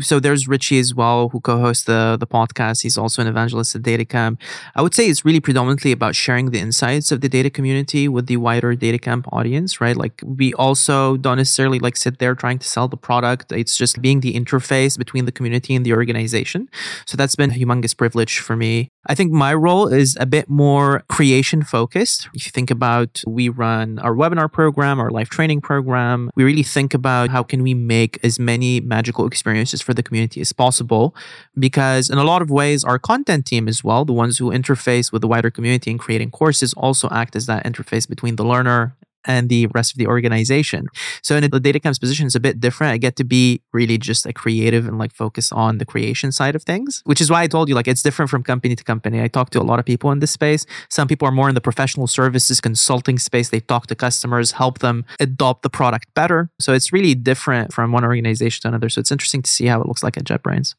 So 0.00 0.20
there's 0.20 0.46
Richie 0.46 0.78
as 0.78 0.94
well, 0.94 1.28
who 1.30 1.40
co-hosts 1.40 1.84
the 1.84 2.16
the 2.18 2.26
podcast. 2.26 2.82
He's 2.82 2.96
also 2.96 3.20
an 3.22 3.28
evangelist 3.28 3.74
at 3.74 3.82
DataCamp. 3.82 4.40
I 4.74 4.82
would 4.82 4.94
say 4.94 5.08
it's 5.08 5.24
really 5.24 5.40
predominantly 5.40 5.92
about 5.92 6.14
sharing 6.14 6.50
the 6.50 6.60
insights 6.60 7.10
of 7.12 7.20
the 7.20 7.28
data 7.28 7.50
community 7.50 8.08
with 8.08 8.26
the 8.26 8.36
wider 8.36 8.74
DataCamp 8.76 9.24
audience, 9.32 9.80
right? 9.80 9.96
Like 9.96 10.22
we 10.24 10.54
also 10.54 11.16
don't 11.16 11.38
necessarily 11.38 11.78
like 11.80 11.96
sit 11.96 12.18
there 12.18 12.34
trying 12.34 12.58
to 12.60 12.68
sell 12.68 12.88
the 12.88 12.96
product. 12.96 13.52
It's 13.52 13.76
just 13.76 14.00
being 14.00 14.20
the 14.20 14.34
interface 14.34 14.96
between 14.96 15.24
the 15.24 15.32
community 15.32 15.74
and 15.74 15.84
the 15.84 15.92
organization. 15.92 16.68
So 17.06 17.16
that's 17.16 17.34
been 17.34 17.50
a 17.50 17.54
humongous 17.54 17.96
privilege 17.96 18.38
for 18.38 18.56
me. 18.56 18.90
I 19.06 19.14
think 19.14 19.32
my 19.32 19.54
role 19.54 19.88
is 19.88 20.16
a 20.20 20.26
bit 20.26 20.48
more 20.48 21.02
creation 21.08 21.62
focused. 21.62 22.28
If 22.34 22.46
you 22.46 22.52
think 22.52 22.70
about 22.70 23.22
we 23.26 23.48
run 23.48 23.98
our 24.00 24.14
webinar 24.14 24.52
program, 24.52 25.00
our 25.00 25.10
live 25.10 25.30
training 25.30 25.62
program, 25.62 26.30
we 26.36 26.44
really 26.44 26.62
think 26.62 26.94
about 26.94 27.30
how 27.30 27.42
can 27.42 27.62
we 27.62 27.74
make 27.74 28.18
as 28.22 28.38
many 28.38 28.80
magical 28.80 29.26
experiences 29.26 29.47
for 29.82 29.94
the 29.94 30.02
community 30.02 30.40
as 30.40 30.52
possible 30.52 31.14
because 31.58 32.10
in 32.10 32.18
a 32.18 32.24
lot 32.24 32.42
of 32.42 32.50
ways 32.50 32.84
our 32.84 32.98
content 32.98 33.46
team 33.46 33.68
as 33.68 33.82
well, 33.82 34.04
the 34.04 34.12
ones 34.12 34.38
who 34.38 34.50
interface 34.50 35.12
with 35.12 35.22
the 35.22 35.28
wider 35.28 35.50
community 35.50 35.90
in 35.90 35.98
creating 35.98 36.30
courses 36.30 36.74
also 36.74 37.08
act 37.10 37.36
as 37.36 37.46
that 37.46 37.64
interface 37.64 38.08
between 38.08 38.36
the 38.36 38.44
learner 38.44 38.96
and 39.28 39.48
the 39.48 39.66
rest 39.68 39.92
of 39.92 39.98
the 39.98 40.06
organization. 40.06 40.86
So 41.22 41.36
in 41.36 41.42
the 41.42 41.60
data 41.60 41.78
DataCamp's 41.78 41.98
position 41.98 42.26
it's 42.26 42.34
a 42.34 42.40
bit 42.40 42.60
different. 42.60 42.92
I 42.92 42.96
get 42.96 43.16
to 43.16 43.24
be 43.24 43.60
really 43.72 43.98
just 43.98 44.26
a 44.26 44.32
creative 44.32 44.88
and 44.88 44.98
like 44.98 45.12
focus 45.12 45.52
on 45.52 45.78
the 45.78 45.84
creation 45.84 46.32
side 46.32 46.56
of 46.56 46.62
things, 46.62 47.02
which 47.04 47.20
is 47.20 47.30
why 47.30 47.42
I 47.42 47.46
told 47.46 47.68
you 47.68 47.74
like 47.74 47.86
it's 47.86 48.02
different 48.02 48.30
from 48.30 48.42
company 48.42 48.74
to 48.74 48.82
company. 48.82 49.22
I 49.22 49.28
talk 49.28 49.50
to 49.50 49.60
a 49.60 49.62
lot 49.62 49.78
of 49.78 49.84
people 49.84 50.10
in 50.10 50.18
this 50.20 50.30
space. 50.30 50.66
Some 50.90 51.06
people 51.06 51.28
are 51.28 51.32
more 51.32 51.48
in 51.48 51.54
the 51.54 51.60
professional 51.60 52.06
services 52.06 52.60
consulting 52.60 53.18
space. 53.18 53.50
They 53.50 53.60
talk 53.60 53.86
to 53.88 53.94
customers, 53.94 54.52
help 54.52 54.80
them 54.80 55.04
adopt 55.20 55.62
the 55.62 55.70
product 55.70 56.12
better. 56.14 56.50
So 56.58 56.72
it's 56.72 56.92
really 56.92 57.14
different 57.14 57.72
from 57.72 57.92
one 57.92 58.04
organization 58.04 58.62
to 58.62 58.68
another. 58.68 58.88
So 58.88 59.00
it's 59.00 59.12
interesting 59.12 59.42
to 59.42 59.50
see 59.50 59.66
how 59.66 59.80
it 59.80 59.86
looks 59.86 60.02
like 60.02 60.16
at 60.16 60.24
JetBrains. 60.24 60.74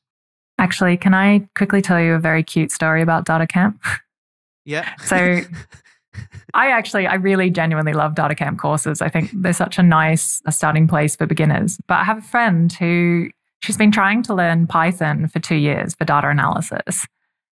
Actually, 0.57 0.97
can 0.97 1.13
I 1.13 1.47
quickly 1.55 1.81
tell 1.81 2.01
you 2.01 2.13
a 2.13 2.19
very 2.19 2.43
cute 2.43 2.71
story 2.71 3.01
about 3.01 3.25
DataCamp? 3.25 3.79
Yeah. 4.65 4.93
So 5.05 5.41
I 6.53 6.71
actually, 6.71 7.07
I 7.07 7.15
really 7.15 7.49
genuinely 7.49 7.93
love 7.93 8.15
DataCamp 8.15 8.57
courses. 8.57 9.01
I 9.01 9.09
think 9.09 9.31
they're 9.33 9.53
such 9.53 9.77
a 9.77 9.83
nice 9.83 10.41
starting 10.49 10.87
place 10.87 11.15
for 11.15 11.25
beginners. 11.25 11.77
But 11.87 11.95
I 11.95 12.03
have 12.03 12.19
a 12.19 12.21
friend 12.21 12.71
who 12.73 13.29
she's 13.61 13.77
been 13.77 13.91
trying 13.91 14.23
to 14.23 14.33
learn 14.33 14.67
Python 14.67 15.27
for 15.27 15.39
two 15.39 15.55
years 15.55 15.95
for 15.95 16.05
data 16.05 16.29
analysis. 16.29 17.05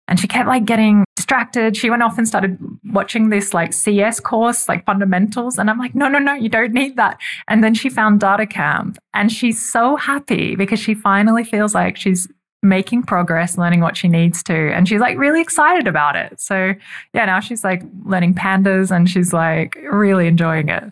And 0.08 0.20
she 0.20 0.28
kept 0.28 0.48
like 0.48 0.66
getting 0.66 1.04
distracted. 1.18 1.76
She 1.76 1.90
went 1.90 2.02
off 2.02 2.18
and 2.18 2.26
started 2.26 2.58
watching 2.86 3.30
this 3.30 3.54
like 3.54 3.74
CS 3.74 4.22
course, 4.22 4.70
like 4.70 4.86
fundamentals. 4.86 5.58
And 5.58 5.70
I'm 5.70 5.78
like, 5.78 5.94
no, 5.94 6.08
no, 6.08 6.18
no, 6.18 6.34
you 6.34 6.48
don't 6.48 6.72
need 6.72 6.96
that. 6.96 7.20
And 7.50 7.62
then 7.62 7.74
she 7.74 7.90
found 7.90 8.22
DataCamp 8.22 8.98
and 9.14 9.32
she's 9.32 9.62
so 9.62 9.98
happy 9.98 10.56
because 10.56 10.80
she 10.80 10.94
finally 10.94 11.44
feels 11.44 11.76
like 11.76 11.98
she's 11.98 12.28
making 12.64 13.04
progress, 13.04 13.58
learning 13.58 13.82
what 13.82 13.96
she 13.96 14.08
needs 14.08 14.44
to. 14.44 14.54
And 14.74 14.88
she's 14.88 15.00
like 15.00 15.18
really 15.18 15.42
excited 15.42 15.88
about 15.88 16.16
it. 16.16 16.40
So, 16.40 16.74
yeah, 17.14 17.26
now 17.26 17.40
she's 17.40 17.64
like 17.64 17.84
learning 18.06 18.34
pandas 18.34 18.92
and 18.92 19.10
she's 19.10 19.34
like 19.34 19.78
really 19.90 20.28
enjoying 20.28 20.70
it. 20.70 20.84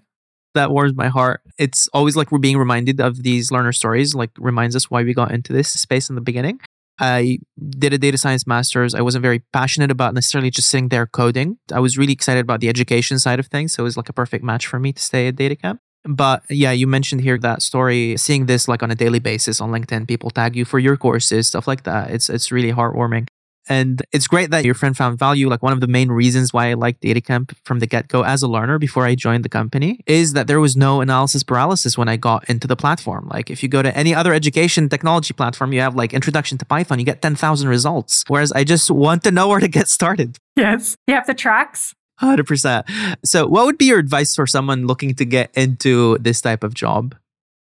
That 0.54 0.72
warms 0.72 0.96
my 0.96 1.08
heart. 1.08 1.42
It's 1.58 1.90
always 1.94 2.16
like 2.16 2.32
we're 2.32 2.40
being 2.40 2.58
reminded 2.58 3.02
of 3.02 3.24
these 3.24 3.52
learner 3.52 3.74
stories, 3.74 4.16
like 4.16 4.32
reminds 4.38 4.76
us 4.76 4.90
why 4.90 5.04
we 5.04 5.14
got 5.14 5.32
into 5.32 5.52
this 5.52 5.70
space 5.70 6.08
in 6.10 6.16
the 6.16 6.22
beginning. 6.22 6.62
I 6.98 7.40
did 7.78 7.92
a 7.92 7.98
data 7.98 8.18
science 8.18 8.48
master's. 8.48 8.96
I 8.96 9.02
wasn't 9.02 9.22
very 9.24 9.40
passionate 9.52 9.92
about 9.92 10.14
necessarily 10.14 10.50
just 10.50 10.70
sitting 10.70 10.88
there 10.88 11.06
coding. 11.06 11.58
I 11.74 11.82
was 11.82 11.98
really 11.98 12.14
excited 12.14 12.40
about 12.40 12.62
the 12.62 12.70
education 12.70 13.20
side 13.20 13.40
of 13.40 13.48
things. 13.48 13.74
So 13.74 13.84
it 13.84 13.86
was 13.86 13.98
like 13.98 14.08
a 14.08 14.14
perfect 14.14 14.46
match 14.46 14.66
for 14.66 14.80
me 14.80 14.94
to 14.94 15.02
stay 15.02 15.28
at 15.28 15.36
DataCamp. 15.36 15.80
But 16.06 16.44
yeah, 16.50 16.72
you 16.72 16.88
mentioned 16.88 17.22
here 17.22 17.38
that 17.40 17.62
story, 17.62 18.16
seeing 18.18 18.46
this 18.46 18.68
like 18.68 18.84
on 18.84 18.92
a 18.92 18.96
daily 18.96 19.20
basis 19.20 19.60
on 19.60 19.72
LinkedIn, 19.72 20.08
people 20.08 20.30
tag 20.30 20.56
you 20.56 20.66
for 20.66 20.80
your 20.80 20.98
courses, 20.98 21.48
stuff 21.48 21.68
like 21.68 21.84
that. 21.84 22.12
It's 22.12 22.30
it's 22.30 22.52
really 22.52 22.72
heartwarming. 22.72 23.28
And 23.68 24.04
it's 24.12 24.28
great 24.28 24.52
that 24.52 24.64
your 24.64 24.76
friend 24.76 24.96
found 24.96 25.18
value. 25.18 25.50
Like 25.50 25.64
one 25.64 25.74
of 25.74 25.82
the 25.82 25.88
main 25.88 26.10
reasons 26.10 26.54
why 26.54 26.70
I 26.70 26.74
liked 26.76 27.02
DataCamp 27.02 27.56
from 27.64 27.80
the 27.80 27.88
get 27.88 28.08
go 28.08 28.24
as 28.24 28.44
a 28.44 28.48
learner 28.48 28.78
before 28.78 29.06
I 29.06 29.16
joined 29.16 29.44
the 29.44 29.50
company 29.50 30.02
is 30.06 30.34
that 30.34 30.48
there 30.48 30.60
was 30.60 30.78
no 30.78 31.02
analysis 31.02 31.44
paralysis 31.44 31.98
when 31.98 32.08
I 32.08 32.18
got 32.18 32.48
into 32.50 32.68
the 32.68 32.76
platform. 32.76 33.28
Like 33.32 33.50
if 33.50 33.64
you 33.64 33.70
go 33.70 33.82
to 33.82 33.96
any 33.98 34.14
other 34.14 34.34
education 34.34 34.88
technology 34.90 35.34
platform, 35.34 35.74
you 35.74 35.82
have 35.82 35.96
like 35.96 36.14
introduction 36.14 36.58
to 36.60 36.66
Python, 36.66 37.00
you 37.00 37.06
get 37.06 37.22
10,000 37.22 37.68
results. 37.68 38.24
Whereas 38.28 38.52
I 38.52 38.64
just 38.64 38.92
want 38.92 39.24
to 39.24 39.32
know 39.32 39.48
where 39.48 39.60
to 39.60 39.68
get 39.68 39.88
started. 39.88 40.38
Yes. 40.56 40.96
You 41.08 41.16
have 41.16 41.26
the 41.26 41.34
tracks. 41.34 41.96
100%. 42.22 43.18
So, 43.26 43.48
what 43.48 43.66
would 43.66 43.78
be 43.78 43.86
your 43.86 44.00
advice 44.00 44.36
for 44.36 44.48
someone 44.48 44.88
looking 44.88 45.16
to 45.16 45.26
get 45.26 45.52
into 45.56 46.18
this 46.20 46.42
type 46.42 46.64
of 46.64 46.74
job? 46.74 47.16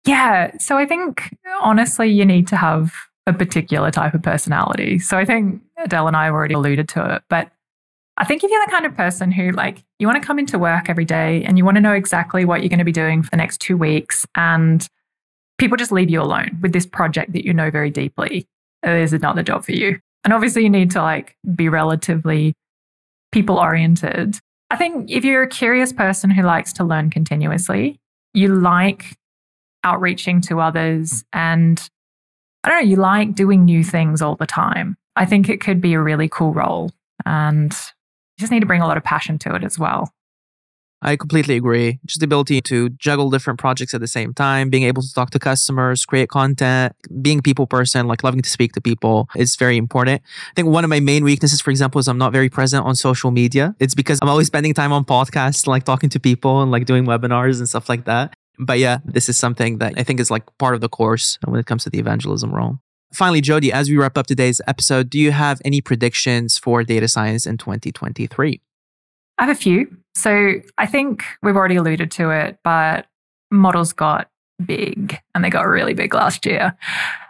Yeah. 0.05 0.57
So, 0.59 0.77
I 0.77 0.85
think 0.85 1.35
honestly, 1.61 2.07
you 2.07 2.25
need 2.25 2.47
to 2.47 2.55
have 2.55 2.93
a 3.27 3.33
particular 3.33 3.91
type 3.91 4.13
of 4.13 4.21
personality. 4.21 4.99
So, 4.99 5.17
I 5.17 5.25
think 5.25 5.61
Adel 5.77 6.07
and 6.07 6.15
I 6.15 6.29
already 6.29 6.53
alluded 6.53 6.87
to 6.89 7.15
it, 7.15 7.23
but 7.29 7.51
I 8.17 8.23
think 8.23 8.43
if 8.43 8.51
you're 8.51 8.65
the 8.65 8.71
kind 8.71 8.85
of 8.85 8.95
person 8.95 9.31
who, 9.31 9.51
like, 9.51 9.83
you 9.99 10.07
want 10.07 10.21
to 10.21 10.25
come 10.25 10.39
into 10.39 10.57
work 10.57 10.89
every 10.89 11.05
day 11.05 11.43
and 11.43 11.57
you 11.57 11.65
want 11.65 11.75
to 11.75 11.81
know 11.81 11.91
exactly 11.93 12.45
what 12.45 12.61
you're 12.61 12.69
going 12.69 12.79
to 12.79 12.85
be 12.85 12.91
doing 12.91 13.21
for 13.21 13.29
the 13.29 13.37
next 13.37 13.59
two 13.59 13.75
weeks, 13.75 14.25
and 14.35 14.87
people 15.57 15.75
just 15.75 15.91
leave 15.91 16.09
you 16.09 16.21
alone 16.21 16.57
with 16.61 16.71
this 16.71 16.85
project 16.85 17.33
that 17.33 17.45
you 17.45 17.53
know 17.53 17.69
very 17.69 17.89
deeply, 17.89 18.47
this 18.83 19.11
is 19.11 19.21
not 19.21 19.35
the 19.35 19.43
job 19.43 19.65
for 19.65 19.73
you. 19.73 19.99
And 20.23 20.33
obviously, 20.33 20.63
you 20.63 20.69
need 20.69 20.91
to, 20.91 21.01
like, 21.01 21.35
be 21.55 21.67
relatively 21.67 22.55
people 23.31 23.57
oriented 23.57 24.39
I 24.69 24.77
think 24.77 25.11
if 25.11 25.23
you're 25.23 25.43
a 25.43 25.47
curious 25.47 25.93
person 25.93 26.29
who 26.29 26.43
likes 26.43 26.73
to 26.73 26.83
learn 26.83 27.09
continuously, 27.09 27.99
you 28.33 28.53
like 28.53 29.15
outreaching 29.83 30.41
to 30.41 30.59
others 30.59 31.23
and 31.31 31.89
I 32.63 32.69
don't 32.69 32.83
know, 32.83 32.89
you 32.89 32.95
like 32.95 33.35
doing 33.35 33.63
new 33.63 33.83
things 33.83 34.21
all 34.21 34.35
the 34.35 34.47
time. 34.47 34.97
I 35.15 35.25
think 35.25 35.49
it 35.49 35.61
could 35.61 35.79
be 35.79 35.93
a 35.93 36.01
really 36.01 36.27
cool 36.27 36.51
role 36.53 36.91
and 37.25 37.71
you 37.71 38.39
just 38.41 38.51
need 38.51 38.61
to 38.61 38.65
bring 38.65 38.81
a 38.81 38.87
lot 38.87 38.97
of 38.97 39.03
passion 39.03 39.37
to 39.39 39.55
it 39.55 39.63
as 39.63 39.77
well. 39.77 40.11
I 41.05 41.15
completely 41.17 41.55
agree. 41.55 41.99
Just 42.07 42.19
the 42.19 42.25
ability 42.25 42.61
to 42.61 42.89
juggle 42.89 43.29
different 43.29 43.59
projects 43.59 43.93
at 43.93 44.01
the 44.01 44.07
same 44.07 44.33
time, 44.33 44.71
being 44.71 44.83
able 44.83 45.03
to 45.03 45.13
talk 45.13 45.29
to 45.31 45.39
customers, 45.39 46.03
create 46.03 46.29
content, 46.29 46.95
being 47.21 47.41
people 47.41 47.67
person, 47.67 48.07
like 48.07 48.23
loving 48.23 48.41
to 48.41 48.49
speak 48.49 48.73
to 48.73 48.81
people 48.81 49.29
is 49.35 49.55
very 49.55 49.77
important. 49.77 50.23
I 50.49 50.53
think 50.55 50.67
one 50.67 50.83
of 50.83 50.89
my 50.89 50.99
main 50.99 51.23
weaknesses, 51.23 51.61
for 51.61 51.69
example, 51.69 51.99
is 51.99 52.07
I'm 52.07 52.17
not 52.17 52.33
very 52.33 52.49
present 52.49 52.87
on 52.87 52.95
social 52.95 53.29
media. 53.29 53.75
It's 53.79 53.93
because 53.93 54.17
I'm 54.23 54.29
always 54.29 54.47
spending 54.47 54.73
time 54.73 54.91
on 54.91 55.05
podcasts, 55.05 55.67
like 55.67 55.83
talking 55.83 56.09
to 56.09 56.19
people 56.19 56.63
and 56.63 56.71
like 56.71 56.85
doing 56.85 57.05
webinars 57.05 57.59
and 57.59 57.69
stuff 57.69 57.87
like 57.87 58.05
that. 58.05 58.33
But 58.57 58.79
yeah, 58.79 58.97
this 59.05 59.29
is 59.29 59.37
something 59.37 59.77
that 59.77 59.93
I 59.97 60.03
think 60.03 60.19
is 60.19 60.31
like 60.31 60.43
part 60.57 60.73
of 60.73 60.81
the 60.81 60.89
course 60.89 61.37
when 61.45 61.59
it 61.59 61.67
comes 61.67 61.83
to 61.83 61.91
the 61.91 61.99
evangelism 61.99 62.51
role. 62.51 62.79
Finally, 63.13 63.43
Jodie, 63.43 63.69
as 63.69 63.91
we 63.91 63.97
wrap 63.97 64.17
up 64.17 64.25
today's 64.25 64.59
episode, 64.65 65.11
do 65.11 65.19
you 65.19 65.31
have 65.31 65.61
any 65.63 65.81
predictions 65.81 66.57
for 66.57 66.83
data 66.83 67.07
science 67.07 67.45
in 67.45 67.59
2023? 67.59 68.59
I 69.37 69.45
have 69.45 69.55
a 69.55 69.59
few. 69.59 69.97
So 70.15 70.53
I 70.77 70.85
think 70.85 71.23
we've 71.43 71.55
already 71.55 71.75
alluded 71.75 72.11
to 72.11 72.31
it, 72.31 72.57
but 72.63 73.07
models 73.51 73.93
got 73.93 74.29
big 74.65 75.19
and 75.33 75.43
they 75.43 75.49
got 75.49 75.67
really 75.67 75.93
big 75.93 76.13
last 76.13 76.45
year. 76.45 76.75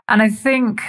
And 0.07 0.21
I 0.21 0.29
think 0.29 0.81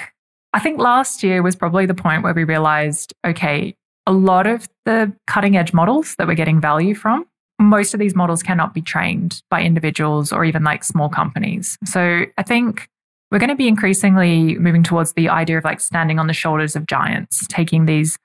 I 0.53 0.59
think 0.59 0.79
last 0.79 1.23
year 1.23 1.43
was 1.43 1.57
probably 1.57 1.85
the 1.85 1.95
point 1.95 2.23
where 2.23 2.33
we 2.33 2.45
realized, 2.45 3.13
okay, 3.27 3.75
a 4.07 4.13
lot 4.13 4.47
of 4.47 4.69
the 4.85 5.13
cutting 5.27 5.57
edge 5.57 5.73
models 5.73 6.15
that 6.17 6.27
we're 6.27 6.35
getting 6.35 6.61
value 6.61 6.95
from, 6.95 7.27
most 7.59 7.93
of 7.93 8.01
these 8.01 8.15
models 8.15 8.43
cannot 8.43 8.73
be 8.73 8.81
trained 8.81 9.43
by 9.51 9.63
individuals 9.63 10.33
or 10.33 10.45
even 10.45 10.63
like 10.65 10.85
small 10.85 11.09
companies. 11.09 11.77
So 11.85 12.25
I 12.39 12.43
think 12.43 12.89
we're 13.31 13.39
going 13.39 13.51
to 13.51 13.57
be 13.57 13.69
increasingly 13.69 14.57
moving 14.57 14.83
towards 14.83 15.13
the 15.15 15.29
idea 15.29 15.59
of 15.59 15.65
like 15.65 15.81
standing 15.81 16.19
on 16.19 16.27
the 16.27 16.33
shoulders 16.33 16.77
of 16.77 16.87
giants, 16.87 17.47
taking 17.49 17.87
these 17.87 18.19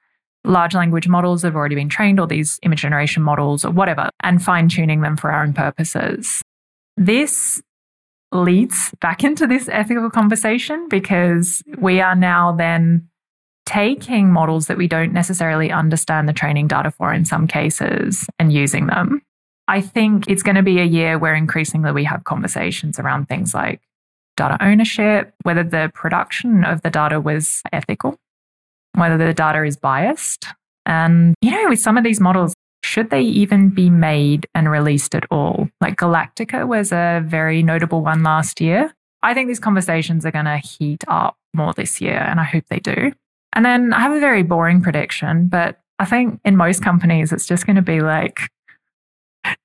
large 0.44 0.74
language 0.74 1.08
models 1.08 1.42
that 1.42 1.50
have 1.50 1.56
already 1.56 1.76
been 1.76 1.90
trained 1.90 2.20
or 2.20 2.28
these 2.28 2.60
image 2.64 2.82
generation 2.82 3.22
models 3.22 3.64
or 3.64 3.72
whatever 3.72 4.10
and 4.22 4.44
fine 4.44 4.68
tuning 4.68 5.02
them 5.02 5.16
for 5.16 5.32
our 5.32 5.44
own 5.44 5.54
purposes. 5.54 6.42
This 6.98 7.62
leads 8.32 8.92
back 9.02 9.24
into 9.24 9.48
this 9.48 9.70
ethical 9.70 10.10
conversation 10.10 10.88
because 10.90 11.62
we 11.78 12.02
are 12.02 12.16
now 12.16 12.52
then 12.52 13.08
taking 13.66 14.32
models 14.32 14.68
that 14.68 14.78
we 14.78 14.88
don't 14.88 15.14
necessarily 15.14 15.72
understand 15.72 16.28
the 16.28 16.34
training 16.34 16.68
data 16.68 16.92
for 16.92 17.14
in 17.14 17.24
some 17.26 17.48
cases 17.48 18.26
and 18.40 18.52
using 18.52 18.88
them. 18.88 19.22
I 19.68 19.80
think 19.80 20.28
it's 20.28 20.44
going 20.44 20.56
to 20.56 20.64
be 20.64 20.80
a 20.80 20.86
year 20.86 21.18
where 21.18 21.36
increasingly 21.36 21.92
we 21.92 22.04
have 22.04 22.24
conversations 22.24 23.00
around 23.00 23.30
things 23.30 23.54
like 23.54 23.80
data 24.36 24.58
ownership, 24.62 25.34
whether 25.44 25.64
the 25.64 25.92
production 25.94 26.64
of 26.64 26.82
the 26.82 26.90
data 26.90 27.22
was 27.22 27.62
ethical, 27.72 28.18
whether 28.96 29.18
the 29.18 29.34
data 29.34 29.64
is 29.64 29.78
biased. 29.78 30.46
And, 30.86 31.36
you 31.42 31.52
know, 31.52 31.70
with 31.70 31.80
some 31.80 31.98
of 31.98 32.04
these 32.04 32.20
models, 32.20 32.54
should 32.84 33.10
they 33.10 33.22
even 33.22 33.70
be 33.70 33.90
made 33.90 34.48
and 34.56 34.70
released 34.70 35.16
at 35.16 35.26
all? 35.32 35.70
Like 35.80 35.98
Galactica 35.98 36.68
was 36.68 36.92
a 36.92 37.24
very 37.26 37.64
notable 37.64 38.02
one 38.02 38.24
last 38.24 38.60
year. 38.60 38.94
I 39.24 39.34
think 39.34 39.48
these 39.48 39.60
conversations 39.60 40.26
are 40.26 40.32
going 40.32 40.46
to 40.46 40.58
heat 40.58 41.04
up 41.08 41.36
more 41.54 41.74
this 41.74 42.02
year, 42.02 42.18
and 42.18 42.40
I 42.40 42.44
hope 42.44 42.64
they 42.70 42.80
do. 42.80 43.14
And 43.54 43.66
then 43.66 43.94
I 43.94 44.00
have 44.00 44.14
a 44.14 44.20
very 44.20 44.44
boring 44.44 44.82
prediction, 44.82 45.48
but 45.48 45.80
I 46.00 46.06
think 46.06 46.40
in 46.44 46.58
most 46.58 46.82
companies, 46.82 47.32
it's 47.32 47.46
just 47.46 47.66
going 47.66 47.76
to 47.76 47.82
be 47.82 48.02
like 48.02 48.50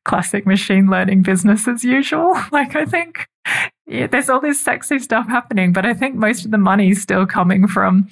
classic 0.04 0.46
machine 0.46 0.88
learning 0.88 1.22
business 1.22 1.66
as 1.66 1.84
usual. 1.84 2.34
Like, 2.52 2.76
I 2.76 2.84
think 2.84 3.26
yeah, 3.86 4.06
there's 4.06 4.28
all 4.28 4.40
this 4.40 4.60
sexy 4.60 4.98
stuff 4.98 5.28
happening, 5.28 5.72
but 5.72 5.86
I 5.86 5.94
think 5.94 6.16
most 6.16 6.44
of 6.44 6.50
the 6.50 6.58
money 6.58 6.90
is 6.90 7.00
still 7.00 7.26
coming 7.26 7.66
from 7.68 8.08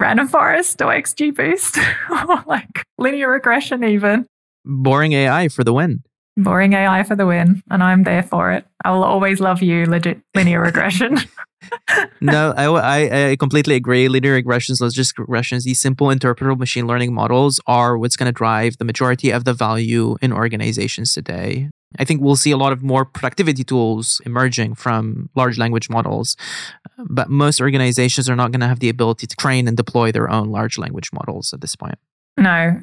random 0.00 0.28
forest 0.28 0.80
or 0.82 0.92
XGBoost 0.92 1.78
or 2.28 2.44
like 2.46 2.84
linear 2.98 3.30
regression, 3.30 3.84
even. 3.84 4.26
Boring 4.64 5.12
AI 5.12 5.48
for 5.48 5.64
the 5.64 5.72
win. 5.72 6.02
Boring 6.36 6.74
AI 6.74 7.02
for 7.02 7.16
the 7.16 7.26
win. 7.26 7.62
And 7.70 7.82
I'm 7.82 8.02
there 8.02 8.22
for 8.22 8.52
it. 8.52 8.66
I 8.84 8.90
will 8.90 9.04
always 9.04 9.40
love 9.40 9.62
you, 9.62 9.86
legit 9.86 10.20
linear 10.34 10.60
regression. 10.60 11.18
no, 12.20 12.52
I, 12.56 12.66
I, 12.66 13.30
I, 13.30 13.36
completely 13.36 13.74
agree. 13.74 14.08
Linear 14.08 14.40
regressions, 14.40 14.80
logistic 14.80 15.24
regressions, 15.24 15.64
these 15.64 15.80
simple 15.80 16.08
interpretable 16.08 16.58
machine 16.58 16.86
learning 16.86 17.14
models 17.14 17.60
are 17.66 17.96
what's 17.98 18.16
going 18.16 18.26
to 18.26 18.32
drive 18.32 18.78
the 18.78 18.84
majority 18.84 19.30
of 19.30 19.44
the 19.44 19.52
value 19.52 20.16
in 20.20 20.32
organizations 20.32 21.12
today. 21.12 21.70
I 21.98 22.04
think 22.04 22.20
we'll 22.20 22.36
see 22.36 22.50
a 22.50 22.56
lot 22.56 22.72
of 22.72 22.82
more 22.82 23.04
productivity 23.04 23.64
tools 23.64 24.20
emerging 24.26 24.74
from 24.74 25.30
large 25.34 25.58
language 25.58 25.88
models, 25.88 26.36
but 26.98 27.30
most 27.30 27.60
organizations 27.60 28.28
are 28.28 28.36
not 28.36 28.50
going 28.50 28.60
to 28.60 28.66
have 28.66 28.80
the 28.80 28.88
ability 28.88 29.26
to 29.26 29.36
train 29.36 29.68
and 29.68 29.76
deploy 29.76 30.12
their 30.12 30.28
own 30.30 30.48
large 30.48 30.78
language 30.78 31.10
models 31.12 31.52
at 31.52 31.60
this 31.60 31.76
point. 31.76 31.98
No, 32.36 32.78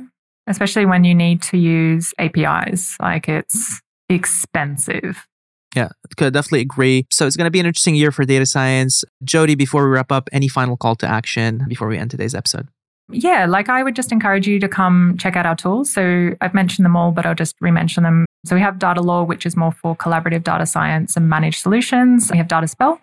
especially 0.47 0.85
when 0.85 1.03
you 1.03 1.13
need 1.13 1.41
to 1.43 1.57
use 1.57 2.13
APIs. 2.17 2.97
Like 2.99 3.27
it's 3.27 3.81
expensive. 4.09 5.27
Yeah, 5.75 5.89
could 6.17 6.33
definitely 6.33 6.61
agree. 6.61 7.07
So 7.09 7.25
it's 7.25 7.35
going 7.35 7.45
to 7.45 7.51
be 7.51 7.59
an 7.59 7.65
interesting 7.65 7.95
year 7.95 8.11
for 8.11 8.25
data 8.25 8.45
science. 8.45 9.03
Jodie, 9.25 9.57
before 9.57 9.83
we 9.83 9.89
wrap 9.89 10.11
up, 10.11 10.29
any 10.31 10.47
final 10.47 10.77
call 10.77 10.95
to 10.97 11.07
action 11.07 11.65
before 11.67 11.87
we 11.87 11.97
end 11.97 12.11
today's 12.11 12.35
episode? 12.35 12.67
Yeah, 13.09 13.45
like 13.45 13.69
I 13.69 13.83
would 13.83 13.95
just 13.95 14.11
encourage 14.11 14.47
you 14.47 14.59
to 14.59 14.67
come 14.67 15.17
check 15.19 15.35
out 15.35 15.45
our 15.45 15.55
tools. 15.55 15.91
So 15.91 16.31
I've 16.41 16.53
mentioned 16.53 16.85
them 16.85 16.95
all, 16.95 17.11
but 17.11 17.25
I'll 17.25 17.35
just 17.35 17.55
re-mention 17.59 18.03
them. 18.03 18.25
So 18.45 18.55
we 18.55 18.61
have 18.61 18.75
Datalore, 18.75 19.27
which 19.27 19.45
is 19.45 19.55
more 19.55 19.71
for 19.71 19.95
collaborative 19.95 20.43
data 20.43 20.65
science 20.65 21.15
and 21.17 21.29
managed 21.29 21.61
solutions. 21.61 22.31
We 22.31 22.37
have 22.37 22.47
DataSpell, 22.47 22.99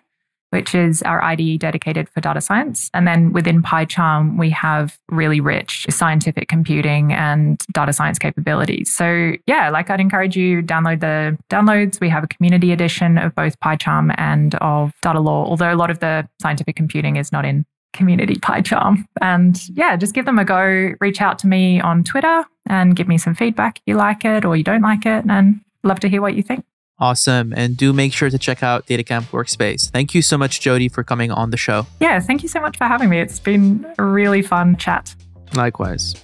which 0.49 0.75
is 0.75 1.01
our 1.03 1.23
IDE 1.23 1.59
dedicated 1.59 2.09
for 2.09 2.19
data 2.19 2.41
science. 2.41 2.89
And 2.93 3.07
then 3.07 3.31
within 3.31 3.61
PyCharm, 3.61 4.37
we 4.37 4.49
have 4.51 4.99
really 5.09 5.39
rich 5.39 5.85
scientific 5.89 6.47
computing 6.47 7.13
and 7.13 7.63
data 7.71 7.93
science 7.93 8.19
capabilities. 8.19 8.95
So 8.95 9.33
yeah, 9.47 9.69
like 9.69 9.89
I'd 9.89 9.99
encourage 9.99 10.35
you 10.35 10.61
download 10.61 10.99
the 10.99 11.37
downloads. 11.49 12.01
We 12.01 12.09
have 12.09 12.23
a 12.23 12.27
community 12.27 12.71
edition 12.71 13.17
of 13.17 13.33
both 13.35 13.59
PyCharm 13.59 14.13
and 14.17 14.55
of 14.55 14.93
Datalore, 15.03 15.45
although 15.45 15.73
a 15.73 15.77
lot 15.77 15.89
of 15.89 15.99
the 15.99 16.27
scientific 16.41 16.75
computing 16.75 17.15
is 17.15 17.31
not 17.31 17.45
in 17.45 17.65
community 17.93 18.35
PyCharm. 18.35 19.05
And 19.21 19.61
yeah, 19.69 19.95
just 19.95 20.13
give 20.13 20.25
them 20.25 20.39
a 20.39 20.45
go. 20.45 20.93
Reach 20.99 21.21
out 21.21 21.39
to 21.39 21.47
me 21.47 21.79
on 21.81 22.03
Twitter 22.03 22.45
and 22.67 22.95
give 22.95 23.07
me 23.07 23.17
some 23.17 23.35
feedback 23.35 23.77
if 23.79 23.83
you 23.85 23.95
like 23.95 24.25
it 24.25 24.45
or 24.45 24.55
you 24.55 24.63
don't 24.63 24.81
like 24.81 25.05
it. 25.05 25.25
And 25.29 25.61
love 25.83 25.99
to 26.01 26.09
hear 26.09 26.21
what 26.21 26.35
you 26.35 26.43
think. 26.43 26.65
Awesome. 26.99 27.51
And 27.55 27.75
do 27.75 27.93
make 27.93 28.13
sure 28.13 28.29
to 28.29 28.37
check 28.37 28.61
out 28.61 28.85
DataCamp 28.85 29.31
Workspace. 29.31 29.89
Thank 29.89 30.13
you 30.13 30.21
so 30.21 30.37
much, 30.37 30.59
Jodie, 30.61 30.91
for 30.91 31.03
coming 31.03 31.31
on 31.31 31.49
the 31.49 31.57
show. 31.57 31.87
Yeah, 31.99 32.19
thank 32.19 32.43
you 32.43 32.49
so 32.49 32.61
much 32.61 32.77
for 32.77 32.85
having 32.85 33.09
me. 33.09 33.19
It's 33.19 33.39
been 33.39 33.91
a 33.97 34.03
really 34.03 34.43
fun 34.43 34.77
chat. 34.77 35.15
Likewise. 35.55 36.15